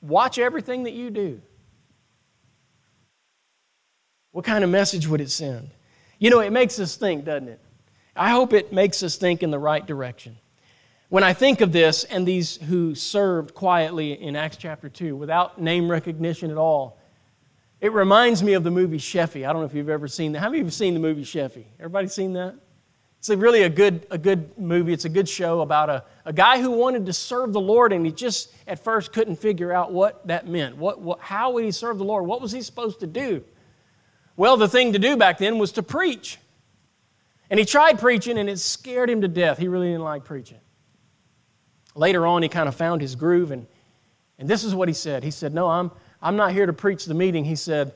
watch 0.00 0.38
everything 0.38 0.84
that 0.84 0.94
you 0.94 1.10
do. 1.10 1.42
What 4.30 4.46
kind 4.46 4.64
of 4.64 4.70
message 4.70 5.06
would 5.06 5.20
it 5.20 5.30
send? 5.30 5.68
You 6.18 6.30
know, 6.30 6.40
it 6.40 6.52
makes 6.52 6.80
us 6.80 6.96
think, 6.96 7.26
doesn't 7.26 7.48
it? 7.48 7.60
I 8.14 8.30
hope 8.30 8.52
it 8.52 8.72
makes 8.72 9.02
us 9.02 9.16
think 9.16 9.42
in 9.42 9.50
the 9.50 9.58
right 9.58 9.84
direction. 9.84 10.36
When 11.08 11.24
I 11.24 11.32
think 11.32 11.60
of 11.60 11.72
this 11.72 12.04
and 12.04 12.26
these 12.26 12.56
who 12.56 12.94
served 12.94 13.54
quietly 13.54 14.12
in 14.22 14.36
Acts 14.36 14.56
chapter 14.56 14.88
2 14.88 15.16
without 15.16 15.60
name 15.60 15.90
recognition 15.90 16.50
at 16.50 16.56
all, 16.56 16.98
it 17.80 17.92
reminds 17.92 18.42
me 18.42 18.52
of 18.52 18.64
the 18.64 18.70
movie 18.70 18.98
Sheffey. 18.98 19.46
I 19.46 19.52
don't 19.52 19.62
know 19.62 19.66
if 19.66 19.74
you've 19.74 19.88
ever 19.88 20.08
seen 20.08 20.32
that. 20.32 20.40
How 20.40 20.46
many 20.46 20.58
of 20.58 20.62
you 20.62 20.66
have 20.66 20.74
seen 20.74 20.94
the 20.94 21.00
movie 21.00 21.24
Sheffey? 21.24 21.64
Everybody 21.78 22.08
seen 22.08 22.32
that? 22.34 22.54
It's 23.18 23.28
a 23.28 23.36
really 23.36 23.62
a 23.62 23.68
good, 23.68 24.06
a 24.10 24.18
good 24.18 24.58
movie. 24.58 24.92
It's 24.92 25.04
a 25.04 25.08
good 25.08 25.28
show 25.28 25.60
about 25.60 25.88
a, 25.88 26.04
a 26.24 26.32
guy 26.32 26.60
who 26.60 26.70
wanted 26.70 27.06
to 27.06 27.12
serve 27.12 27.52
the 27.52 27.60
Lord 27.60 27.92
and 27.92 28.04
he 28.04 28.12
just 28.12 28.54
at 28.66 28.82
first 28.82 29.12
couldn't 29.12 29.36
figure 29.36 29.72
out 29.72 29.92
what 29.92 30.26
that 30.26 30.46
meant. 30.46 30.76
What, 30.76 31.00
what, 31.00 31.20
how 31.20 31.52
would 31.52 31.64
he 31.64 31.70
serve 31.70 31.98
the 31.98 32.04
Lord? 32.04 32.26
What 32.26 32.40
was 32.40 32.52
he 32.52 32.62
supposed 32.62 33.00
to 33.00 33.06
do? 33.06 33.44
Well, 34.36 34.56
the 34.56 34.68
thing 34.68 34.92
to 34.92 34.98
do 34.98 35.16
back 35.16 35.38
then 35.38 35.58
was 35.58 35.72
to 35.72 35.82
preach. 35.82 36.38
And 37.52 37.58
he 37.58 37.66
tried 37.66 37.98
preaching, 37.98 38.38
and 38.38 38.48
it 38.48 38.58
scared 38.58 39.10
him 39.10 39.20
to 39.20 39.28
death. 39.28 39.58
He 39.58 39.68
really 39.68 39.88
didn't 39.88 40.04
like 40.04 40.24
preaching. 40.24 40.58
Later 41.94 42.26
on, 42.26 42.42
he 42.42 42.48
kind 42.48 42.66
of 42.66 42.74
found 42.74 43.02
his 43.02 43.14
groove, 43.14 43.50
and, 43.50 43.66
and 44.38 44.48
this 44.48 44.64
is 44.64 44.74
what 44.74 44.88
he 44.88 44.94
said. 44.94 45.22
He 45.22 45.30
said, 45.30 45.52
No, 45.52 45.68
I'm, 45.68 45.90
I'm 46.22 46.34
not 46.34 46.52
here 46.52 46.64
to 46.64 46.72
preach 46.72 47.04
the 47.04 47.12
meeting. 47.12 47.44
He 47.44 47.54
said, 47.54 47.92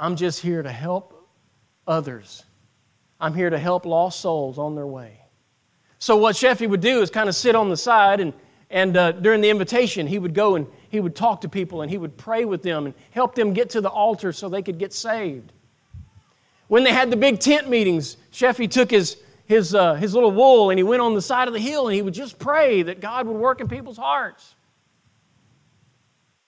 I'm 0.00 0.16
just 0.16 0.40
here 0.40 0.62
to 0.62 0.72
help 0.72 1.28
others. 1.86 2.42
I'm 3.20 3.34
here 3.34 3.50
to 3.50 3.58
help 3.58 3.84
lost 3.84 4.20
souls 4.20 4.56
on 4.56 4.74
their 4.74 4.86
way. 4.86 5.20
So 5.98 6.16
what 6.16 6.34
Sheffey 6.34 6.66
would 6.66 6.80
do 6.80 7.02
is 7.02 7.10
kind 7.10 7.28
of 7.28 7.34
sit 7.34 7.54
on 7.54 7.68
the 7.68 7.76
side, 7.76 8.20
and, 8.20 8.32
and 8.70 8.96
uh, 8.96 9.12
during 9.12 9.42
the 9.42 9.50
invitation, 9.50 10.06
he 10.06 10.18
would 10.18 10.32
go 10.32 10.56
and 10.56 10.66
he 10.88 11.00
would 11.00 11.14
talk 11.14 11.42
to 11.42 11.50
people, 11.50 11.82
and 11.82 11.90
he 11.90 11.98
would 11.98 12.16
pray 12.16 12.46
with 12.46 12.62
them 12.62 12.86
and 12.86 12.94
help 13.10 13.34
them 13.34 13.52
get 13.52 13.68
to 13.70 13.82
the 13.82 13.90
altar 13.90 14.32
so 14.32 14.48
they 14.48 14.62
could 14.62 14.78
get 14.78 14.94
saved. 14.94 15.52
When 16.68 16.84
they 16.84 16.92
had 16.92 17.10
the 17.10 17.16
big 17.16 17.38
tent 17.38 17.68
meetings, 17.68 18.16
Sheffey 18.32 18.68
took 18.68 18.90
his, 18.90 19.18
his, 19.46 19.74
uh, 19.74 19.94
his 19.94 20.14
little 20.14 20.32
wool 20.32 20.70
and 20.70 20.78
he 20.78 20.82
went 20.82 21.00
on 21.00 21.14
the 21.14 21.22
side 21.22 21.48
of 21.48 21.54
the 21.54 21.60
hill 21.60 21.86
and 21.86 21.94
he 21.94 22.02
would 22.02 22.14
just 22.14 22.38
pray 22.38 22.82
that 22.82 23.00
God 23.00 23.26
would 23.26 23.36
work 23.36 23.60
in 23.60 23.68
people's 23.68 23.96
hearts. 23.96 24.54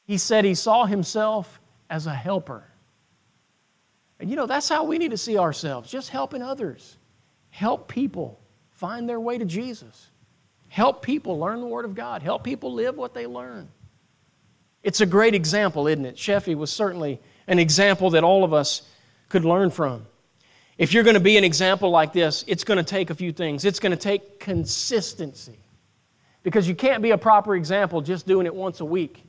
He 0.06 0.18
said 0.18 0.44
he 0.44 0.54
saw 0.54 0.86
himself 0.86 1.60
as 1.90 2.06
a 2.06 2.14
helper. 2.14 2.64
And 4.20 4.28
you 4.28 4.36
know, 4.36 4.46
that's 4.46 4.68
how 4.68 4.84
we 4.84 4.98
need 4.98 5.12
to 5.12 5.18
see 5.18 5.38
ourselves 5.38 5.90
just 5.90 6.08
helping 6.08 6.42
others. 6.42 6.96
Help 7.50 7.88
people 7.88 8.40
find 8.72 9.08
their 9.08 9.20
way 9.20 9.38
to 9.38 9.44
Jesus. 9.44 10.08
Help 10.68 11.02
people 11.02 11.38
learn 11.38 11.60
the 11.60 11.66
Word 11.66 11.84
of 11.84 11.94
God. 11.94 12.22
Help 12.22 12.42
people 12.42 12.72
live 12.72 12.96
what 12.96 13.14
they 13.14 13.26
learn. 13.26 13.68
It's 14.82 15.00
a 15.00 15.06
great 15.06 15.34
example, 15.34 15.86
isn't 15.86 16.04
it? 16.04 16.16
Sheffey 16.16 16.54
was 16.54 16.72
certainly 16.72 17.20
an 17.46 17.58
example 17.58 18.10
that 18.10 18.24
all 18.24 18.44
of 18.44 18.52
us 18.52 18.82
could 19.28 19.44
learn 19.44 19.70
from. 19.70 20.06
If 20.78 20.92
you're 20.92 21.02
going 21.02 21.14
to 21.14 21.20
be 21.20 21.36
an 21.36 21.44
example 21.44 21.90
like 21.90 22.12
this, 22.12 22.44
it's 22.46 22.62
going 22.62 22.78
to 22.78 22.84
take 22.84 23.10
a 23.10 23.14
few 23.14 23.32
things. 23.32 23.64
It's 23.64 23.80
going 23.80 23.90
to 23.90 23.96
take 23.96 24.38
consistency. 24.38 25.58
Because 26.44 26.68
you 26.68 26.74
can't 26.74 27.02
be 27.02 27.10
a 27.10 27.18
proper 27.18 27.56
example 27.56 28.00
just 28.00 28.26
doing 28.26 28.46
it 28.46 28.54
once 28.54 28.80
a 28.80 28.84
week. 28.84 29.24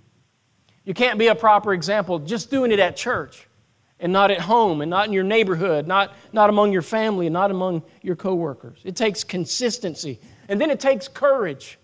You 0.85 0.93
can't 0.93 1.19
be 1.19 1.27
a 1.27 1.35
proper 1.35 1.73
example 1.73 2.19
just 2.19 2.51
doing 2.51 2.71
it 2.71 2.79
at 2.79 2.95
church 2.95 3.47
and 3.99 4.13
not 4.13 4.31
at 4.31 4.39
home 4.39 4.81
and 4.81 4.89
not 4.89 5.07
in 5.07 5.13
your 5.13 5.23
neighborhood, 5.23 5.87
not, 5.87 6.15
not 6.31 6.49
among 6.49 6.71
your 6.71 6.81
family 6.83 7.25
and 7.27 7.33
not 7.33 7.51
among 7.51 7.81
your 8.03 8.15
coworkers. 8.15 8.79
It 8.85 8.95
takes 8.95 9.23
consistency. 9.23 10.19
And 10.47 10.61
then 10.61 10.69
it 10.69 10.79
takes 10.79 11.07
courage. 11.07 11.77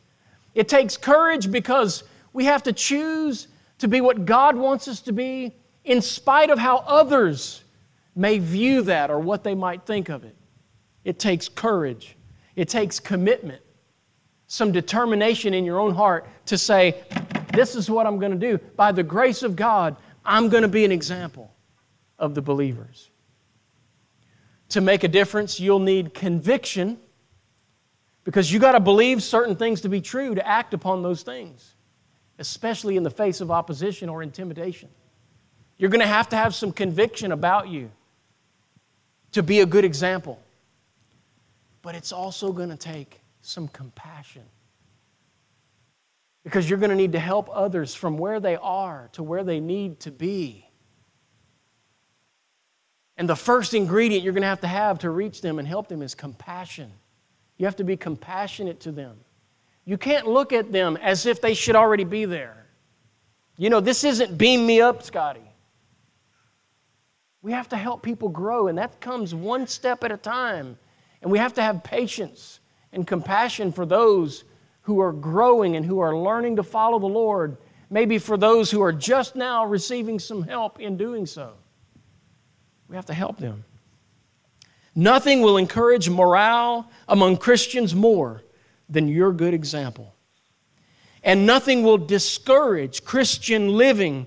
It 0.53 0.69
takes 0.69 0.95
courage 0.95 1.51
because 1.51 2.03
we 2.33 2.45
have 2.45 2.63
to 2.63 2.71
choose 2.71 3.47
to 3.79 3.87
be 3.87 3.99
what 3.99 4.25
God 4.25 4.55
wants 4.55 4.87
us 4.87 5.01
to 5.01 5.11
be 5.11 5.53
in 5.83 6.01
spite 6.01 6.49
of 6.49 6.57
how 6.57 6.77
others 6.87 7.64
may 8.15 8.39
view 8.39 8.81
that 8.83 9.11
or 9.11 9.19
what 9.19 9.43
they 9.43 9.53
might 9.53 9.85
think 9.85 10.09
of 10.09 10.23
it. 10.23 10.35
It 11.03 11.19
takes 11.19 11.49
courage. 11.49 12.15
It 12.55 12.69
takes 12.69 12.99
commitment, 12.99 13.61
some 14.47 14.71
determination 14.71 15.53
in 15.53 15.65
your 15.65 15.79
own 15.79 15.93
heart 15.93 16.27
to 16.45 16.57
say, 16.57 17.03
This 17.53 17.75
is 17.75 17.89
what 17.89 18.07
I'm 18.07 18.17
going 18.17 18.31
to 18.31 18.37
do. 18.37 18.57
By 18.75 18.91
the 18.91 19.03
grace 19.03 19.43
of 19.43 19.55
God, 19.55 19.97
I'm 20.23 20.49
going 20.49 20.63
to 20.63 20.69
be 20.69 20.85
an 20.85 20.91
example 20.91 21.53
of 22.17 22.33
the 22.33 22.41
believers. 22.41 23.09
To 24.69 24.81
make 24.81 25.03
a 25.03 25.07
difference, 25.07 25.59
you'll 25.59 25.79
need 25.79 26.13
conviction 26.13 26.97
because 28.23 28.51
you 28.51 28.59
got 28.59 28.71
to 28.71 28.79
believe 28.79 29.21
certain 29.21 29.55
things 29.55 29.81
to 29.81 29.89
be 29.89 30.01
true 30.01 30.33
to 30.33 30.47
act 30.47 30.73
upon 30.73 31.03
those 31.03 31.21
things, 31.21 31.75
especially 32.39 32.97
in 32.97 33.03
the 33.03 33.09
face 33.09 33.41
of 33.41 33.51
opposition 33.51 34.09
or 34.09 34.23
intimidation. 34.23 34.89
You're 35.77 35.91
going 35.91 36.01
to 36.01 36.07
have 36.07 36.29
to 36.29 36.35
have 36.35 36.55
some 36.55 36.71
conviction 36.71 37.33
about 37.33 37.67
you 37.67 37.91
to 39.35 39.43
be 39.43 39.59
a 39.59 39.65
good 39.65 39.83
example. 39.83 40.39
But 41.81 41.93
it's 41.93 42.13
also 42.13 42.53
going 42.53 42.69
to 42.69 42.77
take 42.77 43.19
some 43.41 43.67
compassion. 43.67 44.43
Because 46.45 46.69
you're 46.69 46.79
going 46.79 46.89
to 46.89 46.95
need 46.95 47.11
to 47.11 47.19
help 47.19 47.49
others 47.51 47.93
from 47.93 48.17
where 48.17 48.39
they 48.39 48.55
are 48.55 49.09
to 49.11 49.23
where 49.23 49.43
they 49.43 49.59
need 49.59 49.99
to 50.01 50.11
be. 50.11 50.65
And 53.17 53.27
the 53.27 53.35
first 53.35 53.73
ingredient 53.73 54.23
you're 54.23 54.31
going 54.31 54.41
to 54.41 54.47
have 54.47 54.61
to 54.61 54.67
have 54.67 54.99
to 54.99 55.09
reach 55.09 55.41
them 55.41 55.59
and 55.59 55.67
help 55.67 55.89
them 55.89 56.01
is 56.01 56.15
compassion. 56.15 56.89
You 57.57 57.65
have 57.65 57.75
to 57.75 57.83
be 57.83 57.97
compassionate 57.97 58.79
to 58.81 58.93
them. 58.93 59.17
You 59.83 59.97
can't 59.97 60.27
look 60.27 60.53
at 60.53 60.71
them 60.71 60.97
as 61.01 61.25
if 61.25 61.41
they 61.41 61.53
should 61.53 61.75
already 61.75 62.05
be 62.05 62.23
there. 62.23 62.67
You 63.57 63.69
know, 63.69 63.81
this 63.81 64.05
isn't 64.05 64.37
beam 64.37 64.65
me 64.65 64.79
up, 64.79 65.03
Scotty. 65.03 65.51
We 67.45 67.51
have 67.51 67.69
to 67.69 67.77
help 67.77 68.01
people 68.01 68.29
grow, 68.29 68.69
and 68.69 68.77
that 68.79 68.99
comes 68.99 69.35
one 69.35 69.67
step 69.67 70.03
at 70.03 70.11
a 70.11 70.17
time. 70.17 70.79
And 71.21 71.31
we 71.31 71.37
have 71.37 71.53
to 71.53 71.61
have 71.61 71.83
patience 71.83 72.59
and 72.91 73.05
compassion 73.05 73.71
for 73.71 73.85
those 73.85 74.45
who 74.81 74.99
are 74.99 75.11
growing 75.11 75.75
and 75.75 75.85
who 75.85 75.99
are 75.99 76.17
learning 76.17 76.55
to 76.55 76.63
follow 76.63 76.97
the 76.97 77.05
Lord, 77.05 77.57
maybe 77.91 78.17
for 78.17 78.35
those 78.35 78.71
who 78.71 78.81
are 78.81 78.91
just 78.91 79.35
now 79.35 79.63
receiving 79.63 80.17
some 80.17 80.41
help 80.41 80.79
in 80.79 80.97
doing 80.97 81.27
so. 81.27 81.53
We 82.87 82.95
have 82.95 83.05
to 83.05 83.13
help 83.13 83.37
them. 83.37 83.63
Nothing 84.95 85.43
will 85.43 85.57
encourage 85.57 86.09
morale 86.09 86.89
among 87.09 87.37
Christians 87.37 87.93
more 87.93 88.41
than 88.89 89.07
your 89.07 89.31
good 89.31 89.53
example. 89.53 90.15
And 91.21 91.45
nothing 91.45 91.83
will 91.83 91.99
discourage 91.99 93.05
Christian 93.05 93.69
living 93.77 94.25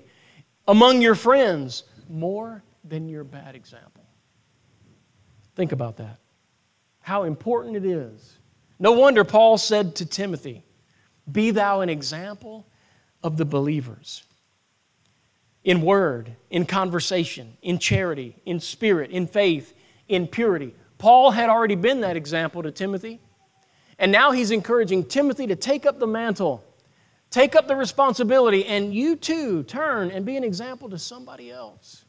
among 0.69 1.01
your 1.01 1.15
friends 1.15 1.83
more 2.07 2.63
than 2.83 3.09
your 3.09 3.23
bad 3.23 3.55
example. 3.55 4.03
Think 5.55 5.71
about 5.71 5.97
that. 5.97 6.19
How 7.01 7.23
important 7.23 7.75
it 7.75 7.85
is. 7.85 8.37
No 8.79 8.93
wonder 8.93 9.23
Paul 9.23 9.57
said 9.57 9.95
to 9.97 10.05
Timothy, 10.05 10.63
Be 11.31 11.51
thou 11.51 11.81
an 11.81 11.89
example 11.89 12.65
of 13.23 13.35
the 13.37 13.45
believers 13.45 14.23
in 15.63 15.81
word, 15.81 16.35
in 16.49 16.65
conversation, 16.65 17.57
in 17.61 17.77
charity, 17.79 18.35
in 18.45 18.59
spirit, 18.59 19.11
in 19.11 19.27
faith, 19.27 19.73
in 20.07 20.27
purity. 20.27 20.73
Paul 20.97 21.31
had 21.31 21.49
already 21.49 21.75
been 21.75 22.01
that 22.01 22.15
example 22.15 22.63
to 22.63 22.71
Timothy. 22.71 23.19
And 23.99 24.11
now 24.11 24.31
he's 24.31 24.51
encouraging 24.51 25.05
Timothy 25.05 25.47
to 25.47 25.55
take 25.55 25.85
up 25.85 25.99
the 25.99 26.07
mantle, 26.07 26.63
take 27.29 27.55
up 27.55 27.67
the 27.67 27.75
responsibility, 27.75 28.65
and 28.65 28.93
you 28.93 29.17
too 29.17 29.63
turn 29.63 30.09
and 30.11 30.25
be 30.25 30.37
an 30.37 30.43
example 30.43 30.89
to 30.89 30.97
somebody 30.97 31.51
else. 31.51 32.05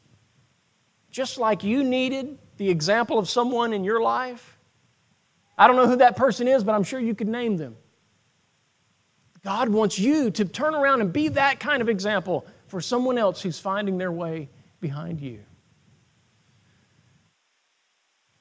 Just 1.11 1.37
like 1.37 1.63
you 1.63 1.83
needed 1.83 2.39
the 2.57 2.69
example 2.69 3.19
of 3.19 3.29
someone 3.29 3.73
in 3.73 3.83
your 3.83 4.01
life. 4.01 4.57
I 5.57 5.67
don't 5.67 5.75
know 5.75 5.87
who 5.87 5.97
that 5.97 6.15
person 6.15 6.47
is, 6.47 6.63
but 6.63 6.73
I'm 6.73 6.83
sure 6.83 6.99
you 6.99 7.13
could 7.13 7.27
name 7.27 7.57
them. 7.57 7.75
God 9.43 9.69
wants 9.69 9.99
you 9.99 10.31
to 10.31 10.45
turn 10.45 10.73
around 10.73 11.01
and 11.01 11.11
be 11.11 11.29
that 11.29 11.59
kind 11.59 11.81
of 11.81 11.89
example 11.89 12.45
for 12.67 12.79
someone 12.79 13.17
else 13.17 13.41
who's 13.41 13.59
finding 13.59 13.97
their 13.97 14.11
way 14.11 14.49
behind 14.79 15.19
you. 15.19 15.39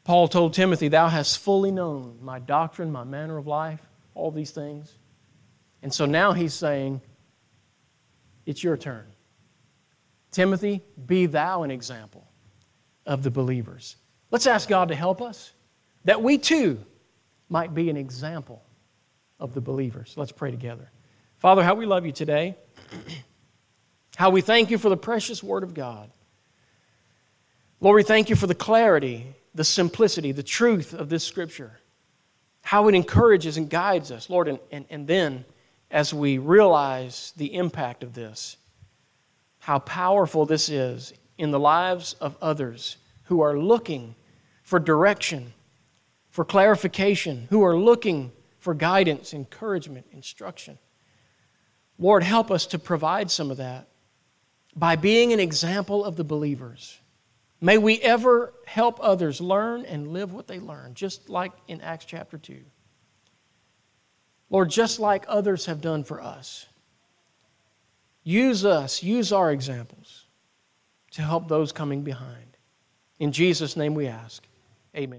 Paul 0.04 0.28
told 0.28 0.54
Timothy, 0.54 0.88
Thou 0.88 1.08
hast 1.08 1.38
fully 1.38 1.70
known 1.70 2.18
my 2.22 2.38
doctrine, 2.38 2.92
my 2.92 3.04
manner 3.04 3.36
of 3.36 3.46
life, 3.46 3.80
all 4.14 4.30
these 4.30 4.50
things. 4.50 4.92
And 5.82 5.92
so 5.92 6.06
now 6.06 6.32
he's 6.32 6.54
saying, 6.54 7.00
It's 8.46 8.62
your 8.62 8.76
turn. 8.76 9.06
Timothy, 10.30 10.82
be 11.06 11.26
thou 11.26 11.64
an 11.64 11.70
example 11.70 12.29
of 13.06 13.22
the 13.22 13.30
believers. 13.30 13.96
Let's 14.30 14.46
ask 14.46 14.68
God 14.68 14.88
to 14.88 14.94
help 14.94 15.20
us 15.22 15.52
that 16.04 16.22
we 16.22 16.38
too 16.38 16.78
might 17.48 17.74
be 17.74 17.90
an 17.90 17.96
example 17.96 18.62
of 19.38 19.54
the 19.54 19.60
believers. 19.60 20.14
Let's 20.16 20.32
pray 20.32 20.50
together. 20.50 20.90
Father, 21.38 21.62
how 21.62 21.74
we 21.74 21.86
love 21.86 22.06
you 22.06 22.12
today. 22.12 22.56
How 24.16 24.28
we 24.28 24.42
thank 24.42 24.70
you 24.70 24.76
for 24.76 24.90
the 24.90 24.98
precious 24.98 25.42
Word 25.42 25.62
of 25.62 25.72
God. 25.72 26.10
Lord, 27.80 27.96
we 27.96 28.02
thank 28.02 28.28
you 28.28 28.36
for 28.36 28.46
the 28.46 28.54
clarity, 28.54 29.26
the 29.54 29.64
simplicity, 29.64 30.32
the 30.32 30.42
truth 30.42 30.92
of 30.92 31.08
this 31.08 31.24
Scripture. 31.24 31.80
How 32.60 32.88
it 32.88 32.94
encourages 32.94 33.56
and 33.56 33.70
guides 33.70 34.10
us, 34.10 34.28
Lord. 34.28 34.48
And, 34.48 34.58
and, 34.70 34.84
and 34.90 35.06
then, 35.06 35.46
as 35.90 36.12
we 36.12 36.36
realize 36.36 37.32
the 37.38 37.54
impact 37.54 38.02
of 38.02 38.12
this, 38.12 38.58
how 39.58 39.78
powerful 39.78 40.44
this 40.44 40.68
is 40.68 41.14
in 41.40 41.50
the 41.50 41.58
lives 41.58 42.14
of 42.20 42.36
others 42.42 42.98
who 43.24 43.40
are 43.40 43.58
looking 43.58 44.14
for 44.62 44.78
direction, 44.78 45.54
for 46.28 46.44
clarification, 46.44 47.46
who 47.48 47.64
are 47.64 47.78
looking 47.78 48.30
for 48.58 48.74
guidance, 48.74 49.32
encouragement, 49.32 50.06
instruction. 50.12 50.78
Lord, 51.98 52.22
help 52.22 52.50
us 52.50 52.66
to 52.66 52.78
provide 52.78 53.30
some 53.30 53.50
of 53.50 53.56
that 53.56 53.88
by 54.76 54.96
being 54.96 55.32
an 55.32 55.40
example 55.40 56.04
of 56.04 56.14
the 56.14 56.24
believers. 56.24 57.00
May 57.62 57.78
we 57.78 57.98
ever 58.00 58.52
help 58.66 58.98
others 59.00 59.40
learn 59.40 59.86
and 59.86 60.12
live 60.12 60.34
what 60.34 60.46
they 60.46 60.60
learn, 60.60 60.92
just 60.92 61.30
like 61.30 61.52
in 61.68 61.80
Acts 61.80 62.04
chapter 62.04 62.36
2. 62.36 62.58
Lord, 64.50 64.68
just 64.68 65.00
like 65.00 65.24
others 65.26 65.64
have 65.64 65.80
done 65.80 66.04
for 66.04 66.20
us, 66.20 66.66
use 68.24 68.66
us, 68.66 69.02
use 69.02 69.32
our 69.32 69.52
examples 69.52 70.19
to 71.12 71.22
help 71.22 71.48
those 71.48 71.72
coming 71.72 72.02
behind. 72.02 72.56
In 73.18 73.32
Jesus' 73.32 73.76
name 73.76 73.94
we 73.94 74.06
ask. 74.06 74.46
Amen. 74.96 75.18